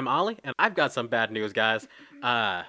[0.00, 1.86] I'm Ollie, and I've got some bad news, guys.
[2.22, 2.62] Uh,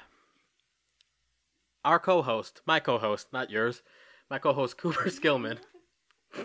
[1.86, 3.84] our co-host, my co-host, not yours,
[4.30, 5.58] my co-host Cooper Skillman.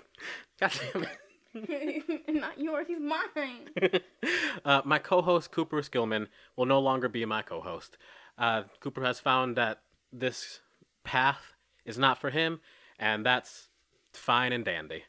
[0.60, 2.28] God damn it.
[2.28, 3.68] Not yours, he's mine.
[4.64, 7.98] uh, my co-host Cooper Skillman will no longer be my co-host.
[8.38, 9.80] Uh, Cooper has found that
[10.12, 10.60] this
[11.02, 12.60] path is not for him,
[12.96, 13.70] and that's
[14.12, 15.02] fine and dandy.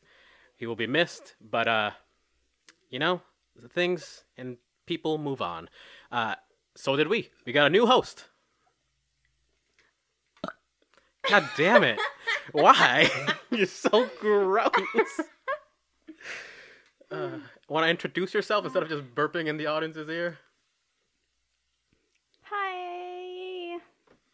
[0.55, 1.91] He will be missed, but uh,
[2.89, 3.21] you know,
[3.69, 5.69] things and people move on.
[6.11, 6.35] Uh,
[6.75, 7.29] so did we.
[7.45, 8.25] We got a new host.
[11.29, 11.99] God damn it!
[12.53, 13.09] Why?
[13.51, 14.71] You're so gross.
[17.11, 17.39] Uh,
[17.69, 20.37] Want to introduce yourself instead of just burping in the audience's ear?
[22.43, 23.75] Hi,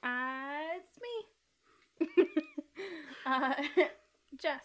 [0.03, 2.25] uh, it's me.
[3.25, 3.53] uh,
[4.39, 4.61] Jess.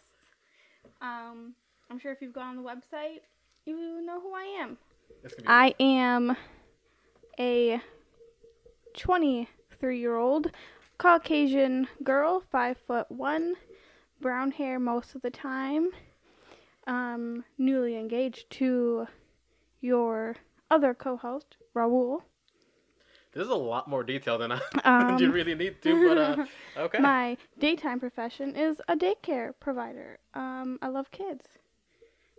[1.01, 1.55] Um,
[1.91, 3.21] I'm sure if you've gone on the website,
[3.65, 4.77] you know who I am.
[5.23, 6.37] This could be- I am
[7.39, 7.81] a
[8.97, 10.51] 23 year old
[10.99, 13.55] Caucasian girl, five foot one,
[14.21, 15.91] brown hair most of the time,
[16.87, 19.07] um, newly engaged to
[19.81, 20.37] your
[20.71, 22.23] other co host, Raul.
[23.33, 26.47] This is a lot more detail than I Um, you really need to, but uh,
[26.77, 26.99] okay.
[27.01, 30.19] My daytime profession is a daycare provider.
[30.35, 31.47] Um, I love kids.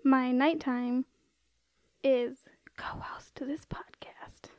[0.04, 1.06] My nighttime
[2.04, 2.49] is
[2.80, 4.50] co-host to this podcast.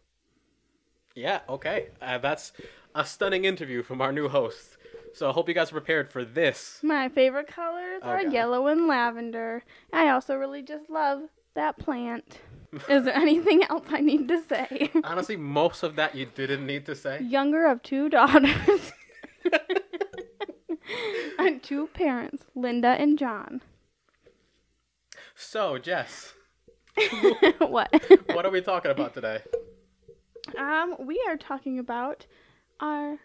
[1.15, 1.89] Yeah, okay.
[2.01, 2.53] Uh, that's
[2.95, 4.77] a stunning interview from our new host.
[5.15, 6.81] So I hope you guys are prepared for this.
[6.83, 9.65] My favorite colors are yellow and lavender.
[9.93, 11.23] I also really just love
[11.55, 12.41] that plant.
[12.89, 14.91] Is there anything else I need to say?
[15.05, 17.21] Honestly, most of that you didn't need to say.
[17.23, 18.93] Younger of two daughters.
[21.39, 23.63] and two parents, Linda and John.
[25.35, 26.35] So, Jess,
[27.59, 27.89] what?
[28.33, 29.41] what are we talking about today?
[30.59, 32.27] Um, we are talking about
[32.81, 33.19] our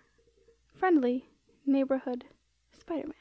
[0.78, 1.26] friendly
[1.66, 2.26] neighborhood
[2.80, 3.14] Spider-Man.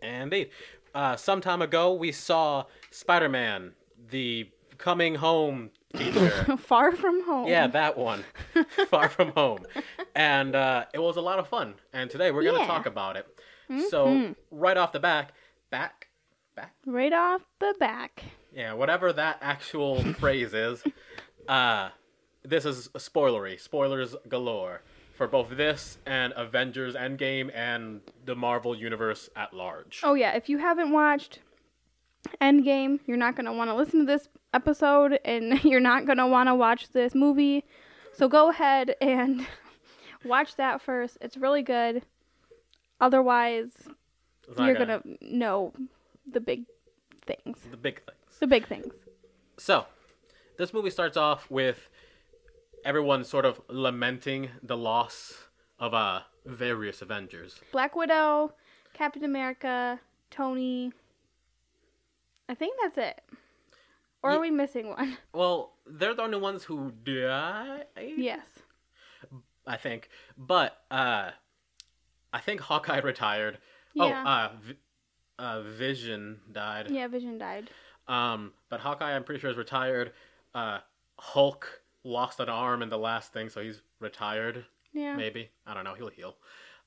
[0.00, 0.50] Indeed.
[0.94, 3.72] Uh, some time ago, we saw Spider Man,
[4.10, 4.48] the
[4.78, 6.28] coming home teacher.
[6.58, 7.48] Far from home.
[7.48, 8.24] yeah, that one.
[8.88, 9.60] Far from home.
[10.14, 11.74] And uh, it was a lot of fun.
[11.92, 12.66] And today we're going to Yeah.
[12.66, 13.26] talk about it.
[13.88, 15.32] So, right off the back,
[15.70, 16.08] back,
[16.54, 18.22] back, Right off the back.
[18.54, 20.82] Yeah, whatever that actual phrase is,
[21.48, 21.90] uh,
[22.42, 23.58] this is spoilery.
[23.60, 24.82] Spoilers galore
[25.14, 30.00] for both this and Avengers Endgame and the Marvel Universe at large.
[30.02, 31.40] Oh yeah, if you haven't watched
[32.40, 36.48] Endgame, you're not gonna want to listen to this episode, and you're not gonna want
[36.48, 37.64] to watch this movie.
[38.14, 39.46] So go ahead and
[40.24, 41.18] watch that first.
[41.20, 42.02] It's really good.
[43.00, 43.72] Otherwise,
[44.58, 45.72] you're gonna know
[46.30, 46.64] the big
[47.26, 47.58] things.
[47.70, 48.18] the big things.
[48.42, 48.92] The big things.
[49.56, 49.86] So,
[50.58, 51.88] this movie starts off with
[52.84, 55.44] everyone sort of lamenting the loss
[55.78, 57.60] of uh various Avengers.
[57.70, 58.52] Black Widow,
[58.94, 60.00] Captain America,
[60.32, 60.92] Tony.
[62.48, 63.20] I think that's it.
[64.24, 65.16] Or Ye- are we missing one?
[65.32, 67.84] Well, they're the only ones who died.
[67.96, 68.44] yes.
[69.68, 70.08] I think.
[70.36, 71.30] But uh
[72.32, 73.58] I think Hawkeye retired.
[73.94, 74.24] Yeah.
[74.26, 74.78] Oh, uh, v-
[75.38, 76.90] uh Vision died.
[76.90, 77.70] Yeah, Vision died.
[78.08, 80.12] Um but Hawkeye I'm pretty sure is retired.
[80.54, 80.78] Uh
[81.18, 85.14] Hulk lost an arm in the last thing, so he's retired Yeah.
[85.16, 85.50] maybe.
[85.66, 86.36] I don't know, he'll heal.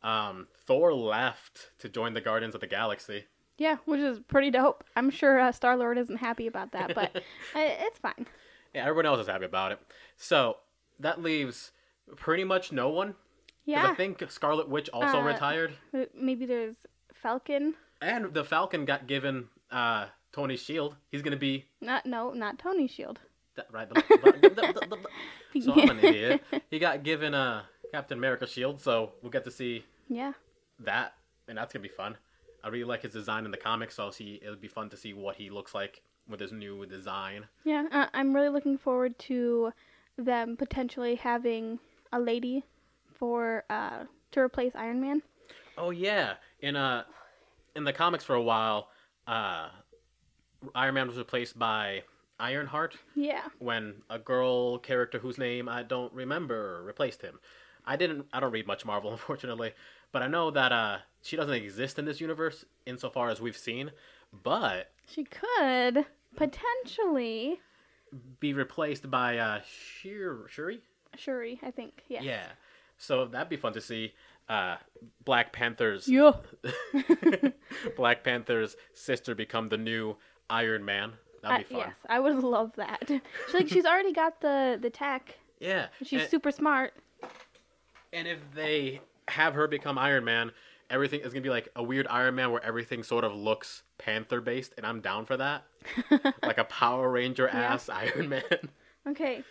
[0.03, 3.25] Um Thor left to join the Guardians of the Galaxy.
[3.57, 4.83] Yeah, which is pretty dope.
[4.97, 7.21] I'm sure uh, Star Lord isn't happy about that, but uh,
[7.55, 8.27] it's fine.
[8.73, 9.79] Yeah, everyone else is happy about it.
[10.17, 10.57] So,
[10.99, 11.71] that leaves
[12.17, 13.15] pretty much no one.
[13.63, 13.87] Yeah.
[13.89, 15.71] I think Scarlet Witch also Uh, retired.
[16.13, 16.75] Maybe there's
[17.13, 17.75] Falcon.
[18.01, 20.95] And the Falcon got given uh Tony's shield.
[21.11, 23.19] He's gonna be Not no, not Tony Shield.
[23.55, 23.87] that right.
[23.87, 24.97] The, the-
[25.53, 26.43] the- so I'm an idiot.
[26.69, 30.33] He got given a Captain America shield, so we'll get to see Yeah.
[30.79, 31.13] that,
[31.47, 32.17] and that's gonna be fun.
[32.63, 34.97] I really like his design in the comics, so I'll see it'll be fun to
[34.97, 37.45] see what he looks like with his new design.
[37.63, 39.71] Yeah, uh, I'm really looking forward to
[40.17, 41.79] them potentially having
[42.11, 42.63] a lady
[43.13, 45.21] for uh to replace Iron Man.
[45.77, 47.03] Oh yeah, in uh
[47.75, 48.89] in the comics for a while,
[49.27, 49.69] uh
[50.73, 52.03] Iron Man was replaced by
[52.39, 52.95] Ironheart.
[53.15, 53.43] Yeah.
[53.59, 57.39] when a girl character whose name I don't remember replaced him.
[57.85, 59.73] I didn't I don't read much Marvel unfortunately,
[60.11, 63.91] but I know that uh she doesn't exist in this universe insofar as we've seen,
[64.43, 67.59] but She could potentially
[68.39, 70.81] be replaced by uh Shir- Shuri?
[71.17, 72.03] Shuri, I think.
[72.09, 72.23] Yes.
[72.23, 72.47] Yeah.
[72.97, 74.13] So that'd be fun to see
[74.49, 74.75] uh
[75.23, 76.33] Black Panther's Yeah.
[77.97, 80.17] Black Panther's sister become the new
[80.49, 81.13] Iron Man.
[81.41, 81.83] That'd be fun.
[81.87, 83.03] yes, I would love that.
[83.07, 83.21] She's
[83.53, 85.35] like she's already got the the tech.
[85.59, 85.87] Yeah.
[86.03, 86.93] She's and, super smart.
[88.13, 90.51] and if they have her become Iron Man,
[90.89, 94.41] everything is gonna be like a weird Iron Man where everything sort of looks Panther
[94.41, 95.63] based, and I'm down for that.
[96.43, 98.43] like a Power Ranger ass Iron Man.
[99.07, 99.43] Okay.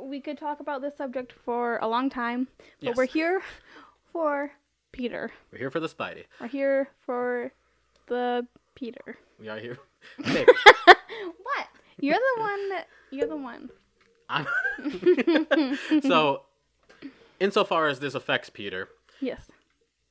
[0.00, 2.96] We could talk about this subject for a long time, but Yes.
[2.96, 3.42] we're here
[4.12, 4.52] for
[4.92, 5.30] Peter.
[5.52, 6.24] We're here for the Spidey.
[6.40, 7.52] We're here for
[8.06, 8.46] the
[8.76, 9.18] Peter.
[9.40, 9.78] We are here.
[11.42, 11.66] What?
[11.98, 13.70] You're the one that you're the one.
[16.02, 16.42] So,
[17.38, 18.88] insofar as this affects Peter,
[19.20, 19.50] Yes.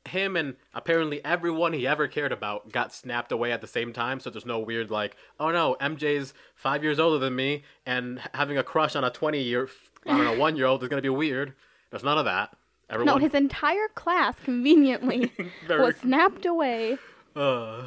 [0.06, 4.20] him and apparently everyone he ever cared about got snapped away at the same time.
[4.20, 8.58] So there's no weird like, oh no, MJ's five years older than me, and having
[8.58, 9.70] a crush on a twenty year,
[10.06, 11.54] I don't know, one year old is gonna be weird.
[11.92, 12.56] There's none of that.
[12.90, 13.16] Everyone...
[13.16, 15.32] No, his entire class conveniently
[15.70, 16.98] was snapped away.
[17.36, 17.84] Uh,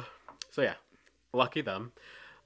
[0.49, 0.75] so yeah,
[1.33, 1.91] lucky them.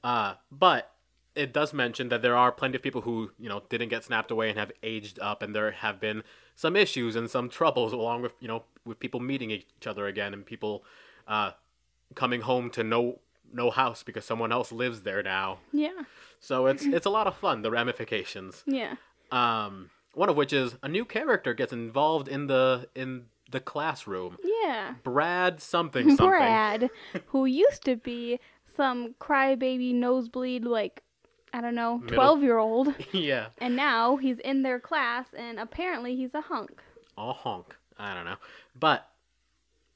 [0.04, 0.94] Uh, but
[1.36, 4.32] it does mention that there are plenty of people who you know didn't get snapped
[4.32, 6.24] away and have aged up, and there have been
[6.56, 10.34] some issues and some troubles along with you know with people meeting each other again
[10.34, 10.84] and people
[11.28, 11.52] uh,
[12.16, 13.20] coming home to no
[13.54, 15.60] no house because someone else lives there now.
[15.72, 16.04] Yeah.
[16.40, 17.62] So it's it's a lot of fun.
[17.62, 18.64] The ramifications.
[18.66, 18.96] Yeah.
[19.32, 24.38] Um, one of which is a new character gets involved in the in the classroom.
[24.44, 24.96] Yeah.
[25.04, 26.28] Brad something something.
[26.28, 26.90] Brad,
[27.28, 28.40] who used to be
[28.78, 31.04] some crybaby nosebleed like
[31.54, 32.94] I don't know, Middle- 12 year old.
[33.14, 33.48] yeah.
[33.60, 36.82] And now he's in their class, and apparently he's a hunk.
[37.18, 37.76] a honk.
[37.98, 38.36] I don't know,
[38.78, 39.10] but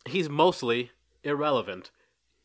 [0.08, 0.92] he's mostly
[1.24, 1.92] irrelevant,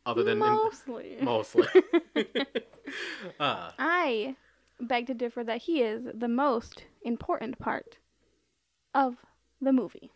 [0.05, 1.17] other than in- Mostly.
[1.23, 1.67] mostly.
[3.41, 4.37] uh, I
[4.81, 7.97] beg to differ that he is the most important part
[8.95, 9.15] of
[9.63, 10.11] the movie.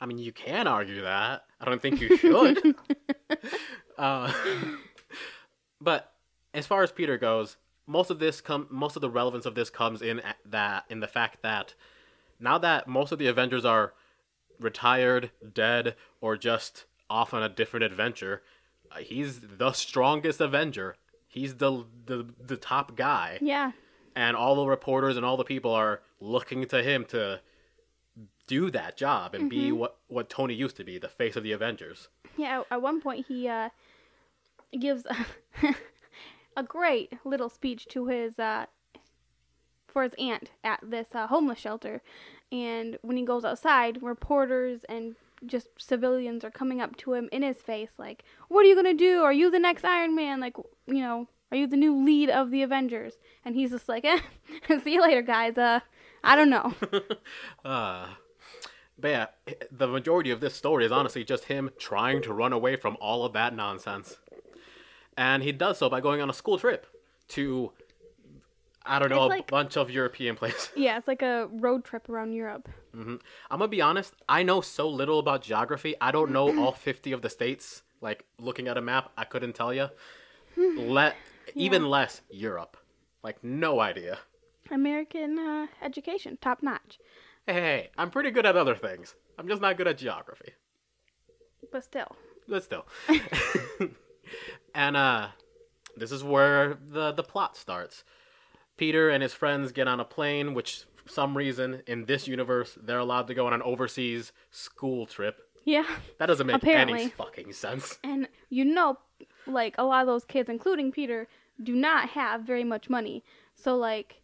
[0.00, 1.44] I mean, you can argue that.
[1.60, 2.74] I don't think you should.
[3.98, 4.32] uh,
[5.80, 6.12] but
[6.54, 7.56] as far as Peter goes,
[7.86, 11.00] most of this come most of the relevance of this comes in at that in
[11.00, 11.74] the fact that
[12.38, 13.92] now that most of the Avengers are
[14.58, 18.42] retired, dead, or just off on a different adventure,
[18.92, 20.96] uh, he's the strongest Avenger.
[21.28, 23.38] He's the the the top guy.
[23.40, 23.72] Yeah.
[24.16, 27.40] and all the reporters and all the people are looking to him to
[28.46, 31.52] do that job and be what what Tony used to be, the face of the
[31.52, 32.08] Avengers.
[32.36, 33.68] Yeah, at one point he uh,
[34.78, 35.26] gives a,
[36.56, 38.66] a great little speech to his uh,
[39.86, 42.02] for his aunt at this uh, homeless shelter,
[42.52, 47.42] and when he goes outside, reporters and just civilians are coming up to him in
[47.42, 49.22] his face like, "What are you gonna do?
[49.22, 50.40] Are you the next Iron Man?
[50.40, 50.56] Like,
[50.86, 53.14] you know, are you the new lead of the Avengers?"
[53.44, 54.20] And he's just like, eh,
[54.84, 55.56] "See you later, guys.
[55.56, 55.80] Uh,
[56.22, 56.74] I don't know."
[57.64, 58.06] Uh,
[59.00, 59.26] but yeah,
[59.70, 63.24] the majority of this story is honestly just him trying to run away from all
[63.24, 64.16] of that nonsense.
[65.16, 66.86] And he does so by going on a school trip
[67.28, 67.72] to,
[68.84, 70.70] I don't know, It's a like- bunch of European places.
[70.76, 72.68] yeah, it's like a road trip around Europe.
[72.94, 73.20] I'm
[73.50, 75.94] gonna be honest, I know so little about geography.
[76.00, 77.82] I don't know all 50 of the states.
[78.00, 79.88] Like, looking at a map, I couldn't tell you.
[80.56, 81.16] Let,
[81.54, 82.76] even less Europe.
[83.22, 84.18] Like, no idea.
[84.70, 86.98] American uh, education, top notch.
[87.46, 89.14] Hey, hey, I'm pretty good at other things.
[89.38, 90.52] I'm just not good at geography.
[91.70, 92.16] But still.
[92.48, 92.86] But still.
[94.74, 95.28] and uh
[95.96, 98.04] this is where the the plot starts.
[98.76, 102.78] Peter and his friends get on a plane, which for some reason in this universe
[102.82, 105.40] they're allowed to go on an overseas school trip.
[105.64, 105.84] Yeah.
[106.18, 107.02] That doesn't make Apparently.
[107.02, 107.98] any fucking sense.
[108.02, 108.98] And you know,
[109.46, 111.28] like a lot of those kids, including Peter,
[111.62, 113.22] do not have very much money.
[113.54, 114.22] So, like,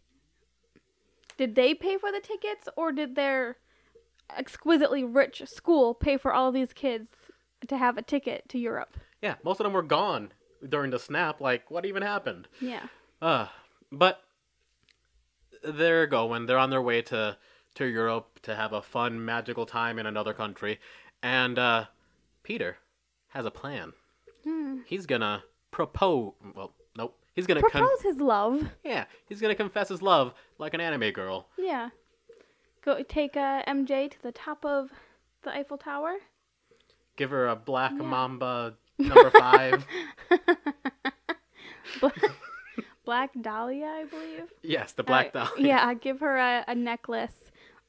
[1.37, 3.57] did they pay for the tickets or did their
[4.35, 7.09] exquisitely rich school pay for all these kids
[7.67, 8.97] to have a ticket to Europe?
[9.27, 10.31] Yeah, most of them were gone
[10.69, 11.41] during the snap.
[11.41, 12.47] Like, what even happened?
[12.61, 12.83] Yeah.
[13.21, 13.47] Uh,
[13.91, 14.21] but
[15.63, 16.45] they're going.
[16.45, 17.37] They're on their way to
[17.75, 20.79] to Europe to have a fun, magical time in another country,
[21.21, 21.85] and uh,
[22.43, 22.77] Peter
[23.29, 23.91] has a plan.
[24.45, 24.77] Hmm.
[24.85, 26.31] He's gonna propose.
[26.55, 27.17] Well, nope.
[27.35, 28.69] He's gonna con- Propose his love.
[28.85, 29.05] yeah.
[29.27, 31.47] He's gonna confess his love like an anime girl.
[31.57, 31.89] Yeah.
[32.85, 34.89] Go take uh, MJ to the top of
[35.43, 36.15] the Eiffel Tower.
[37.17, 38.03] Give her a black Yeah.
[38.03, 39.85] mamba number five.
[43.05, 44.43] Black Dahlia, I believe.
[44.63, 45.49] yes, the black Uh, doll.
[45.57, 47.35] Yeah, give her a, a necklace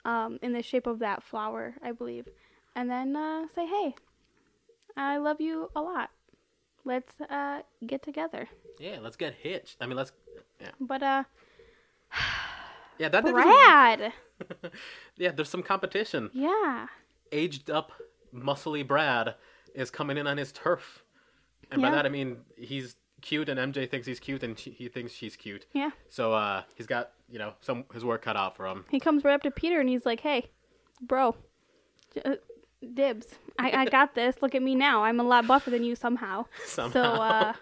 [0.04, 2.28] um, in the shape of that flower, I believe.
[2.76, 3.96] And then uh, say, hey,
[4.96, 6.10] I love you a lot.
[6.84, 8.48] Let's uh, get together.
[8.78, 8.98] Yeah.
[9.02, 9.78] Let's get hitched.
[9.80, 10.12] I mean, let's.
[10.60, 10.70] Yeah.
[10.80, 11.24] But, uh,
[12.98, 14.12] Yeah, that doesn't- Brad!
[15.16, 16.30] Yeah, there's some competition.
[16.32, 16.86] Yeah.
[17.32, 17.90] aged up,
[18.32, 19.34] muscly Brad
[19.74, 21.02] is coming in on his turf.
[21.70, 24.88] And by that I mean he's cute, and MJ thinks he's cute, and she, he
[24.88, 25.66] thinks she's cute.
[25.72, 25.90] Yeah.
[26.08, 28.84] So uh, he's got you know some his work cut out for him.
[28.90, 30.50] He comes right up to Peter and he's like, "Hey,
[31.02, 31.34] bro,
[32.14, 32.34] j- uh,
[32.94, 33.26] dibs.
[33.58, 34.36] I, I got this.
[34.40, 35.02] Look at me now.
[35.04, 36.92] I'm a lot buffer than you somehow." Somehow.
[36.92, 37.52] So, uh,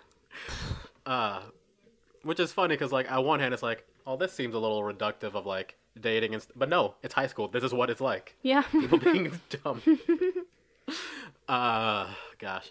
[1.07, 1.41] uh,
[2.23, 4.83] which is funny because like on one hand it's like, oh, this seems a little
[4.83, 7.49] reductive of like dating and, st- but no, it's high school.
[7.49, 8.37] This is what it's like.
[8.43, 8.63] yeah.
[8.71, 9.81] People being dumb.
[11.49, 12.71] Uh, gosh.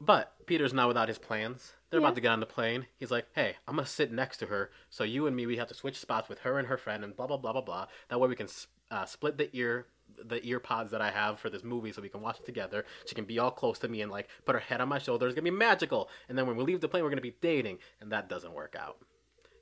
[0.00, 1.74] But Peter's not without his plans.
[1.90, 2.06] They're Yeah.
[2.06, 2.86] about to get on the plane.
[2.98, 4.70] He's like, hey, I'm gonna sit next to her.
[4.90, 7.14] So you and me, we have to switch spots with her and her friend, and
[7.14, 7.86] blah blah blah blah blah.
[8.08, 8.48] That way we can
[8.90, 9.86] uh, split the ear,
[10.24, 12.84] the ear pods that I have for this movie, so we can watch it together.
[13.06, 15.26] She can be all close to me and like put her head on my shoulder.
[15.26, 16.08] It's gonna be magical.
[16.28, 18.74] And then when we leave the plane, we're gonna be dating, and that doesn't work
[18.78, 18.96] out.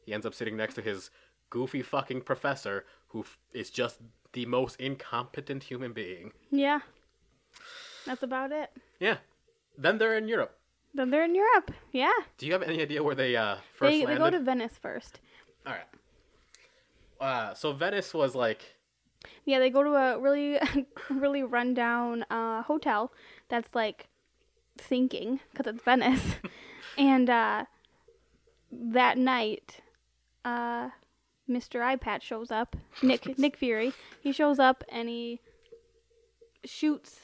[0.06, 1.10] He ends up sitting next to his
[1.50, 3.98] goofy fucking professor, who f- is just
[4.32, 6.32] the most incompetent human being.
[6.50, 6.80] yeah.
[8.10, 8.70] That's about it.
[8.98, 9.18] Yeah.
[9.78, 10.58] Then they're in Europe.
[10.92, 11.70] Then they're in Europe.
[11.92, 12.10] Yeah.
[12.38, 15.20] Do you have any idea where they uh, first They, they go to Venice first.
[15.64, 15.86] All right.
[17.20, 18.62] Uh, so Venice was like,
[19.44, 20.58] Yeah, they go to a really,
[21.08, 23.12] really rundown uh, hotel
[23.48, 24.08] that's like
[24.80, 26.34] sinking because it's Venice.
[26.98, 27.64] and uh,
[28.72, 29.82] that night,
[30.44, 30.88] uh,
[31.48, 31.80] Mr.
[31.80, 32.74] Eyepatch shows up.
[33.04, 33.92] Nick Nick Fury.
[34.20, 35.38] He shows up and he
[36.64, 37.20] shoots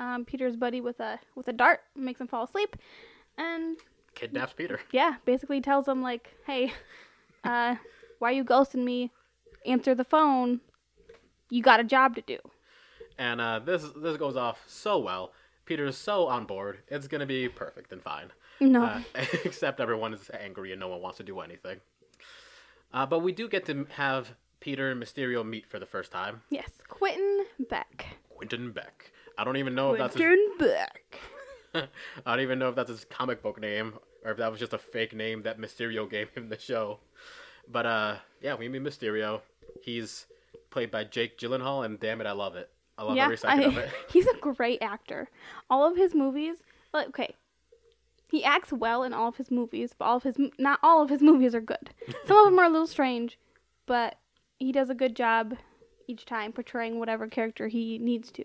[0.00, 2.76] um, Peter's buddy with a with a dart, makes him fall asleep,
[3.36, 3.76] and
[4.14, 4.80] kidnaps Peter.
[4.92, 6.72] yeah, basically tells him like, "Hey,
[7.44, 7.76] uh,
[8.18, 9.10] why you ghosting me?
[9.66, 10.60] Answer the phone.
[11.50, 12.38] You got a job to do."
[13.18, 15.32] And uh, this this goes off so well.
[15.64, 16.78] Peter's so on board.
[16.88, 18.30] It's gonna be perfect and fine.
[18.60, 18.84] No.
[18.84, 19.00] Uh,
[19.44, 21.80] except everyone is angry and no one wants to do anything.
[22.92, 26.42] Uh, but we do get to have Peter and Mysterio meet for the first time.
[26.50, 28.06] yes, Quentin Beck.
[28.30, 29.12] Quentin Beck.
[29.38, 30.22] I don't even know if that's his,
[31.74, 31.86] I
[32.26, 34.78] don't even know if that's his comic book name or if that was just a
[34.78, 36.98] fake name that Mysterio gave him in the show.
[37.70, 39.40] But uh, yeah, we meet Mysterio.
[39.82, 40.26] He's
[40.70, 42.70] played by Jake Gyllenhaal, and damn it, I love it.
[42.96, 43.90] I love yeah, every second I- of it.
[44.10, 45.28] he's a great actor.
[45.70, 46.56] All of his movies,
[46.92, 47.34] like okay,
[48.30, 51.10] he acts well in all of his movies, but all of his not all of
[51.10, 51.90] his movies are good.
[52.26, 53.38] Some of them are a little strange,
[53.86, 54.16] but
[54.58, 55.56] he does a good job
[56.08, 58.42] each time portraying whatever character he needs to.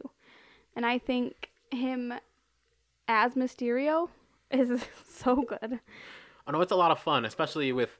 [0.75, 2.13] And I think him
[3.07, 4.09] as Mysterio
[4.51, 5.79] is so good.
[6.45, 7.97] I know it's a lot of fun, especially with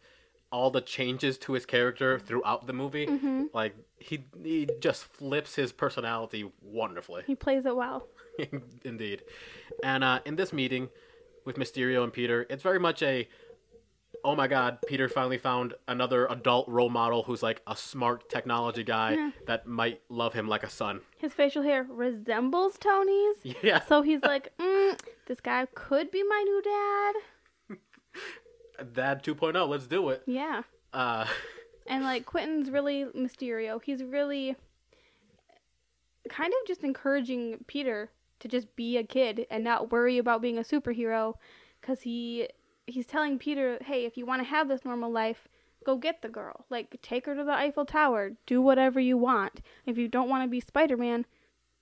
[0.52, 3.08] all the changes to his character throughout the movie.
[3.08, 3.46] Mm-hmm.
[3.54, 8.08] Like he he just flips his personality wonderfully, He plays it well.
[8.84, 9.24] indeed.
[9.84, 10.90] And uh, in this meeting
[11.46, 13.28] with Mysterio and Peter, it's very much a
[14.26, 18.84] oh my god, Peter finally found another adult role model who's like a smart technology
[18.84, 19.32] guy Yeah.
[19.48, 21.02] that might love him like a son.
[21.18, 23.38] His facial hair resembles Tony's.
[23.62, 27.78] Yeah, So he's like, mm, this guy could be my new dad.
[28.94, 30.24] Dad 2.0, let's do it.
[30.26, 30.64] Yeah.
[30.92, 31.26] Uh,
[31.86, 33.82] And like Quentin's really Mysterio.
[33.84, 34.56] He's really
[36.30, 40.58] kind of just encouraging Peter to just be a kid and not worry about being
[40.58, 41.34] a superhero
[41.82, 42.48] cuz he
[42.88, 45.48] he's telling Peter, "Hey, if you want to have this normal life,
[45.86, 46.66] go get the girl.
[46.70, 48.32] Like take her to the Eiffel Tower.
[48.46, 49.62] Do whatever you want.
[49.86, 51.26] If you don't want to be Spider-Man,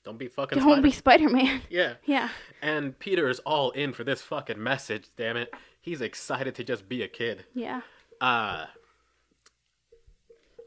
[0.04, 1.94] don't be fucking don't Spider- be Spider-Man." Yeah.
[2.06, 2.30] yeah.
[2.62, 5.54] And Peter is all in for this fucking message, damn it.
[5.80, 7.46] He's excited to just be a kid.
[7.54, 7.82] Yeah.
[8.20, 8.66] Uh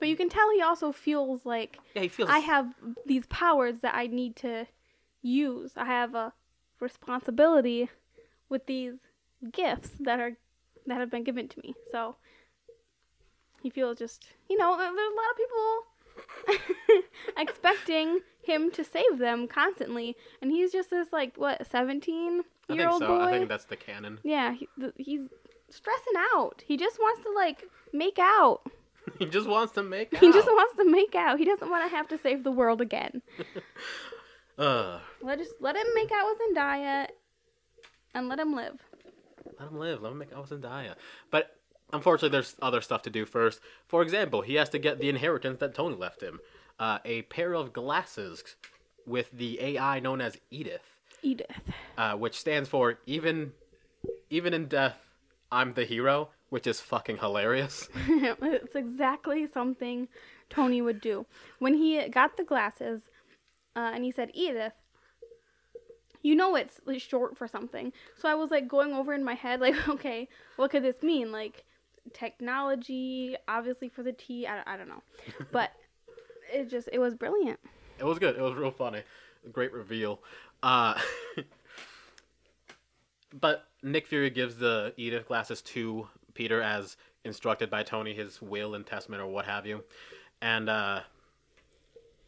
[0.00, 2.74] But you can tell he also feels like yeah, he feels I have
[3.06, 4.66] these powers that I need to
[5.22, 5.72] use.
[5.76, 6.32] I have a
[6.80, 7.88] responsibility
[8.48, 8.94] with these
[9.52, 10.32] gifts that are
[10.86, 11.74] that have been given to me.
[11.92, 12.16] So
[13.62, 15.36] he feels just, you know, there's a lot of
[16.86, 17.02] people
[17.38, 22.88] expecting him to save them constantly, and he's just this like what 17 I year
[22.88, 23.08] old so.
[23.08, 23.20] boy.
[23.20, 24.18] I think that's the canon.
[24.22, 25.22] yeah, he, th- he's
[25.70, 26.62] stressing out.
[26.66, 28.60] He just wants to like make out.
[29.18, 30.20] he just wants to make out.
[30.20, 31.38] He just wants to make out.
[31.38, 33.22] He doesn't want to have to save the world again.
[34.58, 37.08] uh, Let just let him make out with Zendaya,
[38.14, 38.78] and let him live.
[39.58, 40.02] Let him live.
[40.02, 40.94] Let him make with Zendaya.
[41.30, 41.56] But
[41.92, 43.60] unfortunately, there's other stuff to do first.
[43.86, 46.40] For example, he has to get the inheritance that Tony left him.
[46.78, 48.42] Uh, a pair of glasses
[49.06, 50.82] with the AI known as Edith,
[51.22, 51.46] Edith.
[51.96, 53.52] uh, which stands for even,
[54.30, 54.96] even in death,
[55.52, 57.88] I'm the hero, which is fucking hilarious.
[58.08, 60.08] it's exactly something
[60.50, 61.26] Tony would do.
[61.60, 63.02] When he got the glasses,
[63.76, 64.72] uh, and he said Edith.
[66.24, 67.92] You know it's like, short for something.
[68.16, 71.30] So I was like going over in my head, like, okay, what could this mean?
[71.30, 71.64] Like
[72.12, 74.46] technology, obviously for the T.
[74.46, 75.02] I, I don't know,
[75.52, 75.70] but
[76.52, 77.60] it just it was brilliant.
[77.98, 78.36] It was good.
[78.36, 79.02] It was real funny.
[79.52, 80.20] Great reveal.
[80.62, 80.98] Uh,
[83.40, 88.74] but Nick Fury gives the Edith glasses to Peter as instructed by Tony, his will
[88.74, 89.84] and testament or what have you.
[90.40, 91.00] And uh,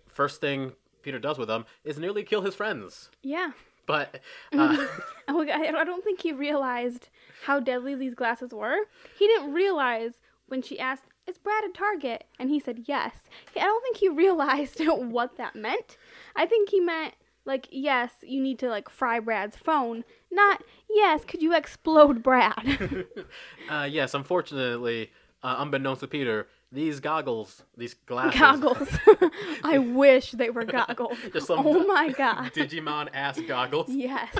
[0.08, 0.72] first thing
[1.02, 3.10] Peter does with them is nearly kill his friends.
[3.22, 3.52] Yeah.
[3.86, 4.20] But
[4.52, 4.86] uh,
[5.28, 7.08] I I don't think he realized
[7.44, 8.78] how deadly these glasses were.
[9.18, 10.14] He didn't realize
[10.46, 13.14] when she asked, "Is Brad a Target?" and he said yes.
[13.54, 15.96] I don't think he realized what that meant.
[16.34, 17.14] I think he meant
[17.46, 23.06] like, yes, you need to like fry Brad's phone, not yes, could you explode Brad?
[23.70, 25.12] uh, yes, unfortunately,
[25.42, 28.88] uh, unbeknownst to Peter, these goggles, these glasses, goggles.
[29.64, 31.16] I wish they were goggles.
[31.32, 32.52] Just some oh my god.
[32.52, 33.88] Digimon ass goggles.
[33.88, 34.34] yes.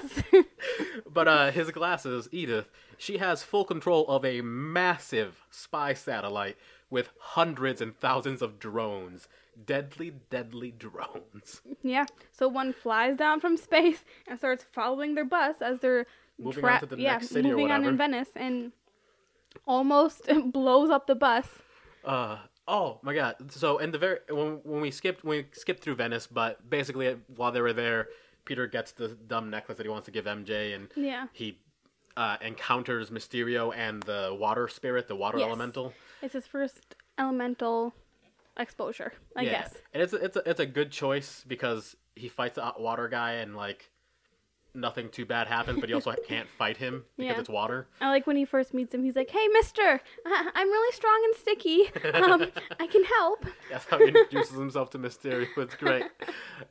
[1.11, 2.69] But uh, his glasses, Edith,
[2.99, 6.57] she has full control of a massive spy satellite
[6.91, 9.29] with hundreds and thousands of drones.
[9.65, 11.63] Deadly, deadly drones.
[11.83, 12.05] yeah.
[12.31, 16.07] So one flies down from space and starts following their bus as they're
[16.39, 18.73] Moving tra- on to the yeah, next city or moving on in Venice and
[19.67, 21.47] almost blows up the bus.
[22.07, 23.35] Uh, oh my god.
[23.51, 27.17] So in the very when when we skipped when we skipped through Venice, but basically
[27.35, 28.09] while they were there,
[28.45, 31.27] Peter gets the dumb necklace that he wants to give MJ, and Yeah.
[31.33, 31.59] he
[32.17, 35.47] uh, encounters Mysterio and the water spirit, the water Yes.
[35.49, 35.93] elemental.
[36.23, 37.93] It's his first elemental
[38.57, 39.51] exposure, I yeah.
[39.63, 39.75] guess.
[39.93, 43.33] And it's a, it's a, it's a good choice because he fights the water guy
[43.33, 43.91] and like
[44.77, 47.41] nothing too bad happens, but he also can't fight him because Yeah.
[47.41, 47.89] it's water.
[48.01, 49.03] I like when he first meets him.
[49.03, 51.91] He's like, "Hey, Mister, I- I'm really strong and sticky.
[52.15, 52.47] Um,
[52.79, 55.47] I can help." That's how he introduces himself to Mysterio.
[55.57, 56.05] It's great.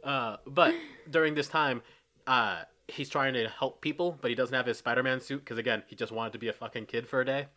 [0.04, 0.74] Uh, but
[1.10, 1.82] during this time,
[2.28, 5.84] uh, he's trying to help people, but he doesn't have his Spider-Man suit because again,
[5.88, 7.48] he just wanted to be a fucking kid for a day.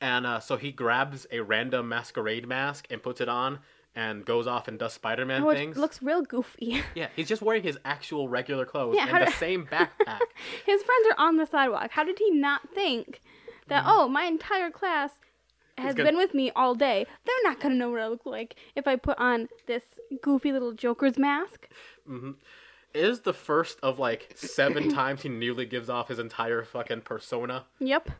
[0.00, 3.60] And uh, so he grabs a random masquerade mask and puts it on
[3.96, 5.76] and goes off and does Spider-Man Oh, things.
[5.76, 6.82] looks real goofy.
[6.94, 10.20] Yeah, he's just wearing his actual regular clothes Yeah, and the do- same backpack.
[10.66, 11.90] His friends are on the sidewalk.
[11.92, 13.20] How did he not think
[13.68, 13.84] that?
[13.84, 13.88] Mm.
[13.88, 15.10] Oh, my entire class
[15.78, 17.06] has gonna- been with me all day.
[17.24, 19.82] They're not gonna know what I look like if I put on this
[20.22, 21.68] goofy little Joker's mask.
[22.08, 27.00] It is the first of like seven times he nearly gives off his entire fucking
[27.02, 27.64] persona.
[27.80, 28.10] Yep.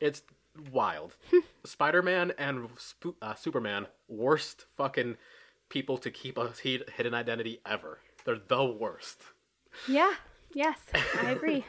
[0.00, 0.22] It's
[0.70, 1.16] wild.
[1.64, 5.16] Spider-Man and Sp- uh, Superman, worst fucking
[5.68, 7.98] people to keep a hid- hidden identity ever.
[8.24, 9.20] They're the worst.
[9.88, 10.14] Yeah.
[10.54, 10.78] Yes,
[11.18, 11.64] I agree.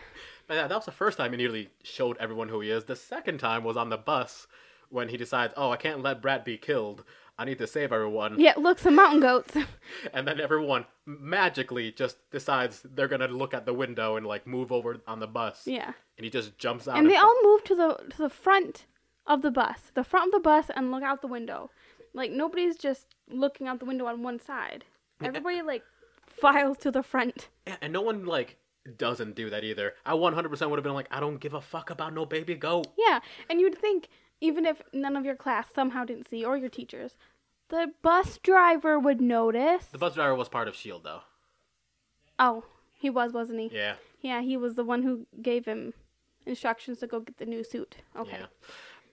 [0.45, 2.83] But yeah, that was the first time he nearly showed everyone who he is.
[2.83, 4.45] The second time was on the bus
[4.89, 7.03] when he decides, oh, I can't let Brad be killed.
[7.37, 8.39] I need to save everyone.
[8.39, 8.53] yeah.
[8.57, 9.55] Look, some mountain goats.
[10.13, 14.71] And then everyone magically just decides they're gonna look at the window and like move
[14.71, 15.63] over on the bus.
[15.65, 15.93] yeah.
[16.17, 16.97] And he just jumps out.
[16.97, 18.85] And they all move to the to the front
[19.25, 21.69] of the bus, the front of the bus, and look out the window.
[22.13, 24.85] Like nobody's just looking out the window on one side.
[25.21, 25.83] Everybody like
[26.27, 27.49] files to the front.
[27.67, 28.57] Yeah, and no one like
[28.97, 29.93] doesn't do that either.
[30.05, 32.87] I 100% would have been like, I don't give a fuck about no baby goat.
[32.97, 33.19] Yeah,
[33.49, 34.09] and you'd think
[34.43, 37.15] even if none of your class somehow didn't see or your teachers,
[37.69, 39.85] the bus driver would notice.
[39.85, 41.21] The bus driver was part of Shield though.
[42.37, 42.65] Oh,
[42.99, 43.71] he was, wasn't he?
[43.73, 43.93] Yeah.
[44.21, 45.93] Yeah, he was the one who gave him
[46.45, 47.95] instructions to go get the new suit.
[48.17, 48.39] Okay.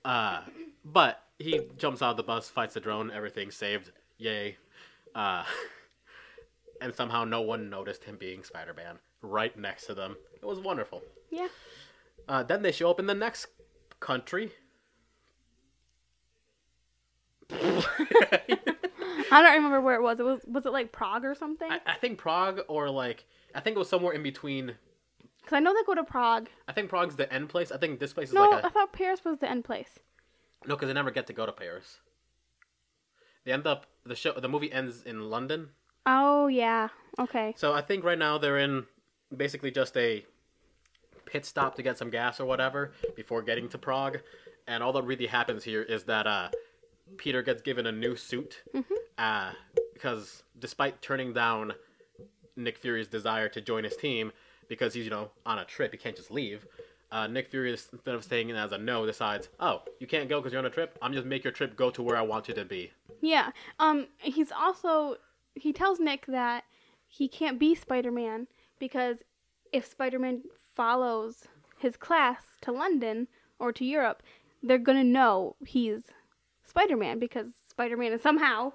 [0.04, 0.10] Yeah.
[0.10, 0.40] Uh,
[0.84, 3.92] but he jumps out of the bus, fights the drone, everything's saved.
[4.18, 4.56] Yay.
[5.14, 5.44] Uh,
[6.80, 10.16] and somehow no one noticed him being Spider-Man right next to them.
[10.34, 11.02] It was wonderful.
[11.30, 11.48] Yeah.
[12.28, 13.46] Uh, then they show up in the next
[14.00, 14.50] country.
[19.32, 20.18] I don't remember where it was.
[20.20, 21.70] It was was it like Prague or something?
[21.70, 24.74] I, I think Prague or like I think it was somewhere in between.
[25.40, 26.48] Because I know they go to Prague.
[26.68, 27.72] I think Prague's the end place.
[27.72, 29.98] I think this place is No, like a I thought Paris was the end place.
[30.66, 31.98] no, because they never get to go to Paris.
[33.44, 34.32] They end up the show.
[34.38, 35.70] The movie ends in London.
[36.06, 36.88] Oh yeah.
[37.18, 37.54] Okay.
[37.56, 38.86] So I think right now they're in
[39.36, 40.24] basically just a
[41.24, 44.18] pit stop to get some gas or whatever before getting to Prague.
[44.66, 46.48] And all that really happens here is that uh,
[47.16, 48.62] Peter gets given a new suit
[49.18, 49.52] uh,
[49.94, 51.72] because despite turning down
[52.56, 54.32] Nick Fury's desire to join his team
[54.68, 56.66] because he's you know on a trip, he can't just leave.
[57.12, 60.38] Uh, Nick Fury, instead of staying in as a no, decides, oh, you can't go
[60.38, 60.96] because you're on a trip.
[61.02, 62.92] I'm just make your trip go to where I want you to be.
[63.20, 63.50] Yeah.
[63.78, 64.06] Um.
[64.18, 65.16] He's also
[65.54, 66.64] he tells Nick that
[67.08, 68.46] he can't be Spider Man
[68.78, 69.18] because
[69.72, 70.42] if Spider Man
[70.74, 73.26] follows his class to London
[73.58, 74.22] or to Europe,
[74.62, 76.04] they're gonna know he's
[76.70, 78.72] Spider Man because Spider Man is somehow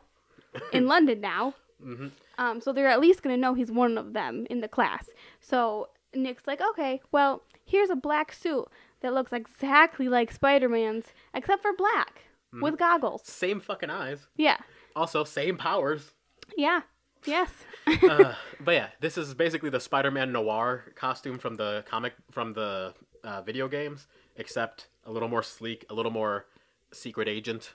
[0.72, 1.56] in London now.
[1.84, 2.12] Mhm.
[2.38, 2.62] Um.
[2.62, 5.10] So they're at least gonna know he's one of them in the class.
[5.42, 8.66] So Nick's like, okay, well, here's a black suit
[9.02, 12.24] that looks exactly like Spider Man's, except for black
[12.62, 13.22] with goggles.
[13.26, 14.28] Same fucking eyes.
[14.38, 14.58] Yeah.
[14.96, 16.12] Also, same powers.
[16.56, 16.82] Yeah.
[17.26, 17.50] Yes.
[17.88, 22.94] uh, but yeah, this is basically the Spider-Man noir costume from the comic from the
[23.24, 26.46] uh, video games, except a little more sleek, a little more
[26.94, 27.74] secret agent.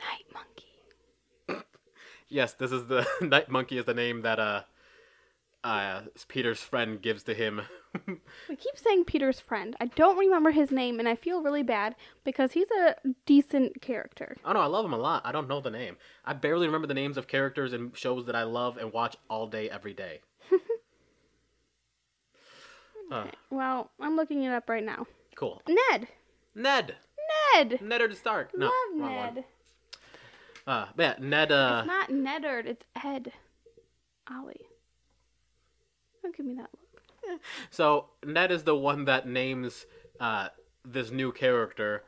[0.00, 1.64] Night Monkey.
[2.32, 4.62] Yes, this is the Night Monkey is the name that uh,
[5.64, 7.62] uh, Peter's friend gives to him.
[8.48, 9.74] We keep saying Peter's friend.
[9.80, 12.94] I don't remember his name, and I feel really bad because he's a
[13.26, 14.36] decent character.
[14.44, 15.22] oh no, I love him a lot.
[15.26, 15.96] I don't know the name.
[16.24, 19.48] I barely remember the names of characters in shows that I love and watch all
[19.48, 20.20] day, every day.
[23.10, 25.06] uh, Well, I'm looking it up right now.
[25.34, 25.62] cool.
[25.68, 26.06] Ned.
[26.54, 26.94] Ned.
[27.56, 27.80] Ned.
[27.82, 28.50] Ned or Stark.
[28.56, 29.44] No, Love wrong one.
[30.66, 31.52] Uh, but yeah, Ned.
[31.52, 32.66] Uh, It's not Neddard.
[32.66, 33.32] It's Ed.
[34.30, 34.66] Ollie.
[36.22, 37.40] Don't give me that look.
[37.70, 39.86] So Ned is the one that names
[40.18, 40.48] uh,
[40.84, 42.04] this new character,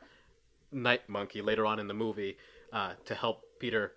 [0.71, 2.37] Night Monkey, later on in the movie,
[2.71, 3.93] uh, to help Peter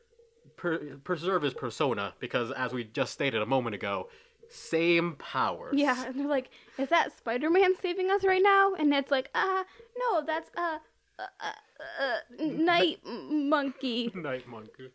[0.57, 2.15] per- preserve his persona.
[2.19, 4.09] Because as we just stated a moment ago,
[4.49, 5.75] same powers.
[5.77, 9.65] Yeah, and they're like, "Is that Spider-Man saving us right now?" And Ned's like, "Uh,
[9.99, 10.79] no, that's uh,
[11.19, 14.91] uh, uh, uh Night Monkey." Night Monkey.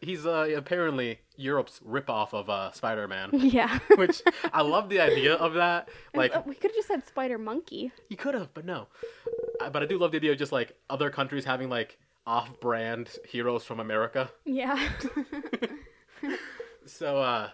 [0.00, 3.80] He's uh, apparently Europe's ripoff of uh, Spider-Man, Yeah.
[3.96, 5.88] which I love the idea of that.
[6.14, 7.90] Like Uh, we could have just said Spider Monkey.
[8.08, 8.86] You could have, but no.
[9.60, 13.10] Uh, But I do love the idea of just like other countries having like off-brand
[13.28, 14.30] heroes from America.
[14.44, 14.78] Yeah.
[16.86, 17.50] So uh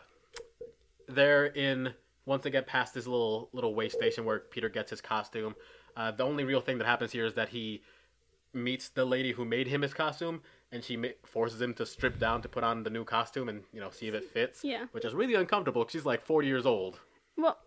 [1.08, 1.92] they're in
[2.26, 5.54] once they get past this little little way station where Peter gets his costume.
[5.96, 7.82] Uh, the only real thing that happens here is that he
[8.52, 12.18] meets the lady who made him his costume, and she ma- forces him to strip
[12.18, 14.64] down to put on the new costume and you know see if it fits.
[14.64, 14.86] Yeah.
[14.92, 17.00] Which is really uncomfortable because she's like forty years old.
[17.36, 17.58] well,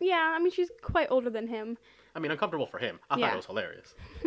[0.00, 0.34] yeah.
[0.36, 1.76] I mean, she's quite older than him.
[2.14, 2.98] I mean, uncomfortable for him.
[3.08, 3.94] I thought it was hilarious.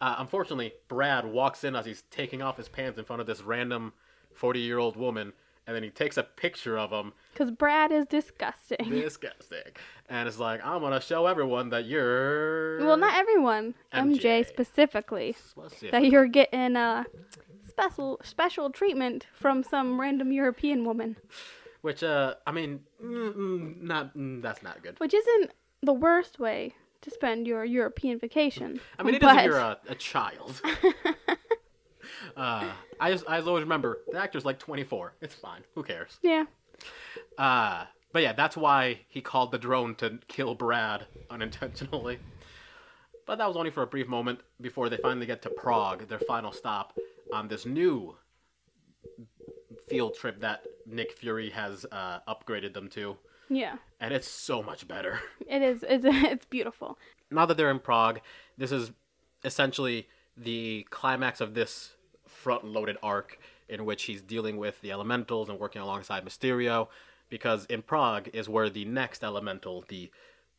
[0.00, 3.42] uh, unfortunately, Brad walks in as he's taking off his pants in front of this
[3.42, 3.92] random
[4.34, 5.32] 40 year old woman,
[5.66, 7.12] and then he takes a picture of him.
[7.34, 8.88] Cause Brad is disgusting.
[8.90, 9.72] Disgusting.
[10.08, 12.78] And it's like, I'm going to show everyone that you're.
[12.84, 13.74] Well, not everyone.
[13.92, 14.20] MJ.
[14.20, 15.36] MJ, specifically.
[15.82, 15.90] It?
[15.90, 17.04] That you're getting uh
[17.68, 21.16] special special treatment from some random European woman,
[21.82, 24.98] Which, uh, I mean, mm, mm, not mm, that's not good.
[24.98, 25.50] which isn't
[25.82, 28.80] the worst way to spend your European vacation.
[28.98, 30.62] I mean, it is if but- you're a, a child.
[32.36, 32.70] uh,
[33.00, 35.14] I, just, I always remember the actor's like 24.
[35.20, 35.62] It's fine.
[35.74, 36.18] Who cares?
[36.22, 36.44] Yeah.
[37.38, 42.18] Uh, but yeah, that's why he called the drone to kill Brad unintentionally.
[43.26, 46.20] But that was only for a brief moment before they finally get to Prague, their
[46.20, 46.96] final stop
[47.32, 48.14] on this new
[49.88, 53.16] field trip that Nick Fury has uh, upgraded them to.
[53.48, 53.76] Yeah.
[54.00, 55.20] And it's so much better.
[55.48, 55.84] It is.
[55.88, 56.98] It's it's beautiful.
[57.30, 58.20] now that they're in Prague,
[58.58, 58.90] this is
[59.44, 61.95] essentially the climax of this
[62.46, 66.86] front loaded arc in which he's dealing with the elementals and working alongside Mysterio.
[67.28, 70.10] Because in Prague is where the next elemental, the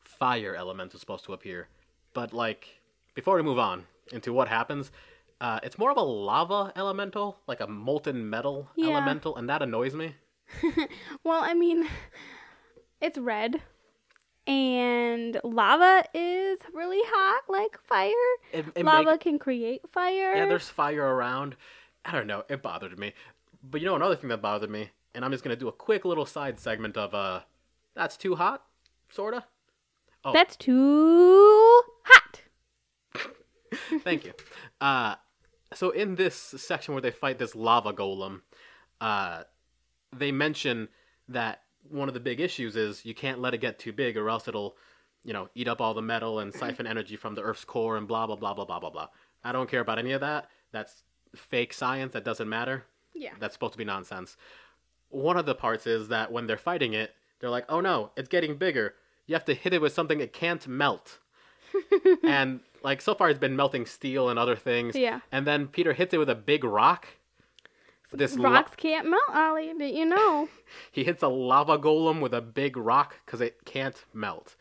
[0.01, 1.69] fire elemental, is supposed to appear.
[2.13, 2.79] But, like,
[3.15, 4.91] before we move on into what happens,
[5.39, 8.89] uh, it's more of a lava elemental, like a molten metal Yeah.
[8.89, 10.15] elemental, and that annoys me.
[11.23, 11.87] Well, I mean,
[12.99, 13.61] it's red,
[14.45, 18.11] and lava is really hot, like fire.
[18.51, 20.33] It, it lava make- can create fire.
[20.35, 21.55] Yeah, there's fire around.
[22.07, 22.43] I don't know.
[22.49, 23.13] It bothered me.
[23.61, 26.05] But you know another thing that bothered me, and I'm just gonna do a quick
[26.05, 27.41] little side segment of uh,
[27.95, 28.63] that's too hot,
[29.09, 29.43] sorta.
[30.23, 30.31] Oh.
[30.31, 32.41] That's too hot.
[34.03, 34.33] Thank you.
[34.79, 35.15] Uh,
[35.73, 38.41] so in this section where they fight this lava golem,
[39.01, 39.43] uh,
[40.15, 40.87] they mention
[41.27, 44.29] that one of the big issues is you can't let it get too big, or
[44.29, 44.77] else it'll,
[45.25, 48.07] you know, eat up all the metal and siphon energy from the Earth's core and
[48.07, 49.07] blah blah blah blah blah blah blah.
[49.43, 50.49] I don't care about any of that.
[50.71, 51.03] That's
[51.35, 52.13] fake science.
[52.13, 52.85] That doesn't matter.
[53.13, 53.33] Yeah.
[53.39, 54.37] That's supposed to be nonsense.
[55.09, 58.29] One of the parts is that when they're fighting it, they're like, "Oh no, it's
[58.29, 58.95] getting bigger.
[59.25, 61.19] You have to hit it with something it can't melt."
[62.23, 64.95] and like so far, it's been melting steel and other things.
[64.95, 65.21] Yeah.
[65.31, 67.07] And then Peter hits it with a big rock.
[68.11, 69.73] This lo- Rocks can't melt, Ollie.
[69.77, 70.47] Did you know?
[70.91, 74.55] he hits a lava golem with a big rock because it can't melt.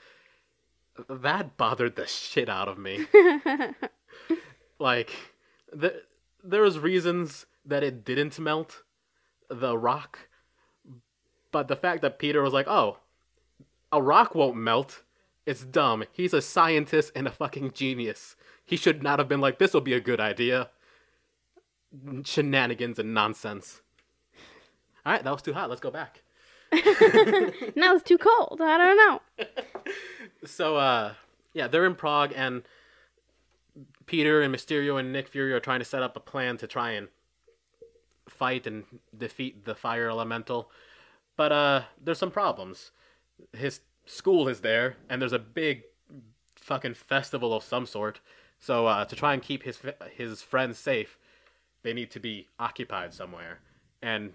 [1.09, 3.07] That bothered the shit out of me.
[4.79, 5.11] like,
[5.73, 6.03] the,
[6.51, 8.83] there's reasons that it didn't melt
[9.49, 10.29] the rock,
[11.53, 12.99] but the fact that Peter was like, "Oh,
[13.93, 15.03] a rock won't melt,"
[15.45, 16.05] it's dumb.
[16.13, 18.37] He's a scientist and a fucking genius.
[18.65, 20.71] He should not have been like, "This will be a good idea."
[22.25, 23.83] Shenanigans and nonsense.
[25.05, 25.71] All right, that was too hot.
[25.71, 26.23] Let's go back.
[26.73, 28.61] now it's too cold.
[28.61, 29.47] I don't know.
[30.45, 31.15] So, uh,
[31.55, 32.63] yeah, they're in Prague, and
[34.07, 36.93] Peter and Mysterio and Nick Fury are trying to set up a plan to try
[36.93, 37.09] and
[38.29, 38.85] fight and
[39.17, 40.71] defeat the fire elemental.
[41.37, 42.93] But uh, there's some problems.
[43.53, 45.83] His school is there, and there's a big
[46.55, 48.21] fucking festival of some sort.
[48.59, 49.81] So uh, to try and keep his
[50.15, 51.19] his friends safe,
[51.83, 53.61] they need to be occupied somewhere,
[54.01, 54.33] and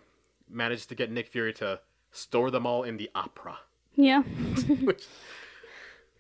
[0.50, 1.80] managed to get Nick Fury to
[2.12, 3.58] store them all in the opera,
[3.96, 4.22] Yeah.
[4.82, 5.06] which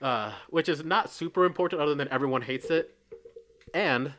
[0.02, 2.98] uh, which is not super important other than everyone hates it.
[3.74, 4.14] And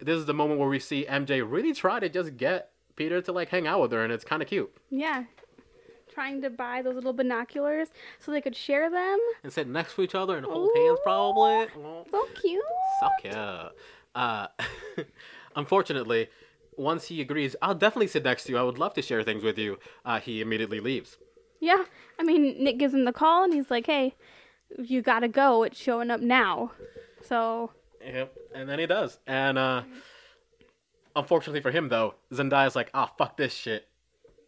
[0.00, 3.32] this is the moment where we see MJ really try to just get Peter to
[3.32, 4.70] like hang out with her, and it's kind of cute.
[4.90, 5.24] yeah.
[6.12, 7.88] Trying to buy those little binoculars
[8.20, 9.18] so they could share them.
[9.42, 11.66] And sit next to each other and hold hands, probably.
[12.10, 12.62] So cute.
[13.00, 13.36] So cute.
[14.14, 14.46] Uh,
[15.56, 16.28] unfortunately,
[16.78, 18.56] once he agrees, I'll definitely sit next to you.
[18.58, 19.78] I would love to share things with you.
[20.06, 21.18] Uh, he immediately leaves.
[21.60, 21.84] Yeah.
[22.18, 24.14] I mean, Nick gives him the call and he's like, hey,
[24.78, 25.64] you gotta go.
[25.64, 26.72] It's showing up now.
[27.22, 27.72] So,
[28.04, 29.18] Yep, and then he does.
[29.26, 29.82] And uh,
[31.14, 33.88] unfortunately for him, though, Zendaya's like, "Ah, fuck this shit."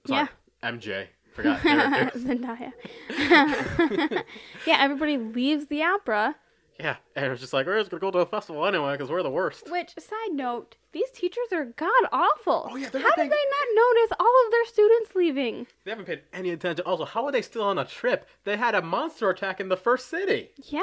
[0.07, 0.29] Sorry,
[0.63, 1.07] MJ.
[1.35, 1.61] Forgot.
[2.15, 2.73] Zendaya.
[4.67, 6.35] yeah, everybody leaves the opera.
[6.81, 9.23] yeah, and it's just like we're just gonna go to a festival anyway because we're
[9.23, 9.71] the worst.
[9.71, 12.69] Which, side note, these teachers are god awful.
[12.73, 15.67] Oh, yeah, How not did they not notice all of their students leaving?
[15.85, 16.85] They haven't paid any attention.
[16.87, 18.27] Also, how are they still on a trip?
[18.45, 20.51] They had a monster attack in the first city.
[20.57, 20.83] Yeah,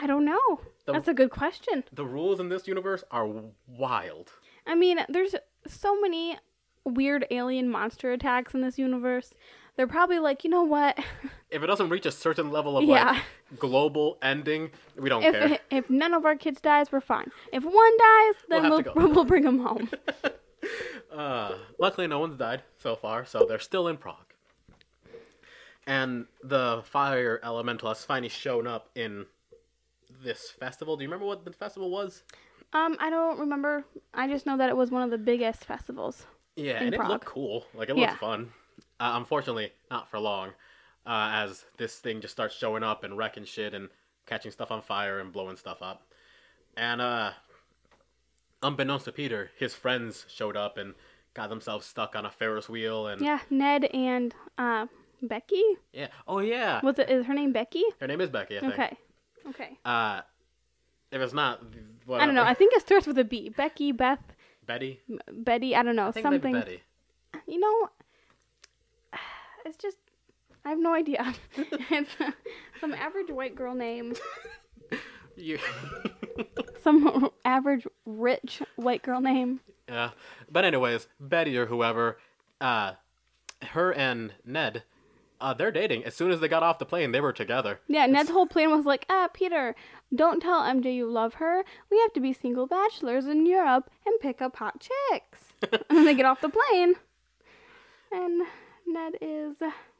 [0.00, 0.60] I don't know.
[0.86, 1.84] The- That's a good question.
[1.92, 3.28] The rules in this universe are
[3.66, 4.32] wild.
[4.66, 5.34] I mean, there's
[5.66, 6.36] so many
[6.84, 9.32] weird alien monster attacks in this universe.
[9.76, 10.98] They're probably like, you know what?
[11.50, 13.10] If it doesn't reach a certain level of Yeah.
[13.10, 13.22] like
[13.58, 15.58] global ending, we don't if care.
[15.70, 17.28] if none of our kids dies, we're fine.
[17.52, 19.06] If one dies, then We'll we'll have to go.
[19.14, 19.90] we'll bring them home.
[21.10, 24.32] Uh, luckily, no one's died so far, so they're still in Prague.
[25.86, 29.26] And the fire elemental has finally shown up in
[30.22, 30.96] this festival.
[30.96, 32.22] Do you remember what the festival was?
[32.72, 33.84] um, I don't remember.
[34.14, 36.26] I just know that it was one of the biggest festivals.
[36.56, 37.66] Yeah, and it looked cool.
[37.74, 38.08] Like it Yeah.
[38.10, 38.52] looked fun.
[39.00, 40.50] Uh, unfortunately, not for long,
[41.06, 43.88] uh, as this thing just starts showing up and wrecking shit and
[44.26, 46.02] catching stuff on fire and blowing stuff up.
[46.76, 47.32] And uh,
[48.62, 50.94] unbeknownst to Peter, his friends showed up and
[51.34, 53.06] got themselves stuck on a Ferris wheel.
[53.06, 54.86] And Yeah, Ned and uh,
[55.22, 55.62] Becky.
[55.92, 56.08] yeah.
[56.28, 57.10] oh yeah, Was it?
[57.10, 57.84] Is her name Becky?
[58.00, 58.58] her name is Becky.
[58.58, 58.74] I think.
[58.74, 58.96] Okay.
[59.48, 59.78] Okay.
[59.84, 60.20] Uh,
[61.10, 61.62] if it's not,
[62.06, 62.22] whatever.
[62.22, 62.44] I don't know.
[62.44, 63.48] I think it starts with a B.
[63.48, 64.20] Becky, Beth,
[64.66, 65.00] Betty.
[65.10, 65.74] M- Betty.
[65.74, 66.08] I don't know.
[66.08, 66.52] I think something.
[66.52, 66.82] Betty.
[67.46, 67.88] You know,
[69.64, 69.96] it's just
[70.64, 71.34] I have no idea.
[71.56, 72.10] it's
[72.80, 74.14] some average white girl name.
[75.36, 75.58] You.
[76.82, 79.60] Some average rich white girl name.
[79.88, 80.10] yeah,
[80.50, 82.18] but anyways, Betty or whoever,
[82.60, 82.94] uh,
[83.62, 84.82] her and Ned,
[85.40, 86.04] uh, they're dating.
[86.04, 87.80] As soon as they got off the plane, they were together.
[87.88, 89.74] Yeah, Ned's whole plan was like, ah, Peter,
[90.14, 91.62] don't tell MJ you love her.
[91.90, 95.52] We have to be single bachelors in Europe and pick up hot chicks.
[95.72, 96.94] and then they get off the plane,
[98.12, 98.42] and
[98.86, 99.56] Ned is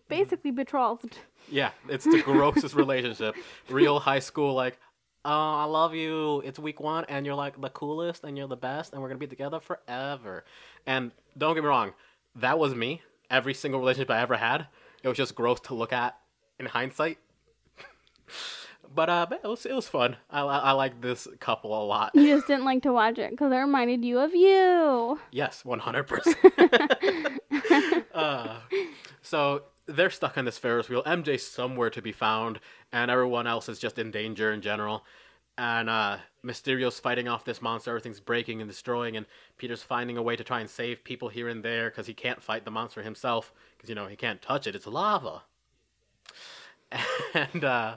[0.08, 1.18] basically betrothed.
[1.50, 3.34] Yeah, it's the grossest relationship.
[3.68, 4.78] Real high school, like,
[5.24, 6.40] oh, I love you.
[6.40, 9.18] It's week one, and you're like the coolest, and you're the best, and we're gonna
[9.18, 10.44] be together forever.
[10.86, 11.92] And don't get me wrong,
[12.36, 13.02] that was me.
[13.30, 14.66] Every single relationship I ever had,
[15.02, 16.16] it was just gross to look at
[16.58, 17.18] in hindsight.
[18.94, 20.16] but uh, but it was it was fun.
[20.30, 22.12] I I, I like this couple a lot.
[22.14, 25.18] You just didn't like to watch it because it reminded you of you.
[25.30, 26.36] Yes, one hundred percent.
[28.14, 28.58] Uh,
[29.22, 31.02] So they're stuck on this Ferris wheel.
[31.04, 32.58] MJ's somewhere to be found,
[32.92, 35.04] and everyone else is just in danger in general.
[35.56, 37.90] And uh, Mysterio's fighting off this monster.
[37.90, 39.26] Everything's breaking and destroying, and
[39.58, 42.42] Peter's finding a way to try and save people here and there because he can't
[42.42, 44.74] fight the monster himself because you know he can't touch it.
[44.74, 45.42] It's lava.
[47.32, 47.96] And uh,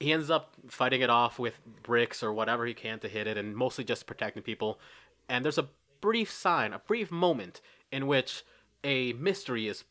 [0.00, 1.54] he ends up fighting it off with
[1.84, 4.80] bricks or whatever he can to hit it, and mostly just protecting people.
[5.28, 5.68] And there's a
[6.00, 7.60] brief sign, a brief moment
[7.92, 8.44] in which
[8.82, 9.84] a mystery is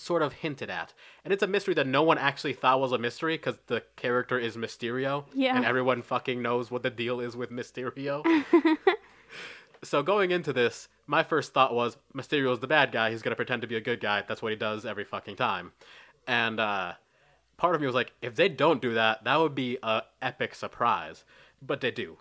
[0.00, 0.92] sort of hinted at.
[1.24, 4.38] And it's a mystery that no one actually thought was a mystery because the character
[4.38, 5.24] is Mysterio.
[5.34, 5.56] Yeah.
[5.56, 8.24] And everyone fucking knows what the deal is with Mysterio.
[9.82, 13.10] so going into this, my first thought was Mysterio's the bad guy.
[13.10, 14.22] He's going to pretend to be a good guy.
[14.26, 15.72] That's what he does every fucking time.
[16.26, 16.94] And uh,
[17.56, 20.54] part of me was like, if they don't do that, that would be a epic
[20.54, 21.24] surprise.
[21.62, 22.16] But they do.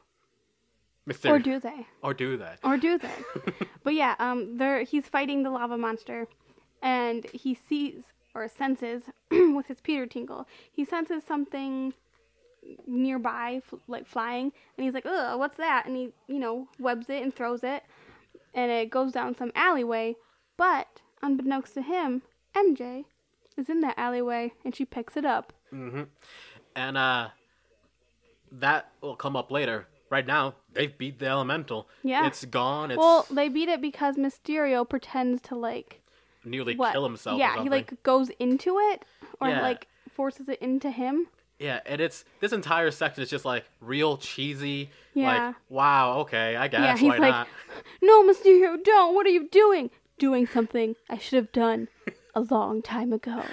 [1.08, 1.32] Mysterio.
[1.32, 1.88] Or do they?
[2.04, 2.56] Or do they?
[2.64, 3.10] Or do they?
[3.84, 6.28] but yeah, um, there he's fighting the lava monster,
[6.82, 8.04] and he sees
[8.36, 10.48] or senses with his Peter tingle.
[10.72, 11.94] He senses something
[12.86, 17.10] nearby, f- like flying, and he's like, "Ugh, what's that?" And he, you know, webs
[17.10, 17.84] it and throws it,
[18.54, 20.16] and it goes down some alleyway.
[20.58, 22.22] But unbeknownst to him,
[22.56, 23.06] MJ
[23.58, 25.54] is in that alleyway, and she picks it up.
[25.74, 26.04] Mm-hmm.
[26.76, 27.30] And uh,
[28.52, 29.88] that will come up later.
[30.10, 31.88] Right now, they've beat the elemental.
[32.02, 32.26] Yeah.
[32.26, 32.90] It's gone.
[32.90, 36.02] It's Well, they beat it because Mysterio pretends to like
[36.46, 36.92] nearly what?
[36.94, 37.36] kill himself.
[37.36, 39.04] or Yeah, he like goes into it
[39.42, 39.62] or Yeah.
[39.62, 41.28] like forces it into him.
[41.60, 44.90] Yeah, and it's this entire section is just like real cheesy.
[45.14, 45.48] Yeah.
[45.48, 47.48] Like, wow, okay, I guess Yeah, he's why like, not?
[48.02, 49.14] No, Mysterio, don't.
[49.14, 49.90] What are you doing?
[50.18, 51.88] Doing something I should have done
[52.36, 53.44] a long time ago.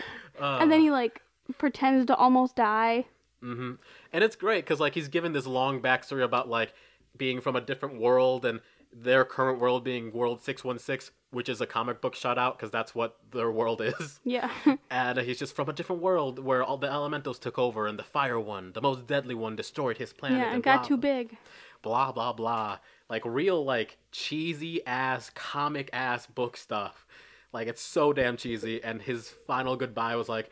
[0.41, 1.21] Uh, and then he like
[1.59, 3.07] pretends to almost die.
[3.41, 3.73] hmm
[4.13, 6.75] And it's great because like he's given this long backstory about like
[7.17, 8.61] being from a different world and
[8.93, 12.71] their current world being World Six One Six, which is a comic book shutout because
[12.71, 14.21] that's what their world is.
[14.25, 14.51] Yeah.
[14.91, 18.03] And he's just from a different world where all the elementals took over and the
[18.17, 20.39] fire one, the most deadly one, destroyed his planet.
[20.39, 21.37] yeah, it and got blah, too big.
[21.83, 27.07] blah blah blah like real like cheesy ass comic ass book stuff
[27.53, 30.51] like it's so damn cheesy and his final goodbye was like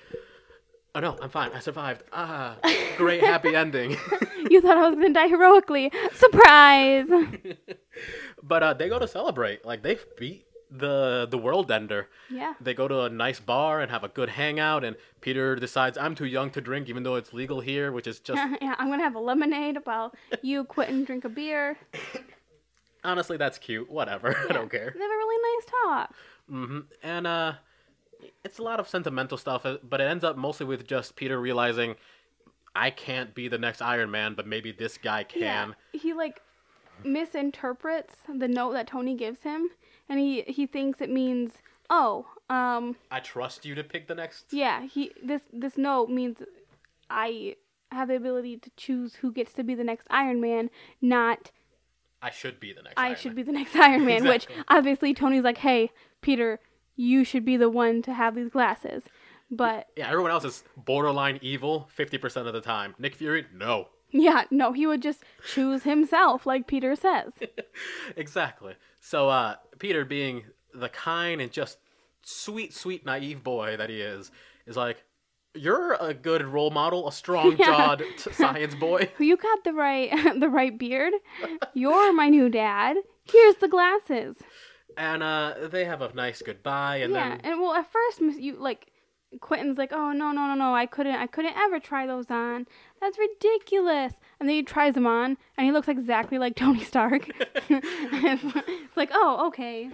[0.95, 2.57] oh no i'm fine i survived ah
[2.97, 3.97] great happy ending
[4.51, 5.91] You thought I was gonna die heroically.
[6.13, 7.09] Surprise!
[8.43, 12.55] but uh they go to celebrate like they beat the the world ender Yeah.
[12.61, 16.15] they go to a nice bar and have a good hangout and peter decides i'm
[16.15, 19.03] too young to drink even though it's legal here which is just yeah, I'm gonna
[19.03, 21.77] have a lemonade while you quit and drink a beer.
[23.05, 26.15] honestly that's cute whatever i don't care They have a really nice talk.
[26.49, 27.53] hmm And uh,
[28.43, 31.39] it's a lot of sentimental stuff, uh, but it ends up mostly with just Peter
[31.39, 31.95] realizing,
[32.75, 35.75] I can't be the next Iron Man, but maybe this guy can.
[35.93, 36.01] Yeah.
[36.01, 36.41] He like
[37.05, 39.69] misinterprets the note that Tony gives him,
[40.09, 41.53] and he he thinks it means,
[41.91, 44.47] oh, um, I trust you to pick the next.
[44.53, 44.83] yeah.
[44.83, 46.39] He this this note means
[47.11, 47.57] I
[47.91, 50.69] have the ability to choose who gets to be the next Iron Man,
[51.01, 51.51] not
[52.23, 52.95] I should be the next.
[52.99, 53.37] I Iron should Man.
[53.37, 54.25] be the next Iron Man.
[54.25, 55.91] Which obviously Tony's like, hey,
[56.23, 56.59] Peter,
[56.97, 59.03] you should be the one to have these glasses.
[59.51, 62.95] But Yeah, everyone else is borderline evil fifty percent of the time.
[62.99, 63.89] Nick Fury, no.
[64.11, 67.33] yeah, no, he would just choose himself, like Peter says.
[68.17, 68.75] exactly.
[69.01, 71.77] So uh, Peter, being the kind and just
[72.23, 74.31] sweet, sweet, naive boy that he is,
[74.67, 75.05] is like,
[75.53, 80.49] "You're a good role model, a strong-jawed t- science boy." You got the right the
[80.49, 81.13] right beard.
[81.75, 82.97] You're my new dad.
[83.25, 84.37] Here's the glasses.
[84.97, 88.57] And uh, they have a nice goodbye, and yeah, then and well, at first, you
[88.59, 88.91] like
[89.43, 90.75] Quentin's like, "Oh no, no, no, no!
[90.75, 92.67] I couldn't, I couldn't ever try those on.
[93.03, 97.31] That's ridiculous." And then he tries them on, and he looks exactly like Tony Stark.
[97.71, 98.45] it's,
[98.95, 99.89] like, "Oh, okay."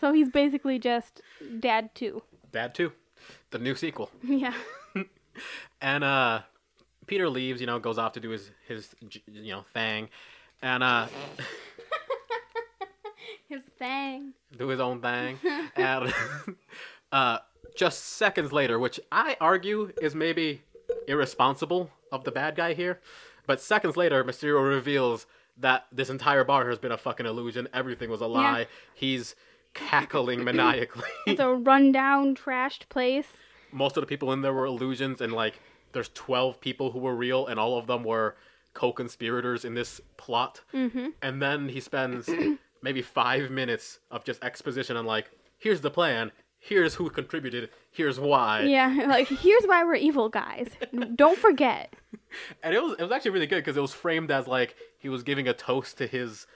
[0.00, 1.22] So he's basically just
[1.58, 2.22] dad too.
[2.52, 2.92] Dad too,
[3.50, 4.12] the new sequel.
[4.22, 4.54] Yeah.
[5.80, 6.42] And uh,
[7.08, 8.94] Peter leaves, you know, goes off to do his his
[9.26, 10.08] you know thing,
[10.62, 11.08] and uh,
[13.48, 14.34] His thing.
[14.56, 15.40] do his own thing,
[15.74, 16.14] and
[17.10, 17.38] uh,
[17.74, 20.62] just seconds later, which I argue is maybe
[21.08, 23.00] irresponsible of the bad guy here,
[23.46, 25.26] but seconds later, Mysterio reveals
[25.58, 27.68] that this entire bar has been a fucking illusion.
[27.72, 28.66] Everything was a lie.
[28.94, 29.34] He's
[29.74, 31.08] cackling maniacally.
[31.26, 33.28] It's a rundown, trashed place.
[33.72, 35.60] most of the people in there were illusions and like
[35.92, 38.36] there's 12 people who were real and all of them were
[38.74, 41.08] co-conspirators in this plot mm-hmm.
[41.22, 42.28] and then he spends
[42.82, 46.30] maybe five minutes of just exposition on like here's the plan
[46.68, 50.68] here's who contributed here's why Yeah, like here's why we're evil guys.
[51.14, 51.94] Don't forget.
[52.62, 55.08] and it was it was actually really good because it was framed as like he
[55.08, 56.46] was giving a toast to his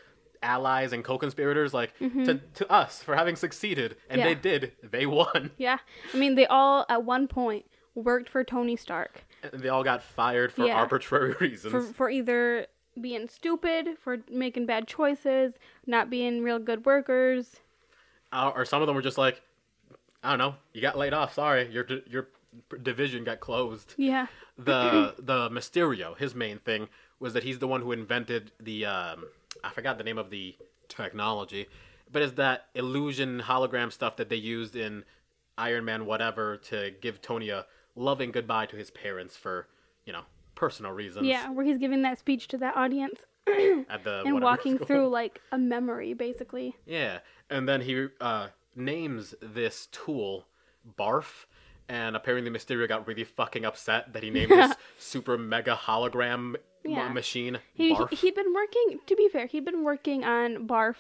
[0.43, 4.29] allies and co-conspirators like to, to us for having succeeded and Mm-hmm.
[4.29, 4.35] Yeah.
[4.35, 5.79] they did they won Yeah.
[6.15, 10.03] I mean, they all at one point worked for Tony Stark and they all got
[10.03, 10.77] fired for Yeah.
[10.77, 12.67] arbitrary reasons for for either
[13.01, 15.55] being stupid, for making bad choices,
[15.87, 17.61] not being real good workers.
[18.33, 19.41] uh, or some of them were just like,
[20.23, 21.35] I don't know, you got laid off.
[21.35, 22.29] Sorry, your your
[22.83, 23.95] division got closed.
[23.97, 24.27] Yeah.
[24.59, 29.25] The the Mysterio, his main thing was that he's the one who invented the um,
[29.65, 30.55] I forgot the name of the
[30.89, 31.67] technology,
[32.13, 35.05] but it's that illusion hologram stuff that they used in
[35.57, 37.65] Iron Man whatever to give Tony a
[37.97, 39.67] loving goodbye to his parents for
[40.05, 40.25] you know
[40.55, 41.27] personal reasons.
[41.27, 43.19] Yeah, where he's giving that speech to that audience
[43.89, 44.87] At the and walking school.
[44.87, 46.77] through like a memory, basically.
[46.85, 48.49] Yeah, and then he uh,
[48.81, 50.47] names this tool
[50.99, 51.45] Barf,
[51.89, 56.57] and apparently Mysterio got really fucking upset that he named this super mega hologram m-
[56.85, 57.09] Yeah.
[57.09, 58.11] machine He, Barf.
[58.11, 59.01] he'd been working.
[59.07, 60.97] To be fair, he'd been working on Barf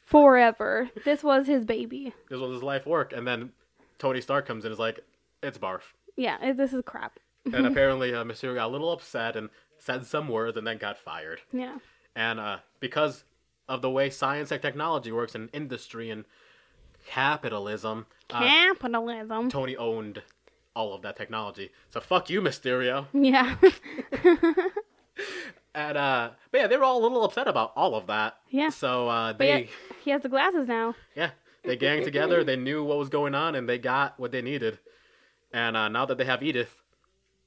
[0.00, 0.90] forever.
[1.04, 2.14] This was his baby.
[2.28, 3.52] This was his life work, and then
[3.98, 5.00] Tony Stark comes in and is like,
[5.42, 7.18] "It's Barf," Yeah, it- this is crap.
[7.52, 9.48] and apparently uh, Mysterio got a little upset and
[9.78, 11.40] said some words and then got fired.
[11.52, 11.78] Yeah.
[12.14, 13.24] And uh, because
[13.68, 16.24] of the way science and technology works in industry and
[17.08, 19.50] capitalism, uh, Capitalism.
[19.50, 20.22] Tony owned
[20.74, 21.70] all of that technology.
[21.90, 23.06] So fuck you, Mysterio.
[23.12, 23.56] Yeah.
[25.74, 28.38] And uh, but yeah, they were all a little upset about all of that.
[28.50, 28.70] Yeah.
[28.70, 29.68] So uh, they
[30.02, 30.94] he has the glasses now.
[31.14, 31.30] yeah
[31.62, 32.42] they gang together.
[32.42, 34.78] They knew what was going on, and they got what they needed.
[35.52, 36.74] And uh, now that they have Edith,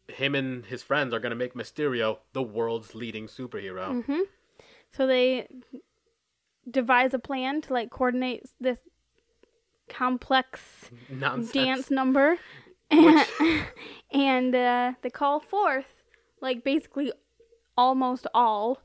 [0.07, 4.01] him and his friends are gonna make Mysterio the world's leading superhero.
[4.01, 4.21] Mm-hmm.
[4.93, 5.47] So they
[6.69, 8.77] devise a plan to like coordinate this
[9.91, 10.61] complex
[11.09, 11.51] Nonsense.
[11.51, 12.37] dance number,
[12.91, 13.27] Which-
[14.11, 15.85] and uh, they call forth
[16.41, 17.11] like basically
[17.77, 18.81] almost all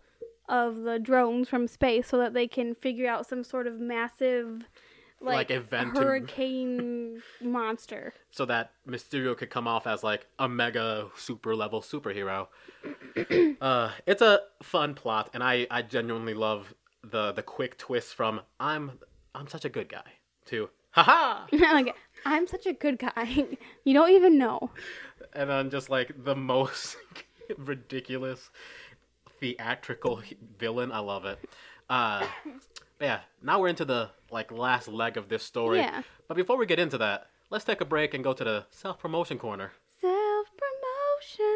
[0.48, 4.62] of the drones from space so that they can figure out some sort of massive
[5.20, 8.12] Like like, event hurricane monster.
[8.30, 12.46] so that Mysterio could come off as like a mega super level superhero.
[13.60, 18.40] uh, it's a fun plot, and I, I genuinely love the the quick twist from
[18.60, 18.92] I'm
[19.34, 20.04] I'm such a good guy
[20.46, 21.94] to haha, like
[22.24, 23.46] I'm such a good guy.
[23.84, 24.70] You don't even know.
[25.32, 26.96] and then just like the most
[27.56, 28.50] ridiculous
[29.38, 30.22] theatrical
[30.58, 30.90] villain.
[30.90, 31.38] I love it.
[31.88, 32.26] Uh,
[32.98, 35.78] but yeah, now we're into the like last leg of this story.
[35.78, 36.02] Yeah.
[36.26, 38.98] But before we get into that, let's take a break and go to the self
[38.98, 39.70] promotion corner.
[40.00, 41.46] Self promotion.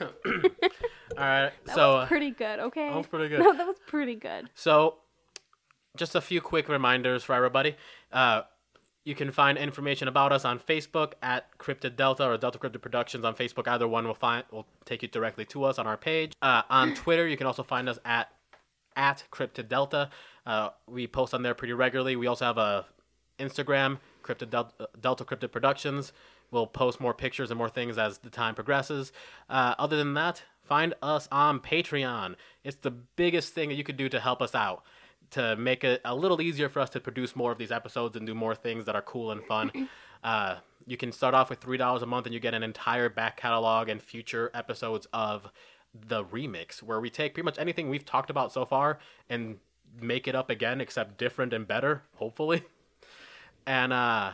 [0.00, 1.52] All right.
[1.64, 2.58] That so was uh, pretty good.
[2.60, 2.88] Okay.
[2.88, 3.40] that was pretty good.
[3.44, 4.50] No, that was pretty good.
[4.54, 4.96] So,
[5.96, 7.76] just a few quick reminders for everybody.
[8.12, 8.42] Uh,
[9.04, 13.24] you can find information about us on Facebook at Cryptid Delta or Delta Cryptid Productions
[13.24, 13.66] on Facebook.
[13.66, 16.34] Either one will find will take you directly to us on our page.
[16.42, 18.30] Uh, on Twitter, you can also find us at
[18.96, 20.10] at Cryptid Delta.
[20.44, 22.16] Uh, we post on there pretty regularly.
[22.16, 22.84] We also have a
[23.38, 26.12] Instagram, Cryptid Delta, Delta Cryptid Productions.
[26.50, 29.12] We'll post more pictures and more things as the time progresses.
[29.48, 32.36] Uh, other than that, find us on Patreon.
[32.62, 34.82] It's the biggest thing that you could do to help us out,
[35.30, 38.26] to make it a little easier for us to produce more of these episodes and
[38.26, 39.88] do more things that are cool and fun.
[40.24, 43.36] Uh, you can start off with $3 a month and you get an entire back
[43.36, 45.48] catalog and future episodes of
[45.94, 48.98] the remix, where we take pretty much anything we've talked about so far
[49.30, 49.58] and
[50.00, 52.62] make it up again, except different and better, hopefully.
[53.66, 54.32] And uh,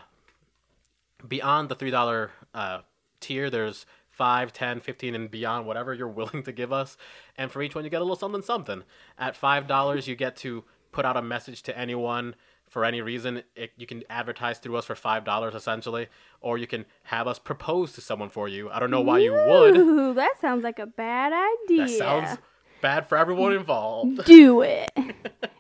[1.27, 2.79] beyond the $3 uh,
[3.19, 3.85] tier, there's
[4.17, 6.97] 5, 10, 15, and beyond, whatever you're willing to give us.
[7.37, 8.85] And for each one, you get a little something, something.
[9.19, 12.37] At $5, you get to put out a message to anyone
[12.69, 13.43] for any reason.
[13.57, 16.09] It, you can advertise through us for $5, essentially.
[16.41, 18.71] Or you can have us propose to someone for you.
[18.71, 20.17] I don't know why you would.
[20.17, 21.87] That sounds like a bad idea.
[21.87, 22.39] That sounds
[22.81, 24.25] bad for everyone involved.
[24.27, 24.93] Do it.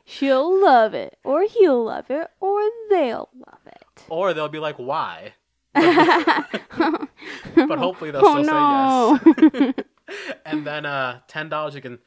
[0.04, 3.82] She'll love it, or he'll love it, or they'll love it.
[4.08, 5.32] Or they'll be like, why?
[5.74, 7.08] But
[7.78, 9.52] hopefully they'll oh still say no.
[9.52, 9.74] yes.
[10.46, 11.98] and then uh, ten dollars you can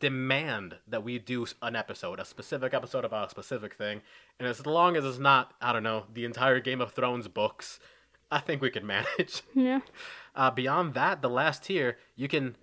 [0.00, 4.02] demand that we do an episode, a specific episode about a specific thing,
[4.38, 7.78] and as long as it's not, I don't know, the entire Game of Thrones books,
[8.30, 9.42] I think we can manage.
[9.54, 9.80] yeah.
[10.34, 12.56] Uh, beyond that, the last tier, you can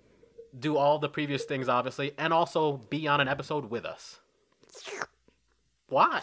[0.58, 4.20] do all the previous things, obviously, and also be on an episode with us.
[5.88, 6.22] Why?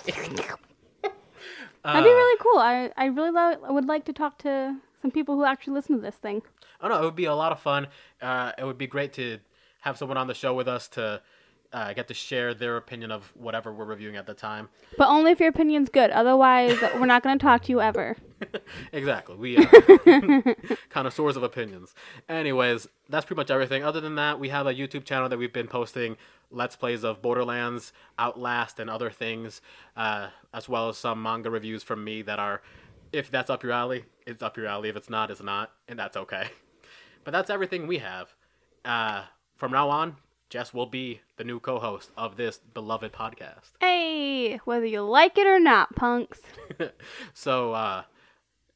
[1.84, 2.60] That'd be Uh, really cool.
[2.60, 5.96] I I really lo- I would like to talk to some people who actually listen
[5.98, 6.42] to this thing.
[6.82, 7.88] Oh no, it would be a lot of fun.
[8.22, 9.40] Uh, it would be great to
[9.82, 11.22] have someone on the show with us to
[11.74, 14.70] uh, get to share their opinion of whatever we're reviewing at the time.
[14.98, 16.12] But only if your opinion's good.
[16.12, 18.16] Otherwise, we're not going to talk to you ever.
[18.94, 19.66] exactly, we are
[20.90, 21.96] connoisseurs of sores of opinions.
[22.30, 23.84] Anyways, that's pretty much everything.
[23.84, 26.18] Other than that, we have a YouTube channel that we've been posting
[26.54, 29.62] let's plays of Borderlands, Outlast, and other things,
[29.98, 32.62] uh, as well as some manga reviews from me that are,
[33.12, 34.90] if that's up your alley, it's up your alley.
[34.90, 36.50] If it's not, it's not, and that's okay.
[37.24, 38.34] But that's everything we have.
[38.86, 39.24] Uh,
[39.56, 40.18] from now on,
[40.54, 43.72] Jess will be the new co-host of this beloved podcast.
[43.80, 46.42] Hey, whether you like it or not, punks.
[47.34, 48.04] so uh,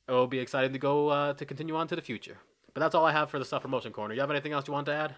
[0.08, 2.40] it will be exciting to go uh, to continue on to the future.
[2.74, 4.16] But that's all I have for the stuff promotion corner.
[4.16, 5.14] You have anything else you want to add?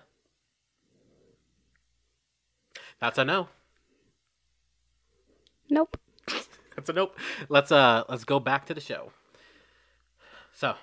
[2.99, 3.47] That's a no.
[5.69, 5.95] Nope.
[6.75, 7.17] That's a nope.
[7.47, 9.13] Let's uh let's go back to the show.
[10.51, 10.75] So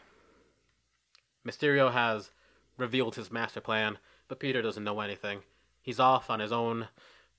[1.46, 2.30] Mysterio has
[2.78, 5.42] revealed his master plan, but Peter doesn't know anything.
[5.86, 6.88] He's off on his own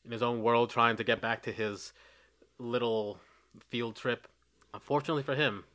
[0.05, 1.91] in his own world trying to get back to his
[2.57, 3.19] little
[3.69, 4.25] field trip.
[4.73, 5.65] Unfortunately for him,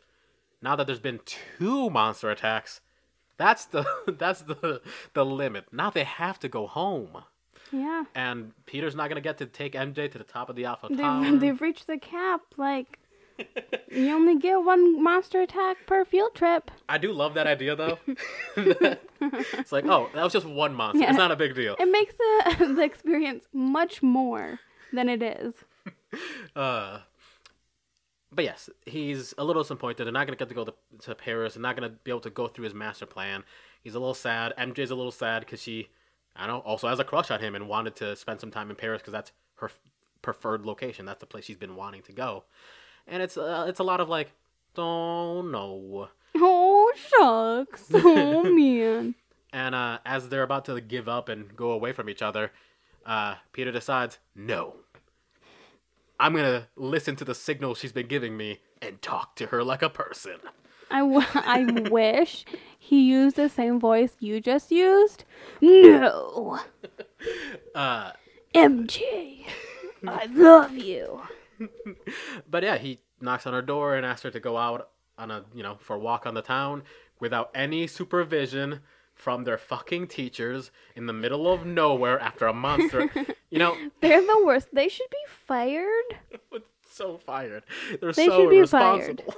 [0.62, 2.80] now that there's been two monster attacks,
[3.36, 3.84] that's the
[4.18, 4.80] that's the
[5.12, 5.66] the limit.
[5.70, 7.18] Now they have to go home.
[7.70, 8.04] Yeah.
[8.14, 10.98] And Peter's not gonna get to take MJ to the top of the Eiffel They've,
[10.98, 11.36] Tower.
[11.38, 12.40] they've reached the cap.
[12.56, 12.98] Like,
[13.90, 16.70] you only get one monster attack per field trip.
[16.88, 17.98] I do love that idea though.
[18.56, 21.02] it's like, oh, that was just one monster.
[21.02, 21.10] Yeah.
[21.10, 21.76] It's not a big deal.
[21.78, 24.60] It makes the, the experience much more
[24.92, 25.54] than it is.
[26.54, 27.00] Uh,
[28.30, 31.54] but yes, he's a little disappointed They're not gonna get to go to, to Paris
[31.54, 33.44] and not gonna be able to go through his master plan.
[33.82, 34.54] He's a little sad.
[34.58, 35.88] MJ's a little sad because she,
[36.36, 38.70] I don't know, also has a crush on him and wanted to spend some time
[38.70, 39.80] in Paris because that's her f-
[40.22, 41.04] preferred location.
[41.04, 42.44] That's the place she's been wanting to go.
[43.06, 44.32] And it's uh, it's a lot of like,
[44.74, 46.08] don't know.
[46.34, 47.90] Oh shucks.
[47.94, 49.14] Oh man.
[49.52, 52.52] And uh, as they're about to give up and go away from each other,
[53.04, 54.76] uh, Peter decides, no.
[56.18, 59.82] I'm gonna listen to the signal she's been giving me and talk to her like
[59.82, 60.36] a person.
[60.90, 62.44] I, w- I wish
[62.78, 65.24] he used the same voice you just used.
[65.60, 66.60] No.
[67.74, 68.12] Uh,
[68.54, 69.44] MJ.
[70.06, 71.20] I love you.
[72.50, 75.44] but yeah, he knocks on her door and asks her to go out on a
[75.54, 76.82] you know for a walk on the town
[77.20, 78.80] without any supervision
[79.14, 83.08] from their fucking teachers in the middle of nowhere after a monster.
[83.50, 84.68] you know, They're the worst.
[84.72, 86.18] They should be fired.
[86.90, 87.62] so fired.
[88.00, 89.34] They're They so should be irresponsible.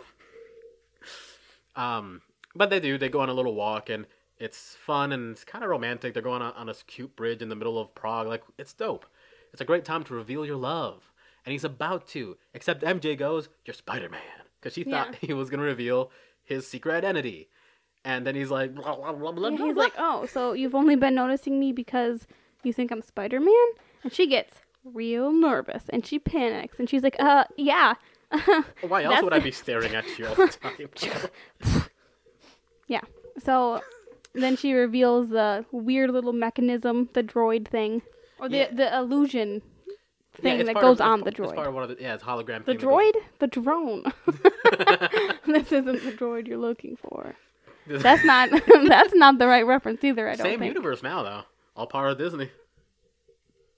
[1.76, 2.22] um,
[2.54, 2.96] but they do.
[2.96, 4.06] They go on a little walk and
[4.38, 6.14] it's fun and it's kind of romantic.
[6.14, 8.26] They're going on, on a cute bridge in the middle of Prague.
[8.26, 9.06] Like it's dope.
[9.52, 11.12] It's a great time to reveal your love.
[11.44, 14.20] And he's about to, except MJ goes, "You're Spider Man,"
[14.60, 15.18] because she thought Yeah.
[15.28, 16.10] he was gonna reveal
[16.42, 17.48] his secret identity.
[18.06, 19.82] And then he's like, blah, blah, blah, blah, Yeah, blah, he's blah.
[19.84, 22.26] like, oh, so you've only been noticing me because
[22.62, 23.66] you think I'm Spider Man?
[24.02, 27.94] And she gets real nervous and she panics and she's like, uh, yeah.
[28.88, 30.48] why else would I be staring at you all the
[31.58, 31.80] time?
[32.86, 33.00] Yeah.
[33.42, 33.80] So
[34.34, 38.02] then she reveals the weird little mechanism, the droid thing,
[38.38, 38.70] or the Yeah.
[38.74, 39.62] the illusion
[40.42, 41.66] thing it's that goes of- on the It's part droid.
[41.68, 42.64] of one of the, yeah, it's hologram.
[42.64, 44.02] The that goes- droid, the drone.
[45.46, 47.34] this isn't the droid you're looking for.
[47.86, 48.50] That's not
[48.88, 50.28] that's not the right reference either.
[50.28, 50.74] I don't Same think.
[50.74, 51.42] universe now, though.
[51.76, 52.50] All part of Disney.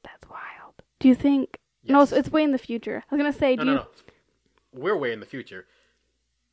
[0.03, 0.75] That's wild.
[1.01, 1.59] Do you think?
[1.89, 3.03] No, it's, it's way in the future.
[3.11, 3.79] I was gonna say, No, do no, you?
[3.79, 3.87] no.
[4.75, 5.67] We're way in the future.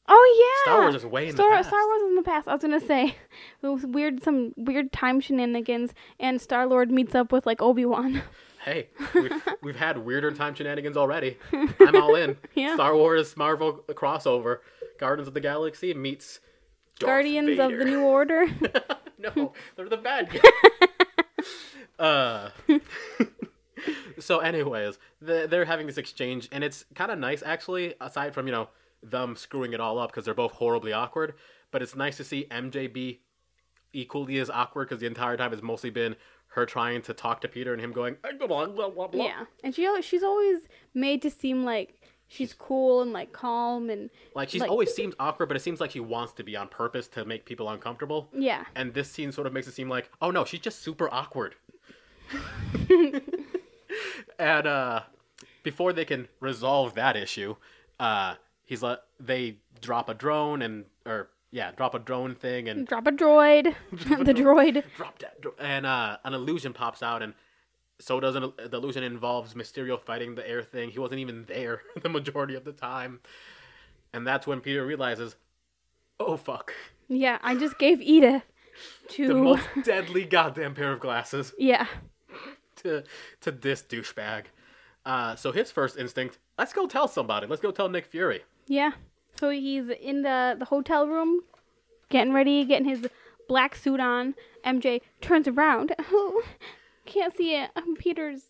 [0.07, 0.71] Oh yeah.
[0.71, 1.69] Star Wars is way in Star, the past.
[1.69, 2.47] Star Wars is in the past.
[2.47, 3.15] I was gonna say,
[3.61, 7.85] it was weird, some weird time shenanigans, and Star Lord meets up with like Obi
[7.85, 8.21] Wan.
[8.63, 11.37] Hey, we've, we've had weirder time shenanigans already.
[11.79, 12.37] I'm all in.
[12.55, 12.75] Yeah.
[12.75, 14.59] Star Wars Marvel crossover.
[14.99, 16.39] Guardians of the Galaxy meets
[16.99, 18.47] Darth Guardians of the New Order.
[19.17, 21.47] no, they're the bad guys.
[21.99, 22.49] uh,
[24.19, 28.47] so, anyways, the, they're having this exchange, and it's kind of nice, actually, aside from,
[28.47, 28.69] you know,
[29.01, 31.33] them screwing it all up because they're both horribly awkward.
[31.71, 33.19] But it's nice to see MJ be
[33.91, 36.15] equally as awkward because the entire time has mostly been
[36.53, 39.25] her trying to talk to Peter and him going, blah, blah, blah, blah, blah.
[39.25, 40.59] yeah, and she she's always
[40.93, 45.13] made to seem like she's cool and like calm and Like, she's Like- always seemed
[45.19, 48.29] awkward, but it seems like she wants to be on purpose to make people uncomfortable.
[48.33, 48.65] yeah.
[48.75, 51.55] And this scene sort of makes it seem like, oh no, she's just super awkward.
[54.39, 55.01] and uh,
[55.63, 57.55] before they can resolve that issue,
[57.99, 58.35] uh,
[58.65, 63.05] he's like, they drop a drone and, or yeah, drop a drone thing and Drop
[63.07, 63.73] a droid.
[63.91, 64.83] the droid.
[64.97, 67.33] drop that, dro- and uh, an illusion pops out and.
[67.99, 70.89] So does an, the illusion involves Mysterio fighting the air thing.
[70.89, 73.21] He wasn't even there the majority of the time,
[74.11, 75.35] and that's when Peter realizes,
[76.19, 76.73] "Oh fuck,
[77.07, 78.43] Yeah, I just gave Edith
[79.09, 79.27] to.
[79.27, 81.85] the most deadly goddamn pair of glasses." yeah.
[82.77, 83.03] to
[83.41, 84.45] to this douchebag.
[85.05, 87.45] Uh, so his first instinct, let's go tell somebody.
[87.47, 88.41] Let's go tell Nick Fury.
[88.67, 88.93] Yeah.
[89.39, 91.41] So he's in the the hotel room,
[92.09, 93.07] getting ready, getting his
[93.47, 94.35] black suit on.
[94.65, 95.93] MJ turns around.
[96.11, 96.43] Oh,
[97.05, 97.71] can't see it.
[97.75, 98.43] Um, Peter's,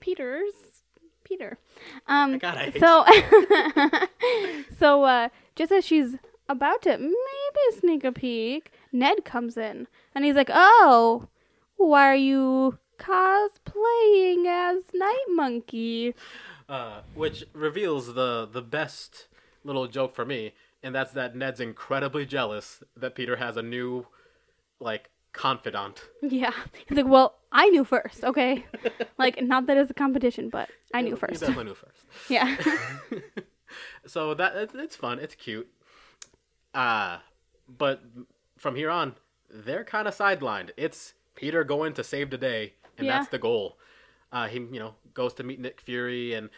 [0.00, 0.52] Peter's,
[1.24, 1.58] Peter.
[2.06, 2.38] Um.
[2.38, 3.04] God, I hate so,
[4.78, 6.16] so uh, just as she's
[6.48, 11.28] about to maybe sneak a peek, Ned comes in and he's like, "Oh,
[11.76, 16.14] why are you cosplaying as Night Monkey?"
[16.68, 19.28] Uh, which reveals the the best
[19.64, 20.52] little joke for me,
[20.82, 24.06] and that's that Ned's incredibly jealous that Peter has a new,
[24.80, 26.02] like, confidant.
[26.22, 26.52] Yeah.
[26.86, 28.64] He's like, well, I knew first, okay?
[29.18, 31.40] like, not that it's a competition, but I knew He first.
[31.40, 32.04] definitely knew first.
[32.30, 32.56] Yeah.
[34.06, 35.18] So that it's, it's fun.
[35.18, 35.66] It's cute.
[36.72, 37.18] Uh,
[37.66, 38.02] but
[38.56, 39.14] from here on,
[39.50, 40.70] they're kind of sidelined.
[40.76, 43.18] It's Peter going to save the day, and Yeah.
[43.18, 43.78] that's the goal.
[44.30, 46.50] Uh, he you know goes to meet Nick Fury and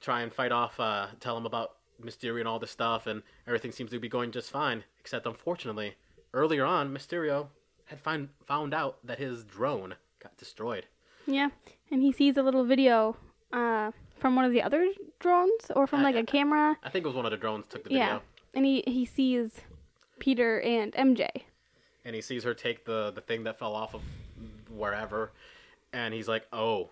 [0.00, 1.72] try and fight off, uh, tell him about
[2.02, 4.84] Mysterio and all this stuff, and everything seems to be going just fine.
[5.00, 5.94] Except unfortunately,
[6.32, 7.48] earlier on, Mysterio
[7.86, 10.86] had find, found out that his drone got destroyed.
[11.26, 11.48] yeah.
[11.90, 13.16] And he sees a little video
[13.52, 14.88] uh, from one of the other
[15.20, 16.76] drones or from I- like a camera.
[16.82, 18.04] I think it was one of the drones took the Yeah.
[18.06, 18.22] video,
[18.54, 19.60] And he, he sees
[20.18, 21.28] Peter and MJ.
[22.04, 24.02] and he sees her take the the thing that fell off of
[24.70, 25.30] wherever,
[25.92, 26.90] and he's like, "Oh, all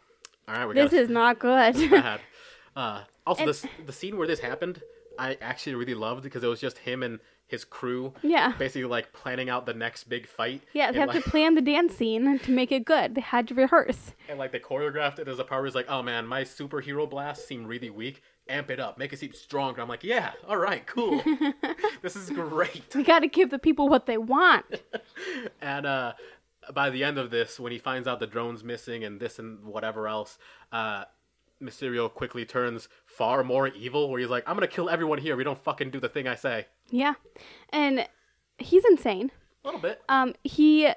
[0.48, 1.74] right, we This gotta is not good.
[2.74, 4.80] Uh, also, And- this the scene where this happened,
[5.18, 7.20] I actually really loved because it was just him and
[7.52, 8.54] his crew, yeah.
[8.58, 10.62] basically like planning out the next big fight.
[10.72, 13.14] Yeah, they and, have like, to plan the dance scene to make it good.
[13.14, 14.12] They had to rehearse.
[14.28, 17.08] and like they choreographed it as a part where it's like, oh man, my superhero
[17.08, 18.22] blast seemed really weak.
[18.48, 19.82] amp it up, make it seem stronger.
[19.82, 21.22] I'm like, yeah, all right, cool.
[22.02, 22.94] this is great.
[22.94, 24.64] We got to give the people what they want.
[25.60, 26.14] and uh,
[26.72, 29.62] by the end of this, when he finds out the drone's missing and this and
[29.64, 30.38] whatever else,
[30.72, 31.04] uh,
[31.62, 34.10] Mysterio quickly turns far more evil.
[34.10, 35.36] Where he's like, "I'm gonna kill everyone here.
[35.36, 37.14] We don't fucking do the thing I say." Yeah,
[37.70, 38.06] and
[38.58, 39.30] he's insane.
[39.64, 40.02] A little bit.
[40.08, 40.92] Um, he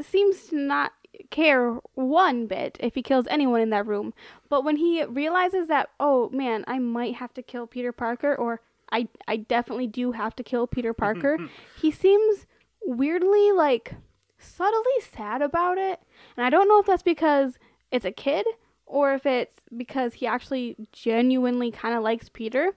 [0.00, 0.92] seems to not
[1.30, 4.14] care one bit if he kills anyone in that room.
[4.48, 8.60] But when he realizes that, oh man, I might have to kill Peter Parker, or
[8.92, 11.38] I, I definitely do have to kill Peter Parker,
[11.80, 12.46] he seems
[12.84, 13.94] weirdly like
[14.38, 16.00] subtly sad about it.
[16.36, 17.58] And I don't know if that's because
[17.90, 18.46] it's a kid
[18.90, 22.72] or if it's because he actually genuinely kind of likes Peter.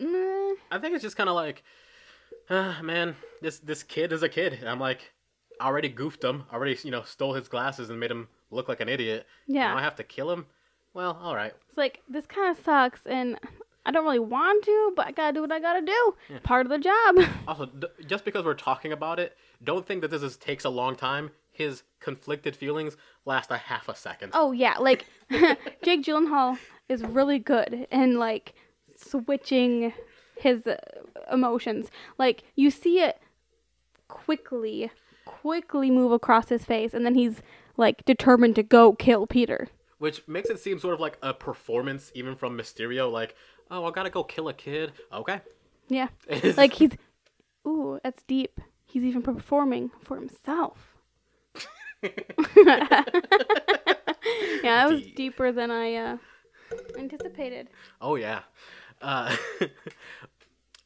[0.00, 1.62] Mm, I think it's just kind of like,
[2.50, 4.52] uh, man, this this kid is a kid.
[4.54, 5.12] And I'm like,
[5.60, 6.44] I already goofed him.
[6.52, 9.26] Already, you know, stole his glasses and made him look like an idiot.
[9.46, 9.68] yeah.
[9.68, 10.46] Now I have to kill him.
[10.92, 11.52] Well, all right.
[11.68, 13.38] It's like this kind of sucks, and
[13.86, 16.14] I don't really want to, but I gotta do what I gotta do.
[16.28, 16.38] Yeah.
[16.42, 17.16] Part of the job.
[17.48, 20.70] Also, d- just because we're talking about it, don't think that this is, takes a
[20.70, 21.30] long time.
[21.54, 24.32] His conflicted feelings last a half a second.
[24.34, 28.54] oh yeah, like Jake Gyllenhaal is really good in like
[28.96, 29.92] switching
[30.36, 30.76] his uh,
[31.32, 31.90] emotions.
[32.18, 33.18] Like you see it
[34.08, 34.90] quickly,
[35.24, 37.40] quickly move across his face, and then he's
[37.76, 39.68] like determined to go kill Peter.
[39.98, 43.10] Which makes it seem sort of like a performance, even from Mysterio.
[43.10, 43.34] Like,
[43.70, 44.92] oh, I gotta go kill a kid.
[45.12, 45.40] Okay.
[45.88, 46.08] Yeah,
[46.56, 46.90] like he's
[47.66, 48.60] ooh, that's deep.
[48.84, 50.93] He's even performing for himself.
[52.56, 53.02] yeah,
[54.62, 55.16] that was Deep.
[55.16, 56.16] deeper than I uh,
[56.98, 57.68] anticipated.
[58.00, 58.40] Oh yeah.
[59.02, 59.34] Uh,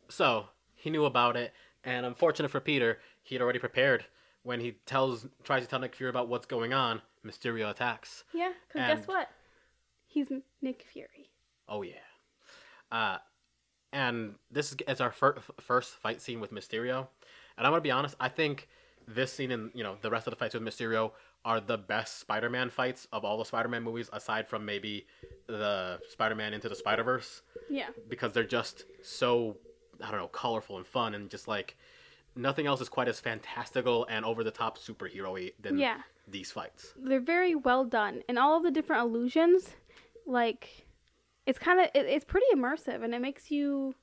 [0.09, 1.53] so he knew about it,
[1.85, 4.05] and unfortunate for Peter, he had already prepared.
[4.45, 8.25] When he tells, tries to tell Nick Fury about what's going on, Mysterio attacks.
[8.33, 9.29] Yeah, because And- guess what?
[10.07, 10.29] He's
[10.63, 11.31] Nick Fury.
[11.69, 11.95] Oh yeah.
[12.91, 13.19] Uh,
[13.93, 17.09] and this is it's our fir- first fight scene with Mysterio,
[17.59, 18.15] and I'm gonna be honest.
[18.19, 18.69] I think
[19.15, 21.13] this scene and you know the rest of the fights with Mysterio
[21.45, 25.07] are the best Spider-Man fights of all the Spider-Man movies, aside from maybe
[25.47, 29.57] the Spider-Man into the Spider-Verse, Yeah, because they're just so
[30.03, 31.77] I don't know colorful and fun, and just like
[32.37, 36.03] nothing else is quite as fantastical and over the top superhero-y than Yeah.
[36.29, 36.93] these fights.
[36.97, 39.75] they're very well done, and all of the different illusions,
[40.27, 40.87] like,
[41.47, 43.95] it's kind of it, it's pretty immersive, and it makes you,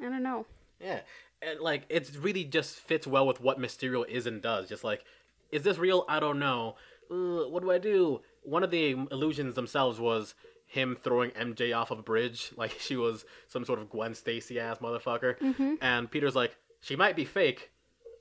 [0.00, 0.46] I don't know.
[0.80, 1.00] Yeah,
[1.42, 4.68] and like it really just fits well with what Mysterio is and does.
[4.68, 5.04] Just like,
[5.52, 6.04] is this real?
[6.08, 6.76] I don't know.
[7.10, 8.20] Uh, what do I do?
[8.42, 10.34] One of the illusions themselves was
[10.66, 14.58] him throwing MJ off of a bridge, like she was some sort of Gwen Stacy
[14.60, 15.38] ass motherfucker.
[15.38, 15.74] Mm-hmm.
[15.80, 17.70] And Peter's like, she might be fake,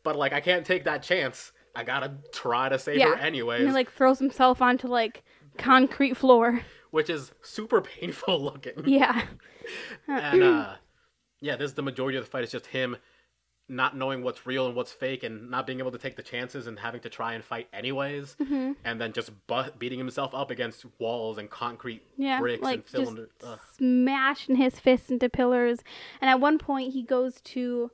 [0.04, 1.52] but like I can't take that chance.
[1.76, 3.10] I gotta try to save Yeah.
[3.10, 3.66] her anyway.
[3.66, 5.24] he like throws himself onto like
[5.58, 6.62] concrete floor.
[6.92, 8.74] which is super painful looking.
[8.86, 9.24] Yeah.
[10.08, 10.76] and uh
[11.42, 12.98] yeah this is the majority of the fight It's just him
[13.70, 16.68] not knowing what's real and what's fake and not being able to take the chances
[16.68, 18.72] and having to try and fight anyways Mm-hmm.
[18.86, 22.88] and then just bu- beating himself up against walls and concrete Yeah, bricks like and
[22.88, 23.30] cylinders
[23.76, 25.80] smashing his fists into pillars.
[26.22, 27.92] And at one point, he goes to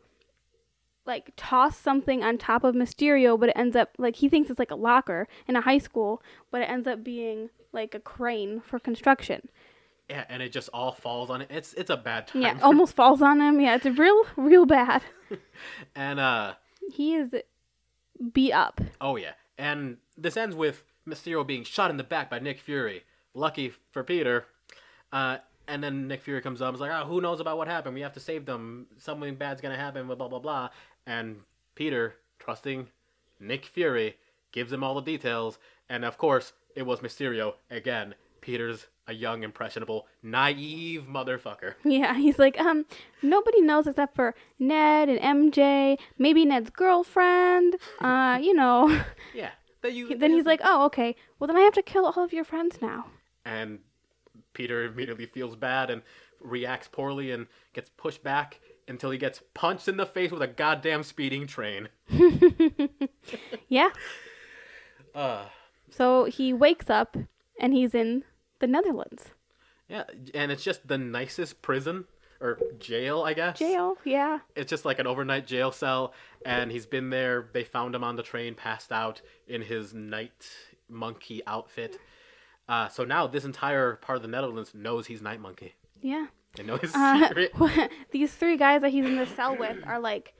[1.06, 4.60] like toss something on top of Mysterio, but it ends up like he thinks it's
[4.60, 6.22] like a locker in a high school,
[6.52, 9.50] but it ends up being like a crane for construction.
[10.10, 12.96] Yeah and it just all falls on it it's it's a bad time Yeah, almost
[12.96, 13.60] falls on him.
[13.60, 15.02] Yeah, it's real, real bad.
[15.96, 16.54] and uh
[16.92, 17.34] He is
[18.34, 18.80] beat up.
[19.02, 23.04] oh yeah and this ends with mysterio being shot in the back by nick fury
[23.34, 24.46] lucky for peter
[25.12, 27.70] uh and then Nick Fury comes up and is like, oh, who knows about what
[27.70, 27.96] happened?
[27.96, 28.86] We have to save them.
[28.98, 30.70] Something bad's going to happen, blah, blah, blah, blah.
[31.08, 31.38] And
[31.74, 32.90] Peter, trusting
[33.40, 34.18] Nick Fury,
[34.52, 35.60] gives him all the details.
[35.88, 37.54] And of course, it was Mysterio.
[37.72, 41.74] Again, Peter's a young, impressionable, naive motherfucker.
[41.84, 42.86] Yeah, he's like, um,
[43.22, 45.20] nobody knows except for Ned and
[45.54, 47.76] MJ, maybe Ned's girlfriend.
[48.00, 49.02] Uh, you know.
[49.34, 49.52] Yeah.
[49.82, 51.14] That you, then he's like, oh, okay.
[51.40, 53.08] Well, then I have to kill all of your friends now.
[53.44, 53.80] And
[54.54, 56.02] Peter immediately feels bad and
[56.40, 60.48] reacts poorly and gets pushed back until he gets punched in the face with a
[60.48, 61.90] goddamn speeding train.
[63.68, 63.90] Yeah.
[65.14, 65.46] Uh,
[65.90, 67.18] So he wakes up
[67.60, 68.24] and he's in
[68.64, 69.26] the Netherlands.
[69.90, 70.04] Yeah,
[70.34, 72.06] and it's just the nicest prison
[72.40, 73.60] or jail, I guess.
[73.60, 74.40] Jail, yeah.
[74.56, 76.14] It's just like an overnight jail cell,
[76.46, 77.50] and he's been there.
[77.52, 80.48] They found him on the train, passed out in his night
[80.90, 82.00] monkey outfit.
[82.70, 85.74] Uh, so now this entire part of the Netherlands knows he's Night Monkey.
[86.02, 86.28] Yeah.
[86.56, 87.52] They know his Uh, secret.
[88.12, 90.34] these three guys that he's in the cell with are like,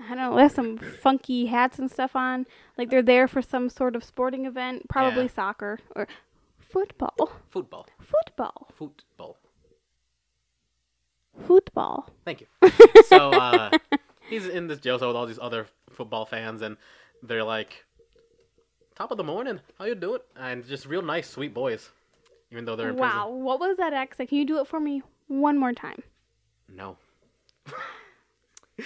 [0.00, 2.46] I don't know, they have some funky hats and stuff on.
[2.76, 5.30] Like they're there for some sort of sporting event, probably Yeah.
[5.30, 6.08] soccer or
[6.70, 7.30] football.
[7.50, 7.86] Football.
[8.00, 8.68] Football.
[8.74, 9.36] Football.
[11.46, 12.10] Football.
[12.24, 12.46] Thank you.
[13.04, 13.70] So uh,
[14.28, 16.76] he's in this jail cell with all these other football fans, and
[17.22, 17.84] they're like,
[18.94, 21.90] "Top of the morning, how you doing?" And just real nice, sweet boys,
[22.50, 24.28] even though they're in Wow, what was that accent?
[24.28, 26.02] Can you do it for me one more time?
[26.68, 26.96] No,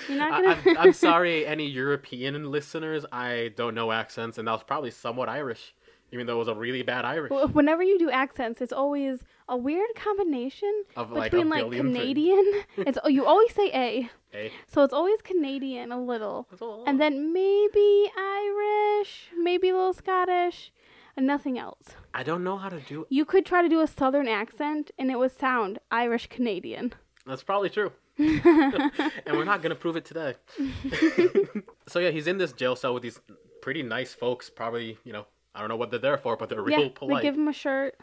[0.09, 0.59] You're not gonna.
[0.67, 3.05] I'm, I'm sorry, any European listeners.
[3.13, 5.75] I don't know accents, and that was probably somewhat Irish,
[6.15, 7.31] even though it was a really bad Irish.
[7.31, 11.87] Wh- Whenever you do accents, it's always a weird combination Of, like, between like, billion
[11.93, 11.99] things.
[11.99, 12.53] Canadian.
[12.79, 16.85] it's oh, you always say a, Hey, so it's always Canadian a little, that's all.
[16.87, 20.73] and then maybe Irish, maybe a little Scottish,
[21.17, 21.97] and nothing else.
[22.15, 23.03] I don't know how to do.
[23.03, 23.09] It.
[23.11, 26.95] You could try to do a Southern accent, and it would sound Irish Canadian.
[27.27, 27.93] That's probably true.
[28.19, 30.35] and we're not gonna prove it today.
[31.89, 33.21] so yeah, he's in this jail cell with these
[33.61, 34.49] pretty nice folks.
[34.51, 37.23] Probably, you know, I don't know what they're there for, but they're real yeah, polite.
[37.23, 37.97] they give him a shirt.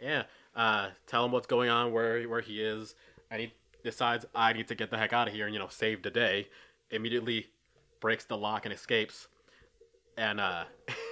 [0.00, 0.24] Yeah.
[0.54, 2.94] Uh, tell him what's going on, where where he is,
[3.30, 3.52] and he
[3.84, 6.10] decides I need to get the heck out of here and you know save the
[6.10, 6.48] day.
[6.90, 7.46] Immediately
[8.00, 9.28] breaks the lock and escapes.
[10.16, 10.64] And uh,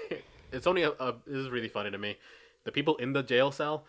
[0.53, 2.17] it's only a, a this is really funny to me.
[2.65, 3.85] The people in the jail cell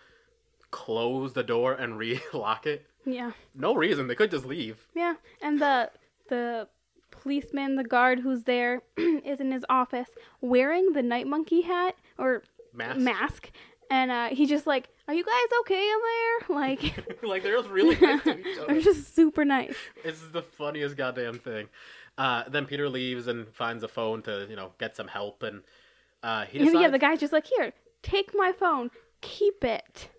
[0.71, 2.85] close the door and relock it.
[3.05, 4.07] Yeah, No reason.
[4.07, 4.85] They could just leave.
[4.93, 5.89] yeah, and the
[6.29, 6.67] the
[7.27, 10.07] policeman, the guard who's there, is in his office
[10.39, 12.99] wearing the night monkey hat or Mask.
[12.99, 13.51] mask,
[13.91, 17.69] and uh, he's just like, "Are you guys okay in there?" Like, like they're just
[17.69, 18.67] really nice to each other.
[18.73, 19.75] they're just super nice.
[20.05, 21.67] It's the funniest goddamn thing.
[22.17, 25.63] Uh, then Peter leaves and finds a phone to you know get some help, and
[26.23, 27.73] uh, he decides yeah, the guy's just like, "Here,
[28.03, 28.89] take my phone,
[29.21, 30.09] keep it."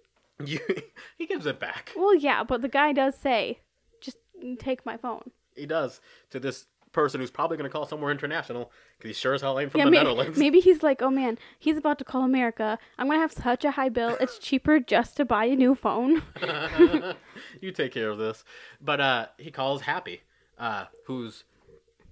[0.44, 1.92] He gives it back.
[1.96, 3.60] Well, yeah, but the guy does say,
[4.00, 4.18] "Just
[4.58, 6.00] take my phone." He does
[6.30, 6.66] to this
[6.98, 9.78] person who's probably going to call somewhere international because he sure as hell ain't from
[9.78, 10.36] yeah, the may- Netherlands.
[10.36, 12.76] maybe he's like, "Oh man, he's about to call America.
[12.98, 14.16] I'm gonna have such a high bill.
[14.20, 16.22] It's cheaper just to buy a new phone."
[17.60, 18.42] you take care of this.
[18.80, 20.22] But uh, he calls Happy,
[20.58, 21.44] uh, who's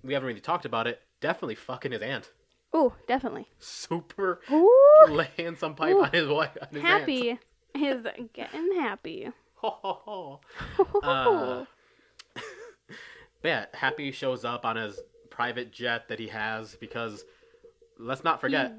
[0.04, 1.02] we haven't really talked about it.
[1.20, 2.30] Definitely fucking his aunt.
[2.72, 3.48] Oh, definitely.
[3.58, 5.06] Super Ooh,
[5.38, 6.04] laying some pipe Ooh.
[6.04, 6.56] on his wife.
[6.62, 6.86] On his aunt.
[6.86, 7.40] happy
[7.74, 9.32] is getting happy.
[9.56, 10.40] Ho, ho,
[10.76, 11.00] ho.
[11.02, 11.64] Uh,
[13.46, 14.98] yeah, Happy shows up on his
[15.30, 17.24] private jet that he has because
[17.98, 18.72] let's not forget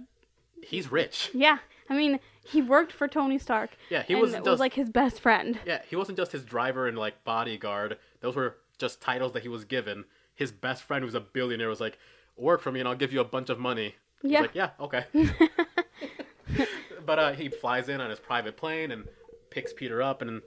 [0.64, 1.30] he's rich.
[1.34, 1.60] yeah,
[1.90, 3.72] I mean, he worked for Tony Stark.
[3.90, 5.60] Yeah, he wasn't was like his best friend.
[5.66, 7.98] yeah he wasn't just his driver and like bodyguard.
[8.22, 10.06] Those were just titles that he was given.
[10.36, 11.98] His best friend, who's a billionaire, was like,
[12.36, 14.42] "Work for me and I'll give you a bunch of money." He's Yeah.
[14.42, 15.06] like, "Yeah, okay."
[17.06, 19.06] but uh, he flies in on his private plane and
[19.50, 20.42] picks Peter up and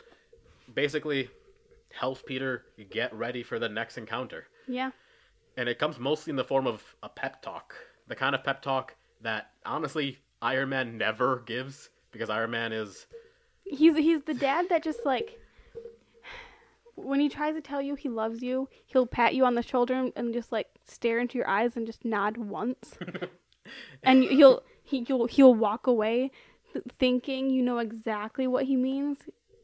[0.74, 1.28] basically
[1.92, 4.46] helps Peter get ready for the next encounter.
[4.66, 4.90] Yeah,
[5.56, 7.74] and it comes mostly in the form of a pep talk.
[8.08, 13.06] The kind of pep talk that honestly Iron Man never gives because Iron Man is
[13.64, 15.38] he's he's the dad that just like
[16.94, 20.10] when he tries to tell you he loves you, he'll pat you on the shoulder
[20.14, 22.98] and just like stare into your eyes and just nod once,
[24.02, 26.30] and he'll he he'll he'll walk away
[26.98, 29.18] thinking you know exactly what he means,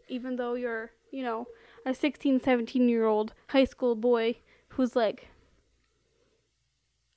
[0.08, 1.46] even though you're you know
[1.86, 4.36] a 16, 17 year old high school boy
[4.70, 5.28] who's like,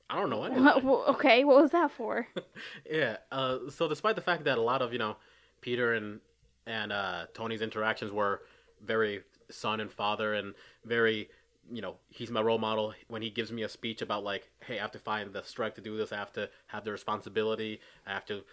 [0.09, 2.27] I don't know what, okay, what was that for?
[2.89, 3.17] yeah.
[3.31, 5.17] Uh, so despite the fact that a lot of you know
[5.59, 6.21] Peter and
[6.65, 8.41] and uh, Tony's interactions were
[8.83, 10.53] very son and father and
[10.85, 11.29] very
[11.71, 14.77] you know he's my role model when he gives me a speech about like hey
[14.77, 17.79] I have to find the strength to do this I have to have the responsibility
[18.07, 18.43] I have to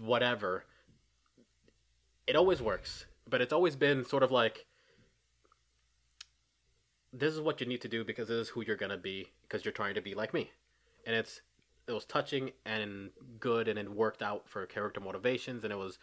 [0.00, 0.64] whatever
[2.26, 4.66] it always works but it's always been sort of like
[7.12, 9.64] this is what you need to do because this is who you're gonna be because
[9.64, 10.50] you're trying to be like me.
[11.06, 11.42] And it's
[11.86, 13.10] it was touching and
[13.40, 15.98] good and it worked out for character motivations and it was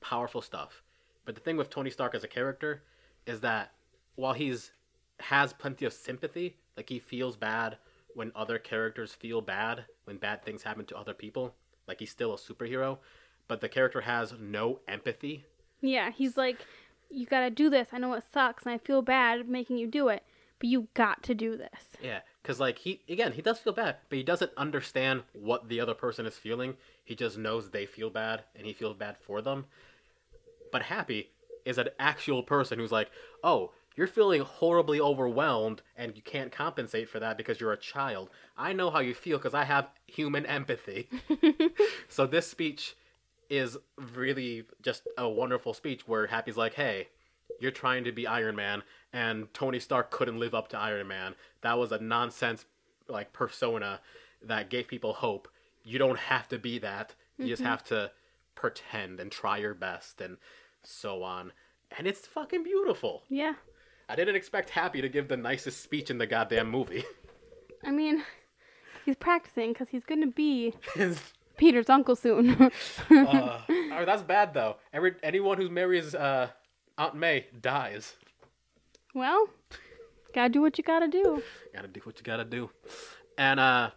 [0.00, 0.82] powerful stuff.
[1.24, 2.82] But the thing with tony stark as a character
[3.26, 3.72] is that
[4.16, 4.72] while he's
[5.20, 7.78] has plenty of sympathy like he feels bad
[8.14, 11.54] when other characters feel bad when bad things happen to other people
[11.86, 12.98] like he's still a superhero
[13.48, 15.44] but the character has no empathy.
[15.80, 16.58] Yeah, he's like,
[17.10, 17.88] you gotta do this.
[17.92, 20.22] I know it sucks, and I feel bad making you do it,
[20.62, 21.98] but you got to do this.
[22.00, 25.80] Yeah, because like he again he does feel bad, but he doesn't understand what the
[25.80, 26.74] other person is feeling.
[27.02, 29.64] He just knows they feel bad, and he feels bad for them.
[30.70, 31.30] But happy
[31.64, 33.10] is an actual person who's like,
[33.42, 38.30] oh, you're feeling horribly overwhelmed, and you can't compensate for that because you're a child.
[38.56, 41.08] I know how you feel because I have human empathy.
[42.08, 42.94] so this speech
[43.50, 43.76] is
[44.14, 47.08] really just a wonderful speech where Happy's like, hey,
[47.60, 48.82] you're trying to be Iron Man,
[49.12, 51.34] and Tony Stark couldn't live up to Iron Man.
[51.62, 52.64] That was a nonsense
[53.08, 54.00] like persona
[54.42, 55.48] that gave people hope.
[55.84, 57.14] You don't have to be that.
[57.38, 58.10] You just have to
[58.54, 60.36] pretend and try your best and
[60.82, 61.52] so on.
[61.98, 63.22] And it's fucking beautiful.
[63.28, 63.54] Yeah.
[64.08, 67.04] I didn't expect Happy to give the nicest speech in the goddamn movie.
[67.84, 68.22] I mean,
[69.04, 70.74] he's practicing because he's gonna be
[71.56, 72.50] Peter's uncle soon.
[73.10, 73.60] uh,
[74.04, 74.76] that's bad though.
[74.92, 76.48] Every anyone who marries uh,
[77.02, 78.14] Aunt May dies.
[79.12, 79.48] well,
[80.32, 81.42] gotta do what you gotta do.
[81.74, 82.70] Gotta do what you gotta do.
[83.36, 83.90] And uh,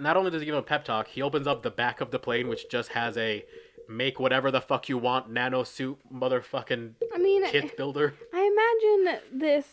[0.00, 2.10] not only does he give him a pep talk, he opens up the back of
[2.10, 3.44] the plane, which just has a
[3.88, 8.14] make whatever the fuck you want nano suit motherfucking I mean, kit builder.
[8.34, 9.66] I imagine this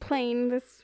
[0.00, 0.82] plane, this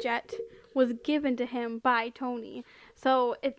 [0.00, 0.32] jet,
[0.76, 2.64] was given to him by Tony.
[2.94, 3.58] So it,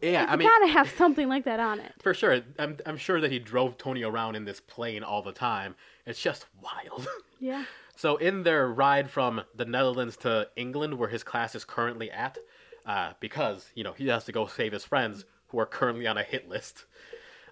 [0.00, 1.92] Yeah, it's I mean, gotta have something like that on it.
[2.02, 2.40] for sure.
[2.58, 5.74] I'm, I'm sure that he drove Tony around in this plane all the time.
[6.06, 7.06] It's just wild.
[7.40, 7.66] Yeah.
[7.94, 12.36] So in their ride from the Netherlands to England, where his class is currently at,
[12.84, 16.18] uh, because you know he has to go save his friends who are currently on
[16.18, 16.86] a hit list.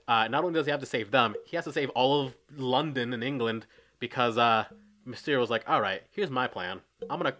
[0.08, 2.34] Uh, not only does he have to save them, he has to save all of
[2.56, 3.66] London and England
[4.00, 4.64] because uh,
[5.06, 6.80] Mysterio was like, "All right, here's my plan.
[7.08, 7.36] I'm gonna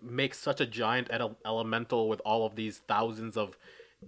[0.00, 3.58] make such a giant ele- elemental with all of these thousands of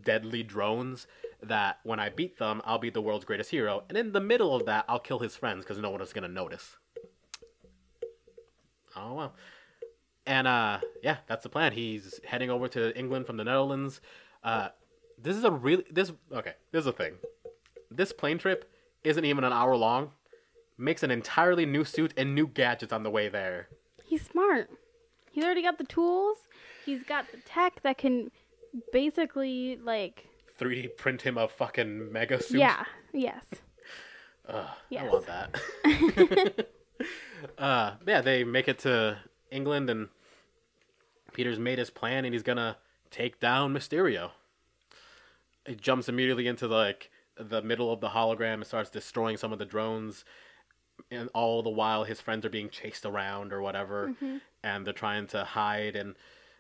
[0.01, 1.07] deadly drones
[1.43, 3.83] that when I beat them, I'll be the world's greatest hero.
[3.89, 6.29] And in the middle of that, I'll kill his friends because no one is gonna
[6.29, 6.77] notice."
[8.97, 9.35] Oh well.
[10.27, 11.73] And uh yeah, that's the plan.
[11.73, 14.01] He's heading over to England from the Netherlands.
[14.45, 14.69] Uh
[15.19, 17.15] this is a really this okay, this is a thing.
[17.91, 18.71] This plane trip
[19.05, 20.11] isn't even an hour long.
[20.79, 23.69] Makes an entirely new suit and new gadgets on the way there.
[24.05, 24.71] He's smart.
[25.31, 26.39] He's already got the tools.
[26.85, 28.31] He's got the tech that can
[28.93, 30.27] basically like
[30.59, 32.59] 3D print him a fucking mega suit.
[32.59, 33.45] yeah, yes.
[34.49, 35.05] Ugh, Yes.
[35.05, 36.67] I want that.
[37.59, 39.19] uh, yeah, they make it to
[39.51, 40.09] England, and
[41.33, 42.77] Peter's made his plan, and he's gonna
[43.11, 44.31] take down Mysterio.
[45.67, 49.59] He jumps immediately into like the middle of the hologram and starts destroying some of
[49.59, 50.25] the drones,
[51.11, 54.15] and all the while his friends are being chased around or whatever,
[54.63, 56.17] and they're trying to hide and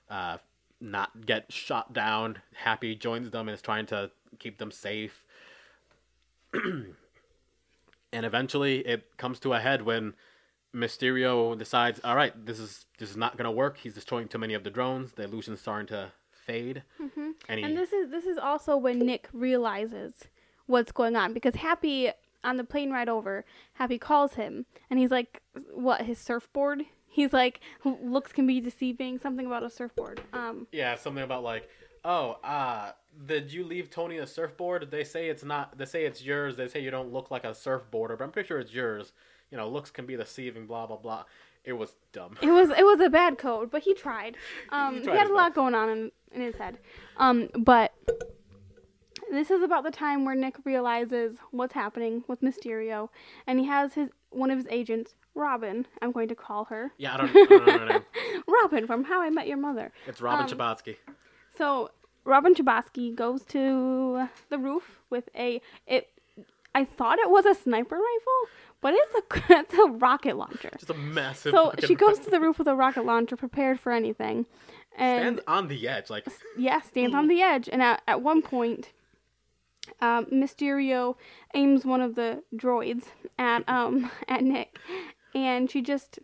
[0.08, 0.38] uh,
[0.82, 2.38] not get shot down.
[2.54, 5.24] Happy joins them and is trying to keep them safe
[8.12, 10.14] and eventually it comes to a head when
[10.74, 13.78] Mysterio decides, all right, this is this is not gonna work.
[13.78, 15.12] He's destroying too many of the drones.
[15.12, 17.30] The illusion's starting to fade, mm-hmm.
[17.48, 20.14] and he And this is this is also when Nick realizes
[20.66, 22.10] what's going on because Happy
[22.44, 25.42] on the plane ride over, Happy calls him and he's like,
[25.74, 26.02] "What?
[26.02, 30.20] His surfboard?" He's like, "Looks can be deceiving." Something about a surfboard.
[30.32, 31.68] Um, yeah, something about like,
[32.04, 32.92] oh, uh,
[33.26, 34.90] did you leave Tony a surfboard?
[34.90, 35.76] They say it's not.
[35.76, 36.56] They say it's yours.
[36.56, 39.12] They say you don't look like a surfboarder, but I'm pretty sure it's yours.
[39.50, 40.66] You know, looks can be deceiving.
[40.66, 41.24] Blah blah blah.
[41.64, 42.36] It was dumb.
[42.42, 44.36] it was it was a bad code, but he tried.
[44.70, 46.78] Um, he, tried had a lot going on in, in his head.
[47.18, 47.92] Um, but
[49.30, 53.10] this is about the time where Nick realizes what's happening with Mysterio,
[53.46, 55.86] and he has his one of his agents, Robin.
[56.00, 58.02] I'm going to call her Yeah, I don't, I don't know her name.
[58.46, 59.92] Robin from How I Met Your Mother.
[60.06, 60.96] It's Robin Um, Scherbatsky.
[61.56, 61.90] So
[62.24, 66.08] Robin Scherbatsky goes to the roof with a it.
[66.74, 68.48] I thought it was a sniper rifle,
[68.80, 70.70] but it's a it's a rocket launcher.
[70.78, 71.52] Just a massive.
[71.52, 74.46] So she goes to the roof with a rocket launcher, prepared for anything,
[74.96, 76.26] and stands on the edge, like
[76.56, 77.68] yeah, stands on the edge.
[77.70, 78.90] And at, at one point,
[80.00, 81.16] um, Mysterio
[81.54, 83.04] aims one of the droids
[83.38, 84.78] at um at Nick,
[85.34, 86.18] and she just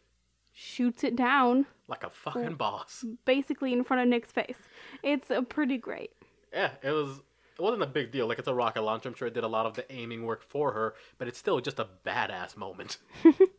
[0.52, 3.04] shoots it down like a fucking boss.
[3.24, 4.58] basically in front of Nick's face.
[5.02, 6.10] It's uh, pretty great.
[6.52, 7.20] Yeah, it was.
[7.58, 8.28] It wasn't a big deal.
[8.28, 9.08] Like it's a rocket launcher.
[9.08, 11.60] I'm sure it did a lot of the aiming work for her, but it's still
[11.60, 12.98] just a badass moment.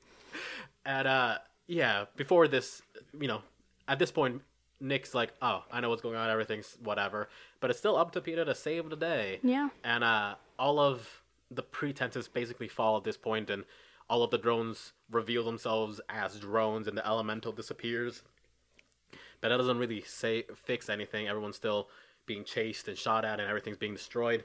[0.86, 2.82] and uh, yeah, before this,
[3.20, 3.42] you know,
[3.90, 4.42] at this point,
[4.80, 6.30] Nick's like, "Oh, I know what's going on.
[6.30, 7.28] Everything's whatever."
[7.60, 9.40] But it's still up to Peter to save the day.
[9.44, 9.70] Yeah.
[9.84, 13.66] And uh, all of the pretenses basically fall at this point, and
[14.10, 18.24] all of the drones reveal themselves as drones, and the elemental disappears.
[19.42, 21.28] But that doesn't really say fix anything.
[21.28, 21.90] Everyone's still
[22.26, 24.44] being chased and shot at, and everything's being destroyed.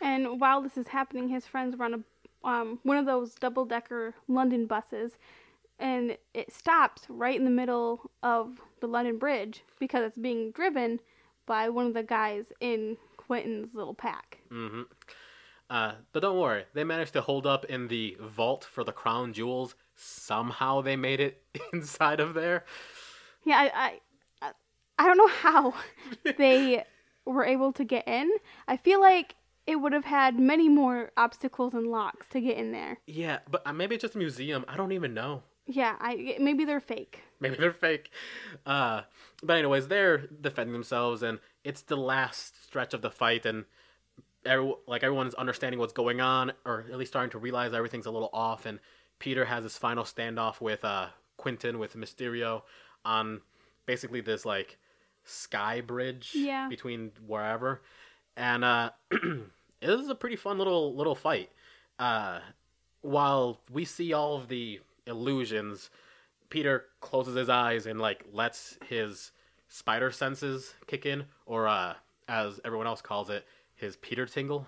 [0.00, 2.00] And while this is happening, his friends run a
[2.46, 5.16] um, one of those double decker London buses,
[5.78, 11.00] and it stops right in the middle of the London Bridge because it's being driven
[11.46, 14.38] by one of the guys in Quentin's little pack.
[14.48, 14.82] hmm
[15.68, 19.32] Uh, but don't worry, they managed to hold up in the vault for the crown
[19.32, 19.74] jewels.
[19.94, 21.42] Somehow they made it
[21.72, 22.64] inside of there.
[23.44, 24.00] Yeah, I,
[24.42, 24.52] I,
[24.98, 25.74] I don't know how
[26.38, 26.84] they
[27.24, 28.30] were able to get in.
[28.68, 29.34] I feel like
[29.66, 32.98] it would have had many more obstacles and locks to get in there.
[33.06, 34.64] Yeah, but uh, maybe it's just a museum.
[34.68, 35.42] I don't even know.
[35.66, 37.22] Yeah, I maybe they're fake.
[37.40, 38.10] Maybe they're fake.
[38.64, 39.02] Uh,
[39.42, 43.64] but anyways, they're defending themselves, and it's the last stretch of the fight, and
[44.46, 48.10] every, like everyone's understanding what's going on, or at least starting to realize everything's a
[48.10, 48.64] little off.
[48.66, 48.78] And
[49.18, 52.62] Peter has his final standoff with uh, Quentin with Mysterio
[53.04, 53.40] on
[53.86, 54.78] basically this like
[55.24, 56.68] sky bridge Yeah.
[56.68, 57.82] between wherever,
[58.36, 59.40] and uh, it
[59.90, 61.50] is a pretty fun little little fight.
[61.98, 62.40] Uh,
[63.02, 65.90] while we see all of the illusions,
[66.50, 69.32] Peter closes his eyes and like lets his
[69.68, 71.94] spider senses kick in, or uh,
[72.28, 73.44] as everyone else calls it,
[73.76, 74.66] his Peter tingle,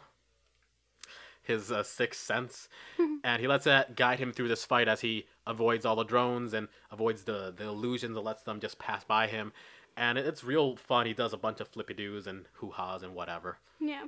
[1.43, 2.69] his uh, sixth sense,
[3.25, 6.53] and he lets that guide him through this fight as he avoids all the drones
[6.53, 9.53] and avoids the the illusions and lets them just pass by him.
[9.97, 11.07] And it's real fun.
[11.07, 13.59] He does a bunch of flippy doos and hoo ha's and whatever.
[13.81, 14.05] Yeah,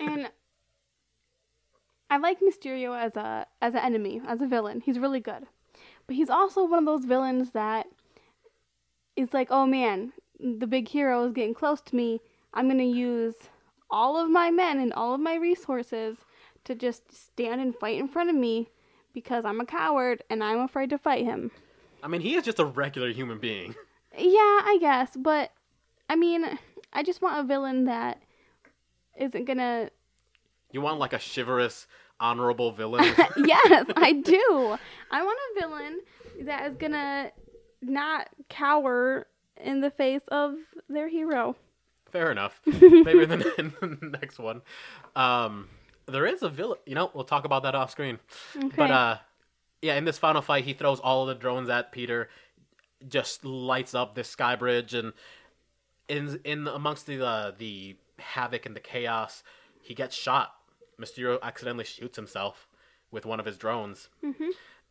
[0.00, 0.30] and
[2.10, 4.80] I like Mysterio as a as an enemy, as a villain.
[4.80, 5.46] He's really good,
[6.06, 7.86] but he's also one of those villains that
[9.16, 12.20] is like, oh man, the big hero is getting close to me.
[12.54, 13.34] I'm gonna use
[13.90, 16.16] all of my men and all of my resources
[16.64, 18.68] to just stand and fight in front of me
[19.12, 21.50] because I'm a coward and I'm afraid to fight him.
[22.02, 23.74] I mean, he is just a regular human being.
[24.18, 25.52] Yeah, I guess, but
[26.08, 26.58] I mean,
[26.90, 28.22] I just want a villain that
[29.18, 29.90] isn't gonna
[30.72, 31.86] You want like a chivalrous,
[32.18, 33.04] honorable villain.
[33.36, 34.78] yes, I do.
[35.10, 36.00] I want a villain
[36.46, 37.30] that is gonna
[37.82, 39.26] not cower
[39.62, 40.54] in the face of
[40.88, 41.56] their hero.
[42.16, 42.60] Fair enough.
[42.66, 44.62] Maybe in the, in the next one.
[45.14, 45.68] Um,
[46.06, 46.78] there is a villain.
[46.86, 48.18] You know, we'll talk about that off screen.
[48.56, 48.68] Okay.
[48.74, 49.18] But uh,
[49.82, 52.30] yeah, in this final fight, he throws all of the drones at Peter,
[53.06, 55.12] just lights up this sky bridge, and
[56.08, 59.42] in in amongst the uh, the havoc and the chaos,
[59.82, 60.52] he gets shot.
[60.98, 62.66] Mysterio accidentally shoots himself
[63.10, 64.08] with one of his drones,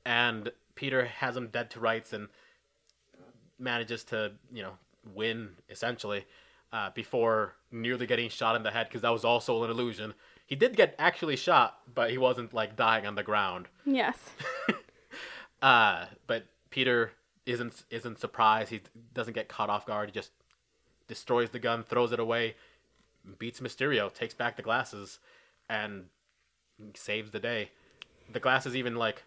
[0.05, 2.27] and Peter has him dead to rights and
[3.57, 4.73] manages to you know
[5.13, 6.25] win essentially
[6.75, 10.13] uh, before nearly getting shot in the head because that was also an illusion.
[10.45, 13.67] He did get actually shot, but he wasn't like dying on the ground.
[13.85, 14.17] yes.
[15.61, 17.11] Uh, but Peter
[17.47, 18.69] isn't isn't surprised.
[18.69, 18.81] He
[19.15, 20.09] doesn't get caught off guard.
[20.09, 20.29] He just
[21.07, 22.55] destroys the gun, throws it away,
[23.39, 25.17] beats Mysterio, takes back the glasses,
[25.67, 26.05] and
[26.93, 27.71] saves the day.
[28.31, 29.23] The glasses even like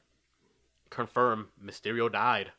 [0.90, 2.52] confirm Mysterio died.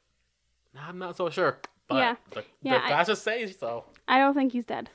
[0.78, 1.60] I'm not so sure,
[1.90, 2.16] but Yeah.
[2.32, 3.86] the, Yeah, the I- glasses say so.
[4.08, 4.90] I don't think he's dead.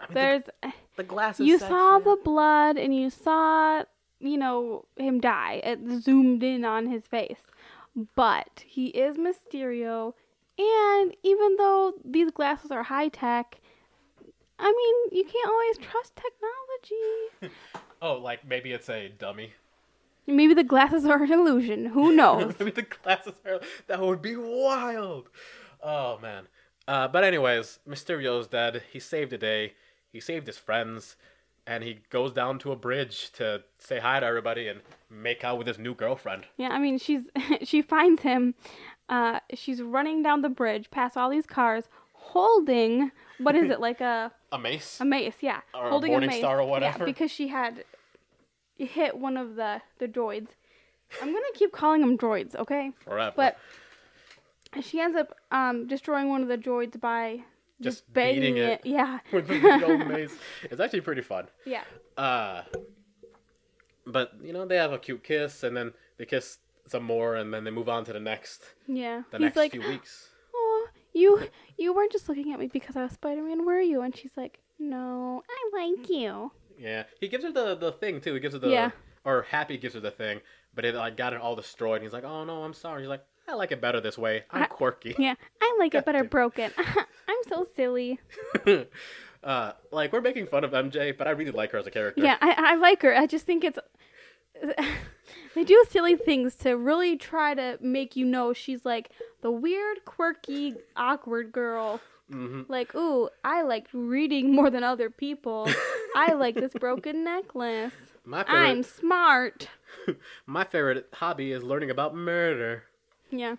[0.00, 0.42] I mean, There's
[0.96, 1.46] the, glasses.
[1.46, 3.82] you saw the blood and you saw
[4.20, 5.60] you know him die.
[5.64, 7.40] It zoomed in on his face.
[8.14, 10.14] But he is Mysterio
[10.58, 13.60] and even though these glasses are high tech,
[14.58, 17.54] I mean, you can't always trust technology.
[18.00, 19.54] Oh, like maybe it's a dummy.
[20.28, 21.86] Maybe the glasses are an illusion.
[21.86, 22.54] Who knows?
[22.60, 23.60] Maybe the glasses are.
[23.88, 25.28] That would be wild.
[25.82, 26.44] Oh man.
[26.86, 28.82] Uh, but anyways, Mysterio's dead.
[28.92, 29.74] He saved the day.
[30.10, 31.16] He saved his friends,
[31.66, 35.58] and he goes down to a bridge to say hi to everybody and make out
[35.58, 36.46] with his new girlfriend.
[36.56, 37.22] Yeah, I mean, she's
[37.62, 38.54] she finds him.
[39.08, 44.00] Uh, she's running down the bridge past all these cars, holding what is it like
[44.00, 44.98] a A mace.
[45.00, 45.36] a mace?
[45.40, 46.38] Yeah, Or a holding Morning mace.
[46.38, 47.84] Star or Yeah, because she had
[48.76, 50.48] hit one of the the droids.
[51.20, 52.92] I'm gonna keep calling them droids, okay?
[53.04, 53.32] Forever.
[53.36, 53.58] But
[54.80, 57.40] she ends up um destroying one of the droids by
[57.80, 58.80] just, Just beating it.
[58.84, 60.36] Yeah, with the old mace.
[60.64, 61.46] It's actually pretty fun.
[61.64, 61.84] yeah.
[62.16, 62.62] Uh,
[64.06, 67.52] but you know they have a cute kiss, and then they kiss some more, and
[67.52, 69.22] then they move on to the next Yeah.
[69.30, 70.28] the He's next like, few weeks.
[70.54, 74.16] "Oh, you you weren't just looking at me because I was Spider-Man, were you?" And
[74.16, 78.34] she's like, "No, I like you." Yeah, he gives her the the thing too.
[78.34, 78.90] He gives her the Yeah.
[79.24, 80.40] or Happy gives her the thing,
[80.74, 81.96] but it like got it all destroyed.
[81.96, 84.44] And he's like, "Oh no, I'm sorry." He's like, "I like it better this way.
[84.50, 86.70] I'm I- quirky." Yeah, I like it better broken.
[87.28, 88.20] I'm so silly.
[89.44, 92.22] uh, like we're making fun of MJ, but I really like her as a character.
[92.22, 93.14] Yeah, I, I like her.
[93.16, 93.78] I just think it's.
[95.54, 100.04] they do silly things to really try to make you know she's like the weird,
[100.04, 102.00] quirky, awkward girl.
[102.30, 105.68] hmm Like, ooh, I like reading more than other people.
[106.16, 107.92] I like this broken necklace.
[108.24, 109.68] My favorite, I'm smart.
[110.46, 112.84] my favorite hobby is learning about murder.
[113.30, 113.56] Yeah.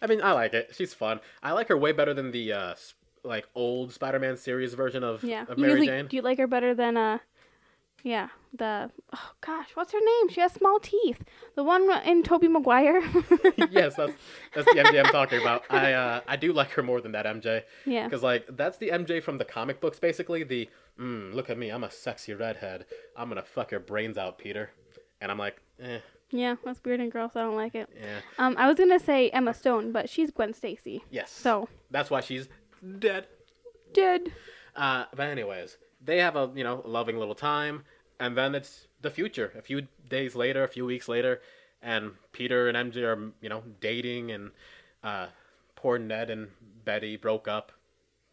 [0.00, 0.70] I mean, I like it.
[0.76, 1.20] She's fun.
[1.42, 2.74] I like her way better than the uh,
[3.24, 5.44] like old Spider-Man series version of, Yeah.
[5.48, 6.06] of You Mary usually- Jane.
[6.06, 7.18] Do you like her better than uh
[8.04, 10.28] yeah, the oh gosh, what's her name?
[10.28, 11.22] She has small teeth.
[11.54, 13.00] The one in Tobey Maguire.
[13.70, 14.12] yes, that's
[14.52, 15.62] that's the MJ I'm talking about.
[15.70, 17.62] I uh, I do like her more than that MJ.
[17.86, 18.02] yeah.
[18.08, 20.42] Because like that's the MJ from the comic books, basically.
[20.42, 22.86] The mm, look at me, I'm a sexy redhead.
[23.16, 24.70] I'm gonna fuck your brains out, Peter.
[25.20, 25.98] And I'm like, eh,
[26.32, 27.32] Yeah, that's weird and gross.
[27.36, 27.88] I don't like it.
[27.94, 31.04] yeah, Um, I was gonna say Emma Stone, but she's Gwen Stacy.
[31.10, 31.30] yes.
[31.30, 32.48] So that's why she's
[32.98, 33.26] dead.
[33.92, 34.32] dead.
[34.74, 37.84] Uh, but anyways, they have a you know loving little time,
[38.18, 39.52] and then it's the future.
[39.58, 41.42] A few days later, a few weeks later,
[41.82, 44.50] and Peter and MJ are you know dating, and
[45.04, 45.26] uh,
[45.76, 46.48] poor Ned and
[46.84, 47.72] Betty broke up.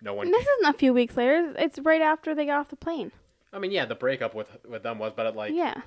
[0.02, 0.28] No one.
[0.28, 1.54] And this isn't a few weeks later.
[1.60, 3.12] It's right after they got off the plane.
[3.52, 5.82] I mean, yeah, the breakup with with them was, but it, like yeah.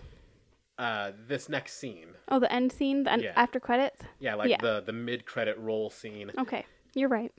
[0.78, 3.32] Uh, this next scene, Oh, the end scene, the end, Yeah.
[3.36, 4.00] after credits.
[4.18, 4.56] yeah, like Yeah.
[4.60, 6.64] the the mid credit roll scene Okay,
[6.94, 7.32] you're right.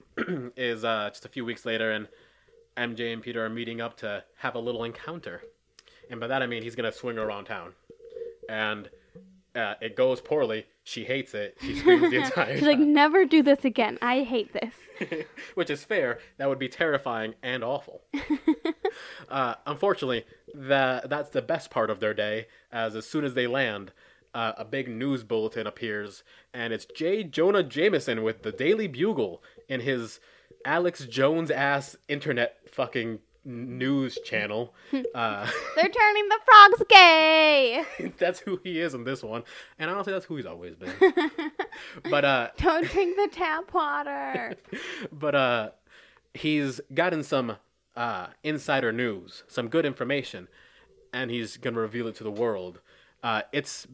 [0.55, 2.07] is uh, just a few weeks later, and
[2.77, 5.41] MJ and Peter are meeting up to have a little encounter,
[6.09, 7.73] and by that I mean he's gonna swing her around town,
[8.49, 8.89] and
[9.55, 10.65] uh, it goes poorly.
[10.83, 11.57] She hates it.
[11.61, 13.97] She screams the entire She's like, never do this again.
[14.01, 14.73] I hate this.
[15.55, 16.19] which is fair.
[16.37, 18.01] That would be terrifying and awful.
[19.29, 22.47] uh, unfortunately, that that's the best part of their day.
[22.71, 23.91] As as soon as they land.
[24.35, 26.23] Uh, a big news bulletin appears,
[26.55, 27.23] and it's J.
[27.23, 30.19] Jonah Jameson with the Daily Bugle in his
[30.65, 34.73] Alex Jones ass internet fucking news channel.
[35.15, 37.83] Uh, They're turning the frogs gay.
[38.17, 39.43] that's who he is in this one,
[39.79, 40.91] and honestly, that's who he's always been.
[42.09, 44.55] but uh, Don't drink the tap water.
[45.11, 45.69] but uh,
[46.33, 47.57] he's gotten some
[47.95, 50.47] uh, insider news, some good information,
[51.13, 52.79] and he's gonna reveal it to the world.
[53.23, 53.87] Uh, it's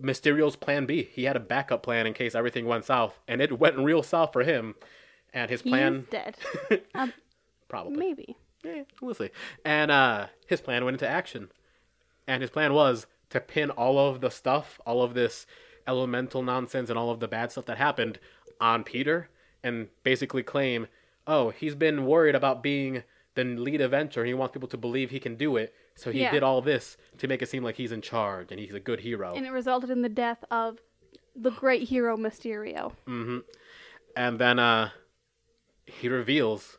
[0.00, 1.08] Mysterio's plan B.
[1.12, 4.32] He had a backup plan in case everything went south, and it went real south
[4.32, 4.74] for him.
[5.32, 6.36] And his He's plan, dead.
[6.94, 7.12] Um,
[7.68, 8.36] probably, maybe.
[8.74, 9.30] Yeah, we'll see.
[9.64, 11.50] And uh, his plan went into action,
[12.26, 15.46] and his plan was to pin all of the stuff, all of this
[15.86, 18.18] elemental nonsense, and all of the bad stuff that happened
[18.60, 19.28] on Peter,
[19.62, 20.86] and basically claim,
[21.26, 23.02] oh, he's been worried about being
[23.36, 26.30] the lead and he wants people to believe he can do it, so he Yeah.
[26.32, 29.00] did all this to make it seem like he's in charge and he's a good
[29.00, 29.34] hero.
[29.34, 30.78] And it resulted in the death of
[31.34, 32.92] the great hero Mysterio.
[33.06, 33.40] hmm
[34.16, 34.90] And then uh,
[35.84, 36.78] he reveals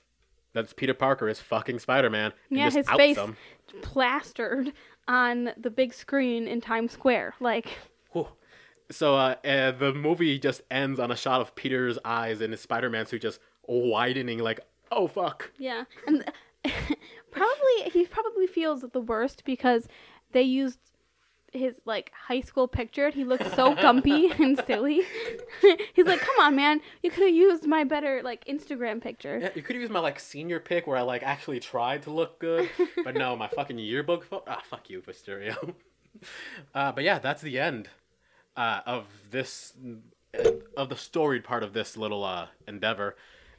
[0.58, 2.34] that Peter Parker is fucking Spider Man.
[2.50, 3.38] Yeah, his face him.
[3.82, 4.74] plastered
[5.08, 7.36] on the big screen in Times Square.
[7.40, 7.68] Like,
[8.12, 8.28] Whew.
[8.90, 12.62] So uh, uh, the movie just ends on a shot of Peter's eyes and his
[12.62, 15.52] Spider-Man suit just widening, like, oh fuck.
[15.58, 15.84] yeah.
[16.06, 16.24] And
[17.32, 19.88] probably, he probably feels the worst because
[20.32, 20.80] they used
[21.58, 23.06] his, like, high school picture.
[23.06, 25.02] and He looks so gumpy and silly.
[25.94, 26.82] He's like, come on, man.
[27.04, 29.40] You could have used my better, like, Instagram picture.
[29.40, 32.12] Yeah, you could have used my like senior pick where I like actually tried to
[32.12, 32.70] look good,
[33.04, 34.24] but no, my fucking yearbook.
[34.26, 35.74] Fo- ah, fuck you, Mysterio.
[36.74, 37.90] uh, but yeah, that's the end
[38.56, 39.74] uh, of this
[40.38, 43.16] uh, of the storied part of this little uh, endeavor,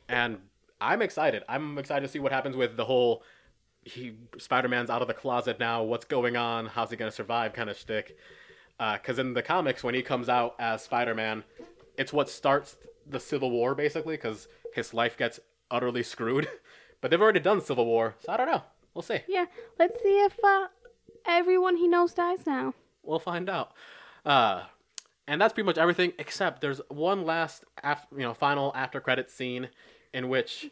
[0.09, 0.39] and
[0.81, 1.43] I'm excited.
[1.49, 3.23] I'm excited to see what happens with the whole.
[3.85, 5.83] He Spider-Man's out of the closet now.
[5.83, 6.67] What's going on?
[6.67, 7.53] How's he gonna survive?
[7.53, 8.17] Kind of shtick.
[8.79, 11.43] Because in the comics, when he comes out as Spider-Man,
[11.97, 12.77] it's what starts
[13.09, 14.15] the Civil War basically.
[14.15, 16.49] Because his life gets utterly screwed.
[17.01, 18.63] But they've already done Civil War, so I don't know.
[18.93, 19.21] We'll see.
[19.29, 19.45] Yeah,
[19.79, 20.67] let's see if uh,
[21.25, 22.75] everyone he knows dies now.
[23.05, 23.71] We'll find out.
[24.27, 24.63] Uh,
[25.29, 26.13] and that's pretty much everything.
[26.19, 29.69] Except there's one last, af- you know, final after credit scene
[30.13, 30.71] in which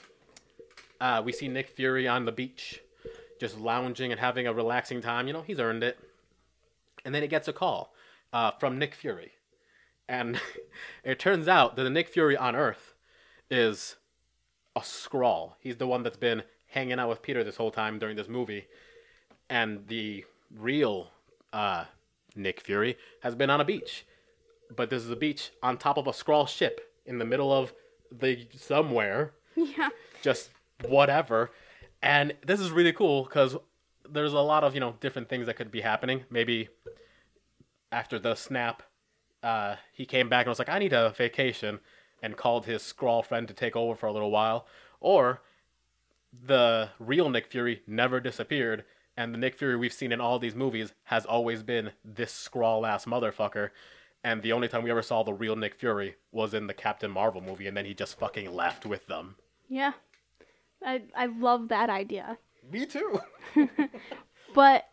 [1.00, 2.82] uh, we see Nick Fury on the beach,
[3.40, 5.26] just lounging and having a relaxing time.
[5.26, 5.98] You know, he's earned it.
[7.04, 7.94] And then he gets a call
[8.32, 9.32] uh, from Nick Fury,
[10.08, 10.40] and
[11.04, 12.94] it turns out that the Nick Fury on Earth
[13.48, 13.94] is
[14.74, 15.52] a Skrull.
[15.60, 18.66] He's the one that's been hanging out with Peter this whole time during this movie,
[19.48, 20.24] and the
[20.58, 21.10] real
[21.52, 21.84] uh,
[22.34, 24.04] Nick Fury has been on a beach,
[24.74, 27.72] but this is a beach on top of a Skrull ship in the middle of
[28.10, 29.90] the somewhere, Yeah.
[30.22, 30.50] just
[30.88, 31.52] whatever.
[32.06, 33.56] And this is really cool because
[34.08, 36.24] there's a lot of you know different things that could be happening.
[36.30, 36.68] Maybe
[37.90, 38.84] after the snap,
[39.42, 41.80] uh, he came back and was like, "I need a vacation,"
[42.22, 44.68] and called his Skrull friend to take over for a little while,
[45.00, 45.42] or
[46.32, 48.84] the real Nick Fury never disappeared,
[49.16, 52.88] and the Nick Fury we've seen in all these movies has always been this Skrull
[52.88, 53.70] ass motherfucker.
[54.22, 57.10] And the only time we ever saw the real Nick Fury was in the Captain
[57.10, 59.36] Marvel movie, and then he just fucking left with them.
[59.68, 59.94] Yeah.
[60.86, 62.38] I I love that idea.
[62.70, 63.20] Me too.
[64.54, 64.86] But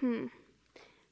[0.00, 0.26] hmm.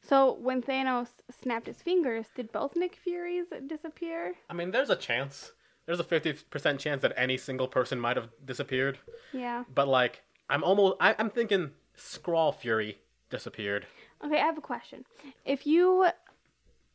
[0.03, 4.35] So when Thanos snapped his fingers, did both Nick Furies disappear?
[4.51, 5.53] I mean, there's a chance.
[5.87, 8.99] There's a 50% chance that any single person might have disappeared.
[9.33, 9.63] Yeah.
[9.73, 10.97] But, like, I'm almost.
[10.99, 12.99] I, I'm thinking Skrull Fury
[13.31, 13.87] disappeared.
[14.25, 15.05] Okay, I have a question.
[15.45, 16.09] If you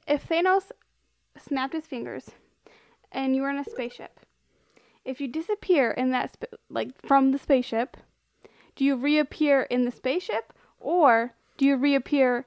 [0.07, 0.71] if Thanos
[1.37, 2.31] snapped his fingers
[3.11, 4.19] and you were in a spaceship,
[5.09, 7.97] if you disappear in that sp- like from the spaceship,
[8.75, 12.45] do you reappear in the spaceship or do you reappear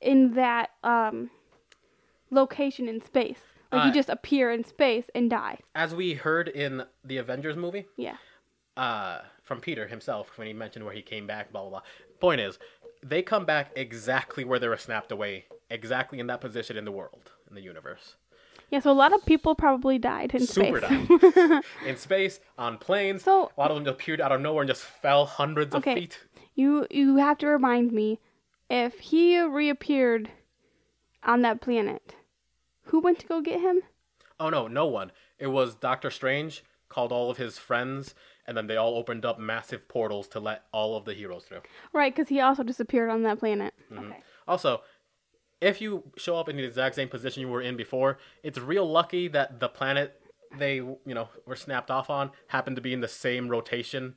[0.00, 1.30] in that um
[2.30, 3.40] location in space?
[3.72, 5.58] Like Uh, you just appear in space and die.
[5.74, 8.16] As we heard in the Avengers movie, Yeah.
[8.76, 11.82] uh, from Peter himself when he mentioned where he came back, blah blah blah.
[12.18, 12.58] Point is,
[13.02, 16.92] they come back exactly where they were snapped away, exactly in that position in the
[16.92, 18.16] world, in the universe.
[18.70, 21.18] Yeah, so a lot of people probably died in Super space.
[21.20, 21.62] died.
[21.86, 23.22] in space, on planes.
[23.24, 25.92] So- a lot of them just appeared out of nowhere and just fell hundreds Okay.
[25.92, 26.18] of feet.
[26.54, 28.20] you you have to remind me
[28.68, 30.30] if he reappeared
[31.24, 32.14] on that planet,
[32.84, 33.82] who went to go get him?
[34.38, 35.10] Oh no, no one.
[35.38, 38.14] It was Doctor Strange called all of his friends,
[38.46, 41.60] and then they all opened up massive portals to let all of the heroes through.
[41.92, 43.74] Right, because he also disappeared on that planet.
[43.92, 44.06] Mm-hmm.
[44.10, 44.22] Okay.
[44.48, 44.80] Also,
[45.60, 48.90] if you show up in the exact same position you were in before, it's real
[48.90, 50.20] lucky that the planet
[50.58, 54.14] they you know were snapped off on happened to be in the same rotation.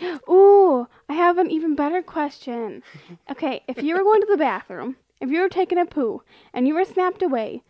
[0.28, 2.82] Ooh, I have an even better question.
[3.30, 6.22] Okay, if you were going to the bathroom, if you were taking a poo,
[6.52, 7.62] and you were snapped away,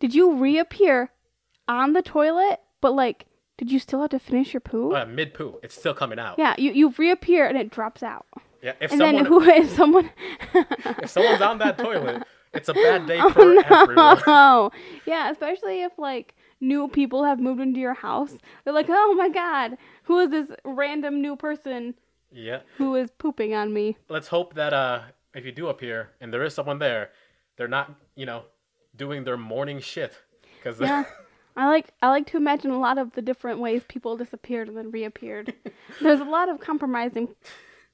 [0.00, 1.10] did you reappear
[1.66, 2.60] on the toilet?
[2.80, 3.26] But like,
[3.56, 4.94] did you still have to finish your poo?
[4.94, 6.38] Uh, Mid poo, it's still coming out.
[6.38, 8.26] yeah, you you reappear and it drops out.
[8.62, 10.10] Yeah, if And someone then who if someone
[10.54, 12.22] if someone's on that toilet,
[12.52, 14.22] it's a bad day for everyone.
[14.26, 14.70] Oh,
[15.06, 18.36] yeah, especially if like new people have moved into your house.
[18.64, 21.94] They're like, "Oh my god, who is this random new person
[22.32, 22.60] Yeah.
[22.78, 25.00] who is pooping on me?" Let's hope that uh
[25.34, 27.10] if you do appear and there is someone there,
[27.56, 28.44] they're not, you know,
[28.96, 30.12] doing their morning shit
[30.62, 31.04] cuz Yeah.
[31.56, 34.76] I like I like to imagine a lot of the different ways people disappeared and
[34.76, 35.54] then reappeared.
[36.00, 37.34] There's a lot of compromising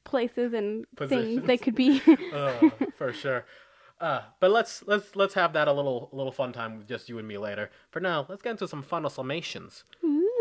[0.05, 2.03] places and things they could be.
[2.33, 3.47] uh, for sure.
[4.01, 7.09] Uh, but let's let's let's have that a little a little fun time with just
[7.09, 7.71] you and me later.
[7.91, 9.85] For now, let's get into some final summations.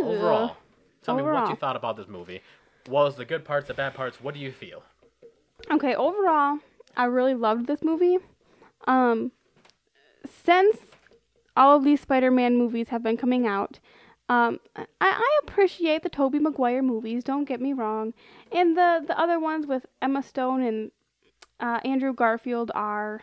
[0.02, 0.58] Overall,
[1.02, 2.42] tell me what you thought about this movie.
[2.88, 4.20] What was the good parts, the bad parts?
[4.22, 4.84] What do you feel?
[5.72, 6.60] Okay, overall,
[6.98, 8.18] I really loved this movie.
[8.86, 9.32] Um,
[10.44, 10.78] since
[11.56, 13.80] all of these Spider-Man movies have been coming out,
[14.28, 17.24] um, I, I appreciate the Tobey Maguire movies.
[17.24, 18.14] Don't get me wrong,
[18.52, 20.92] and the the other ones with Emma Stone and
[21.60, 23.22] uh, Andrew Garfield are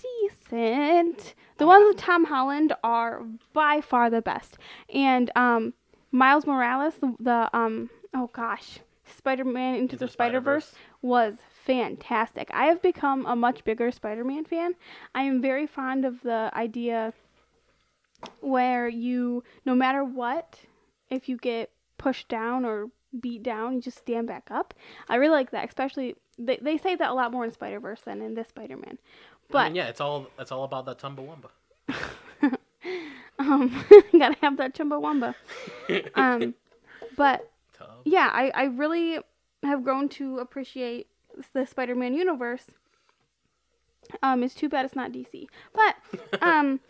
[0.00, 1.34] decent.
[1.58, 3.22] The ones with Tom Holland are
[3.52, 4.58] by far the best,
[4.92, 5.74] and um,
[6.12, 8.78] Miles Morales, the, the um, oh gosh,
[9.16, 10.72] Spider-Man into Into the Spider-Verse
[11.02, 11.34] was
[11.64, 12.50] fantastic.
[12.52, 14.74] I have become a much bigger Spider-Man fan.
[15.14, 17.12] I am very fond of the idea
[18.40, 20.58] where you, no matter what,
[21.10, 22.88] if you get pushed down or
[23.20, 24.74] beat down, you just stand back up.
[25.08, 28.22] I really like that, especially they, they say that a lot more in Spider-Verse than
[28.22, 28.98] in this Spider-Man.
[29.50, 31.48] But I mean, yeah, it's all it's all about that Chumbawamba.
[33.38, 35.34] um, gotta have that Chumbawamba.
[36.14, 36.54] Um,
[37.16, 37.88] but Tub.
[38.04, 39.18] yeah, I, I really
[39.62, 41.06] have grown to appreciate
[41.54, 42.66] the Spider-Man universe.
[44.22, 45.96] Um, it's too bad it's not DC, but
[46.42, 46.80] um,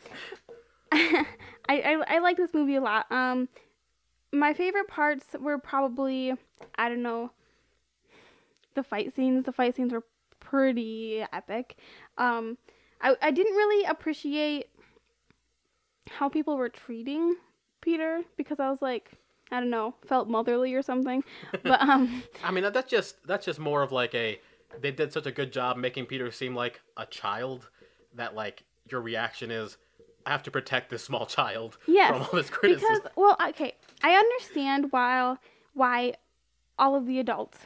[0.92, 1.26] I,
[1.68, 3.10] I I like this movie a lot.
[3.10, 3.48] Um,
[4.32, 6.34] my favorite parts were probably
[6.76, 7.30] I don't know
[8.74, 9.44] the fight scenes.
[9.44, 10.04] The fight scenes were
[10.50, 11.76] pretty epic.
[12.16, 12.56] Um,
[13.00, 14.66] I I didn't really appreciate
[16.10, 17.36] how people were treating
[17.80, 19.12] Peter because I was like
[19.50, 21.22] I don't know felt motherly or something.
[21.62, 22.22] But um.
[22.42, 24.40] I mean, that's just that's just more of like a
[24.80, 27.70] they did such a good job making Peter seem like a child
[28.14, 29.76] that like your reaction is
[30.26, 32.96] I have to protect this small child Yes, from all this criticism.
[32.96, 35.36] Because well, okay, I understand why
[35.74, 36.14] why
[36.78, 37.58] all of the adults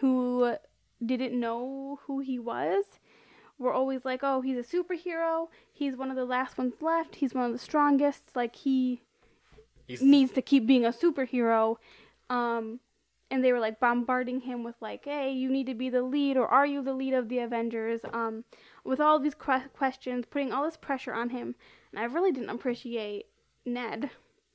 [0.00, 0.56] who
[1.04, 2.84] didn't know who he was
[3.58, 5.48] were always like, "Oh, he's a superhero.
[5.72, 7.16] He's one of the last ones left.
[7.16, 8.34] He's one of the strongest.
[8.34, 9.02] Like he
[9.86, 11.76] He's, needs to keep being a superhero."
[12.28, 12.80] Um
[13.32, 16.36] and they were like bombarding him with like, "Hey, you need to be the lead
[16.36, 18.44] or are you the lead of the Avengers?" Um
[18.84, 21.54] with all these que- questions, putting all this pressure on him.
[21.92, 23.26] And I really didn't appreciate
[23.64, 24.10] Ned.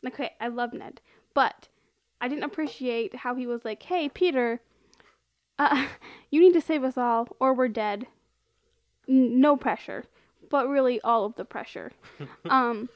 [0.05, 1.01] Okay, I love Ned,
[1.33, 1.69] but
[2.21, 4.61] I didn't appreciate how he was like, "Hey, Peter,
[5.59, 5.87] uh,
[6.31, 8.07] you need to save us all, or we're dead."
[9.07, 10.05] N- no pressure,
[10.49, 11.91] but really all of the pressure.
[12.49, 12.89] um,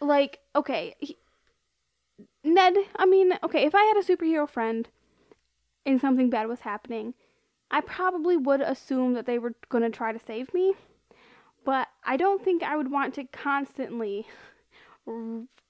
[0.00, 1.16] like, okay, he,
[2.44, 2.76] Ned.
[2.96, 4.88] I mean, okay, if I had a superhero friend
[5.86, 7.14] and something bad was happening,
[7.70, 10.74] I probably would assume that they were gonna try to save me.
[11.64, 14.26] But I don't think I would want to constantly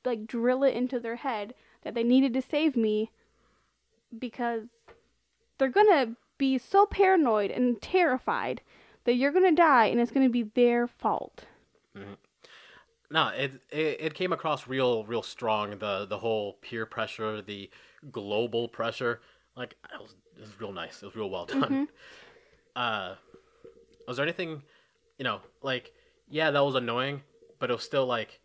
[0.04, 3.10] like drill it into their head that they needed to save me
[4.18, 4.64] because
[5.58, 8.60] they're gonna be so paranoid and terrified
[9.04, 11.44] that you're gonna die and it's gonna be their fault.
[13.10, 17.70] no, it, it it came across real real strong the the whole peer pressure, the
[18.10, 19.20] global pressure.
[19.56, 21.02] Like it was, it was real nice.
[21.02, 21.88] It was real well done.
[22.74, 23.16] Uh,
[24.08, 24.62] was there anything,
[25.18, 25.92] you know, like
[26.30, 27.20] yeah, that was annoying,
[27.58, 28.40] but it was still like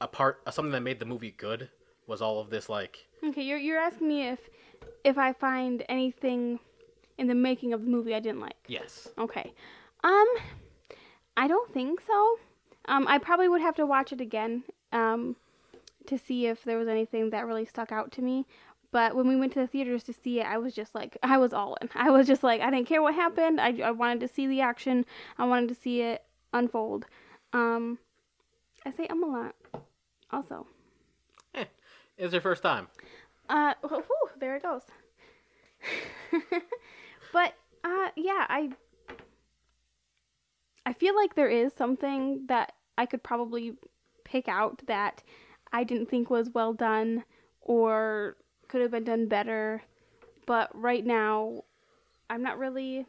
[0.00, 1.68] a part something that made the movie good
[2.06, 4.38] was all of this like Okay, you're you're asking me if
[5.06, 6.58] if I find anything
[7.16, 8.56] in the making of the movie I didn't like.
[8.66, 9.08] Yes.
[9.16, 9.52] Okay.
[10.04, 10.26] Um,
[11.36, 12.38] I don't think so.
[12.86, 14.64] Um, I probably would have to watch it again.
[14.92, 15.36] Um,
[16.06, 18.46] to see if there was anything that really stuck out to me.
[18.92, 21.38] But when we went to the theaters to see it, I was just like, I
[21.38, 21.88] was all in.
[21.94, 23.60] I was just like, I didn't care what happened.
[23.60, 25.04] I, I wanted to see the action.
[25.38, 26.22] I wanted to see it
[26.52, 27.06] unfold.
[27.52, 27.98] Um,
[28.84, 29.54] I say um a lot.
[30.30, 30.66] Also,
[31.54, 31.64] Eh,
[32.18, 32.88] it's your first time.
[33.48, 34.82] Uh, whew, there it goes.
[37.32, 37.54] but
[37.84, 38.70] uh, yeah, I
[40.84, 43.74] I feel like there is something that I could probably
[44.24, 45.22] pick out that
[45.72, 47.24] I didn't think was well done
[47.60, 48.36] or
[48.68, 49.82] could have been done better.
[50.46, 51.64] But right now,
[52.30, 53.06] I'm not really.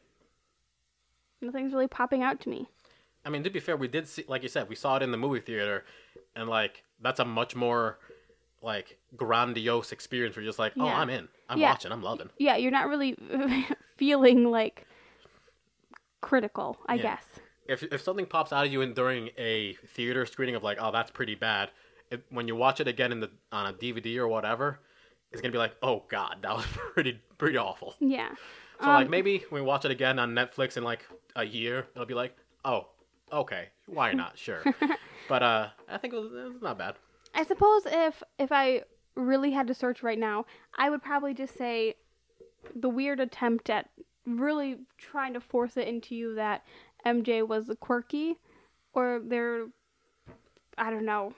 [1.39, 2.67] Nothing's really popping out to me.
[3.23, 5.11] I mean, to be fair, we did see, like you said, we saw it in
[5.11, 5.85] the movie theater,
[6.35, 7.99] and like that's a much more
[8.67, 10.35] like grandiose experience.
[10.35, 10.99] Where you're just like, oh, Yeah.
[10.99, 11.71] I'm in, I'm Yeah.
[11.71, 12.29] watching, I'm loving.
[12.37, 13.17] Yeah, you're not really
[13.97, 14.85] feeling like
[16.21, 17.01] critical, I Yeah.
[17.03, 17.25] guess.
[17.67, 20.91] If if something pops out of you in during a theater screening of like, oh,
[20.91, 21.71] that's pretty bad,
[22.11, 24.79] it, when you watch it again in the on a DVD or whatever,
[25.31, 27.95] it's gonna be like, oh god, that was pretty pretty awful.
[27.99, 28.29] Yeah.
[28.81, 31.87] So like Um, maybe when we watch it again on Netflix in like a year,
[31.95, 32.87] it'll be like, oh,
[33.33, 34.37] okay, why not?
[34.37, 34.63] Sure.
[35.29, 36.95] but uh, I think it was, it was not bad.
[37.37, 38.81] I suppose if if I
[39.15, 40.45] really had to search right now,
[40.75, 41.95] I would probably just say
[42.75, 43.89] the weird attempt at
[44.25, 46.63] really trying to force it into you that
[47.05, 48.37] MJ was quirky
[48.93, 49.67] or their
[50.79, 51.33] I don't know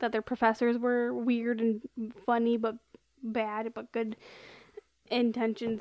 [0.00, 1.80] that their professors were weird and
[2.26, 2.76] funny but
[3.22, 4.16] bad but good
[5.10, 5.80] intentions.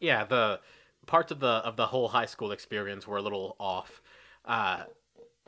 [0.00, 0.60] Yeah, the
[1.06, 4.02] parts of the of the whole high school experience were a little off,
[4.44, 4.84] uh,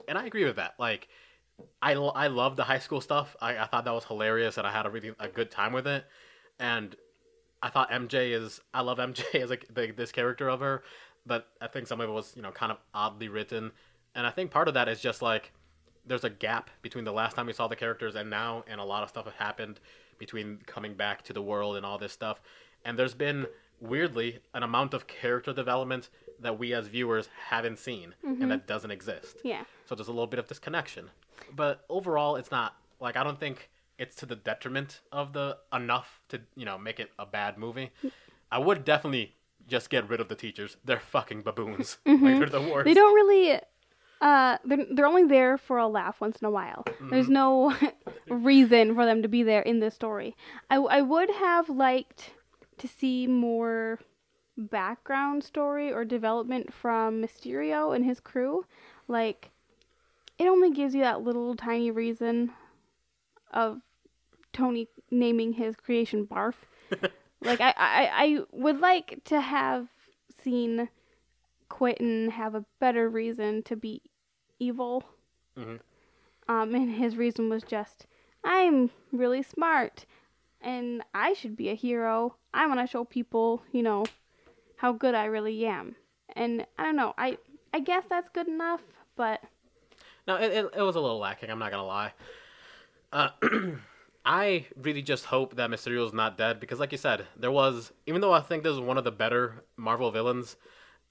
[0.09, 0.75] and I agree with that.
[0.79, 1.09] Like,
[1.81, 3.37] I I love the high school stuff.
[3.41, 5.87] I, I thought that was hilarious, and I had a really a good time with
[5.87, 6.05] it.
[6.59, 6.95] And
[7.63, 10.83] I thought MJ is I love MJ as a, the, this character of her,
[11.27, 13.73] but I think some of it was you know kind of oddly written,
[14.15, 15.53] and I think part of that is just like
[16.05, 18.85] there's a gap between the last time we saw the characters and now, and a
[18.85, 19.81] lot of stuff have happened
[20.19, 22.41] between coming back to the world and all this stuff.
[22.85, 23.47] And there's been
[23.81, 26.09] weirdly an amount of character development
[26.41, 28.49] that we as viewers haven't seen and mm-hmm.
[28.49, 29.39] that doesn't exist.
[29.45, 29.65] Yeah.
[29.87, 31.11] So there's a little bit of disconnection.
[31.55, 36.21] But overall, it's not like I don't think it's to the detriment of the enough
[36.29, 37.91] to you know make it a bad movie.
[38.51, 39.35] I would definitely
[39.67, 40.77] just get rid of the teachers.
[40.85, 41.99] They're fucking baboons.
[42.07, 42.85] Like they're the worst.
[42.85, 43.61] They don't really.
[44.21, 46.85] Uh, they're they're only there for a laugh once in a while.
[47.11, 47.77] There's no
[48.29, 50.37] reason for them to be there in this story.
[50.71, 52.31] I I would have liked
[52.79, 53.99] to see more
[54.57, 58.65] background story or development from Mysterio and his crew.
[59.09, 59.51] Like,
[60.43, 62.51] it only gives you that little tiny reason
[63.53, 63.81] of
[64.53, 66.55] Tony naming his creation Barf.
[67.43, 69.87] like, I, I I would like to have
[70.43, 70.89] seen
[71.69, 74.03] Quentin have a better reason to be
[74.59, 75.05] evil.
[75.57, 75.79] Mhm.
[76.49, 78.07] Um, and his reason was just,
[78.43, 80.07] I'm really smart,
[80.61, 82.35] and I should be a hero.
[82.53, 84.05] I want to show people, you know,
[84.77, 85.95] how good I really am.
[86.35, 87.15] And I don't know.
[87.17, 87.39] I
[87.73, 88.83] I guess that's good enough,
[89.17, 89.41] but
[90.27, 91.51] No, it, it, it was a little lacking.
[91.51, 92.13] I'm not gonna lie.
[93.13, 93.31] Uh,
[94.25, 98.21] I really just hope that Mysterio's not dead because, like you said, there was even
[98.21, 100.57] though I think this is one of the better Marvel villains,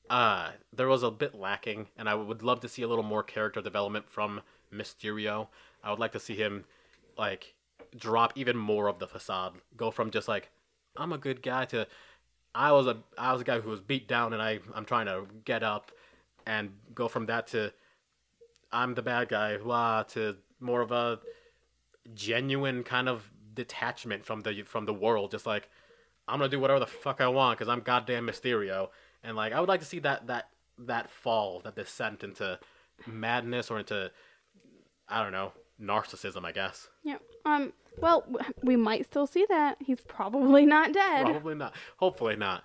[0.09, 3.23] uh, there was a bit lacking, and I would love to see a little more
[3.23, 4.41] character development from
[4.73, 5.47] Mysterio.
[5.83, 6.63] I would like to see him
[7.17, 7.53] like
[7.97, 10.49] drop even more of the facade, go from just like
[10.95, 11.87] I'm a good guy to
[12.55, 15.05] I was a I was a guy who was beat down and I I'm trying
[15.07, 15.91] to get up,
[16.45, 17.73] and go from that to
[18.71, 21.19] I'm the bad guy, blah, to more of a
[22.13, 25.31] genuine kind of detachment from the from the world.
[25.31, 25.69] Just like
[26.27, 28.89] I'm gonna do whatever the fuck I want because I'm goddamn Mysterio,
[29.23, 30.49] and like I would like to see that that
[30.79, 32.59] that fall, that descent into
[33.07, 34.11] madness or into
[35.07, 36.89] I don't know narcissism, I guess.
[37.03, 37.17] yeah.
[37.45, 37.73] Um.
[37.99, 38.25] Well,
[38.63, 39.77] we might still see that.
[39.79, 41.25] He's probably not dead.
[41.25, 41.73] Probably not.
[41.97, 42.63] Hopefully not.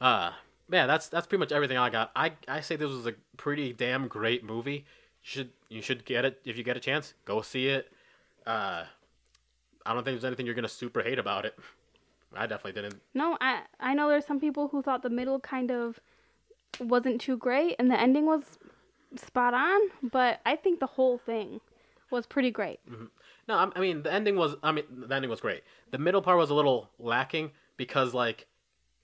[0.00, 0.32] Uh,
[0.70, 2.10] yeah, that's that's pretty much everything I got.
[2.16, 4.84] I I say this was a pretty damn great movie.
[5.24, 7.14] You should you should get it if you get a chance.
[7.24, 7.90] Go see it.
[8.46, 8.84] Uh,
[9.86, 11.58] I don't think there's anything you're gonna super hate about it.
[12.36, 13.00] I definitely didn't.
[13.14, 15.98] No, I I know there's some people who thought the middle kind of
[16.78, 18.58] wasn't too great and the ending was
[19.16, 21.60] spot on, but I think the whole thing
[22.10, 22.80] was pretty great.
[23.48, 24.56] No, I, I mean the ending was.
[24.62, 25.62] I mean the ending was great.
[25.90, 28.46] The middle part was a little lacking because like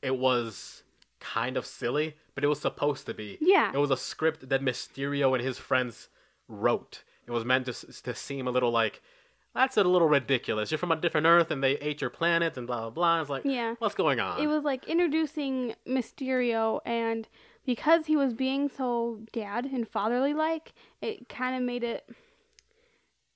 [0.02, 0.82] it was
[1.20, 3.38] kind of silly, but it was supposed to be.
[3.40, 3.70] Yeah.
[3.72, 6.08] It was a script that Mysterio and his friends
[6.48, 7.04] wrote.
[7.26, 7.72] It was meant to
[8.02, 9.02] to seem a little like
[9.54, 10.70] that's a little ridiculous.
[10.70, 13.20] You're from a different Earth, and they ate your planet, and blah blah blah.
[13.20, 13.74] It's like, Yeah.
[13.78, 14.40] what's going on?
[14.40, 17.28] It was like introducing Mysterio, and
[17.66, 20.72] because he was being so dad and fatherly like,
[21.02, 22.08] it kind of made it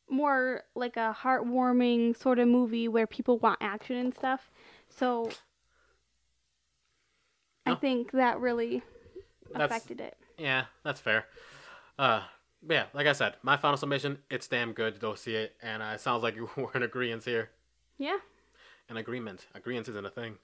[0.08, 4.50] more like a heartwarming sort of movie where people want action and stuff.
[4.88, 5.30] So
[7.66, 8.82] I think that really
[9.52, 10.16] That's- affected it.
[10.38, 11.26] Yeah, that's fair.
[11.98, 12.22] Uh,
[12.62, 14.98] but yeah, like I said, my final submission, it's damn good.
[14.98, 17.50] Go see it, and uh, it sounds like you were in agreement here.
[17.98, 18.18] Yeah.
[18.88, 19.46] An agreement.
[19.54, 20.36] Agreement isn't a thing.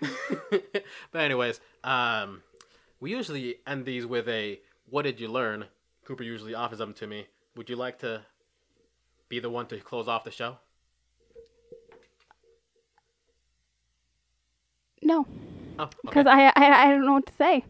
[0.50, 2.42] but anyways, um,
[3.00, 4.58] we usually end these with a
[4.90, 5.64] "What did you learn?"
[6.04, 7.26] Cooper usually offers them to me.
[7.54, 8.22] Would you like to
[9.28, 10.58] be the one to close off the show?
[15.02, 15.26] No,
[15.78, 15.94] Oh, okay.
[16.02, 17.64] because I, I I don't know what to say.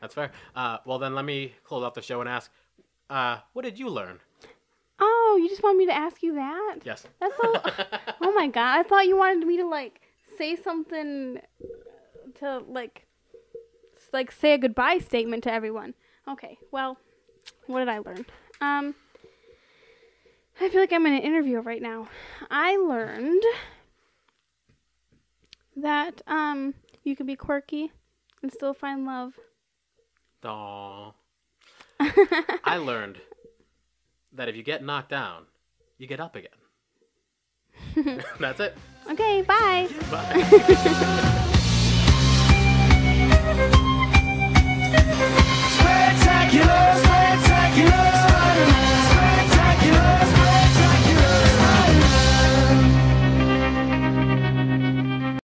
[0.00, 0.32] That's fair.
[0.54, 2.50] Uh, well, then let me close off the show and ask,
[3.08, 4.20] uh, what did you learn?
[5.00, 6.76] Oh, you just want me to ask you that?
[6.84, 7.06] Yes.
[7.20, 7.52] That's so.
[8.20, 8.80] oh my god!
[8.80, 10.00] I thought you wanted me to like
[10.36, 11.40] say something
[12.40, 13.06] to like
[14.12, 15.94] like say a goodbye statement to everyone.
[16.28, 16.58] Okay.
[16.70, 16.96] Well,
[17.66, 18.26] what did I learn?
[18.60, 18.94] Um,
[20.60, 22.08] I feel like I'm in an interview right now.
[22.50, 23.42] I learned
[25.76, 26.74] that um
[27.04, 27.92] you can be quirky
[28.42, 29.38] and still find love.
[30.42, 31.14] Aww.
[32.64, 33.18] I learned
[34.32, 35.44] that if you get knocked down,
[35.98, 36.50] you get up again.
[38.40, 38.76] That's it.
[39.10, 39.88] Okay, bye.
[40.10, 41.44] Bye.
[45.70, 48.23] spectacular, spectacular.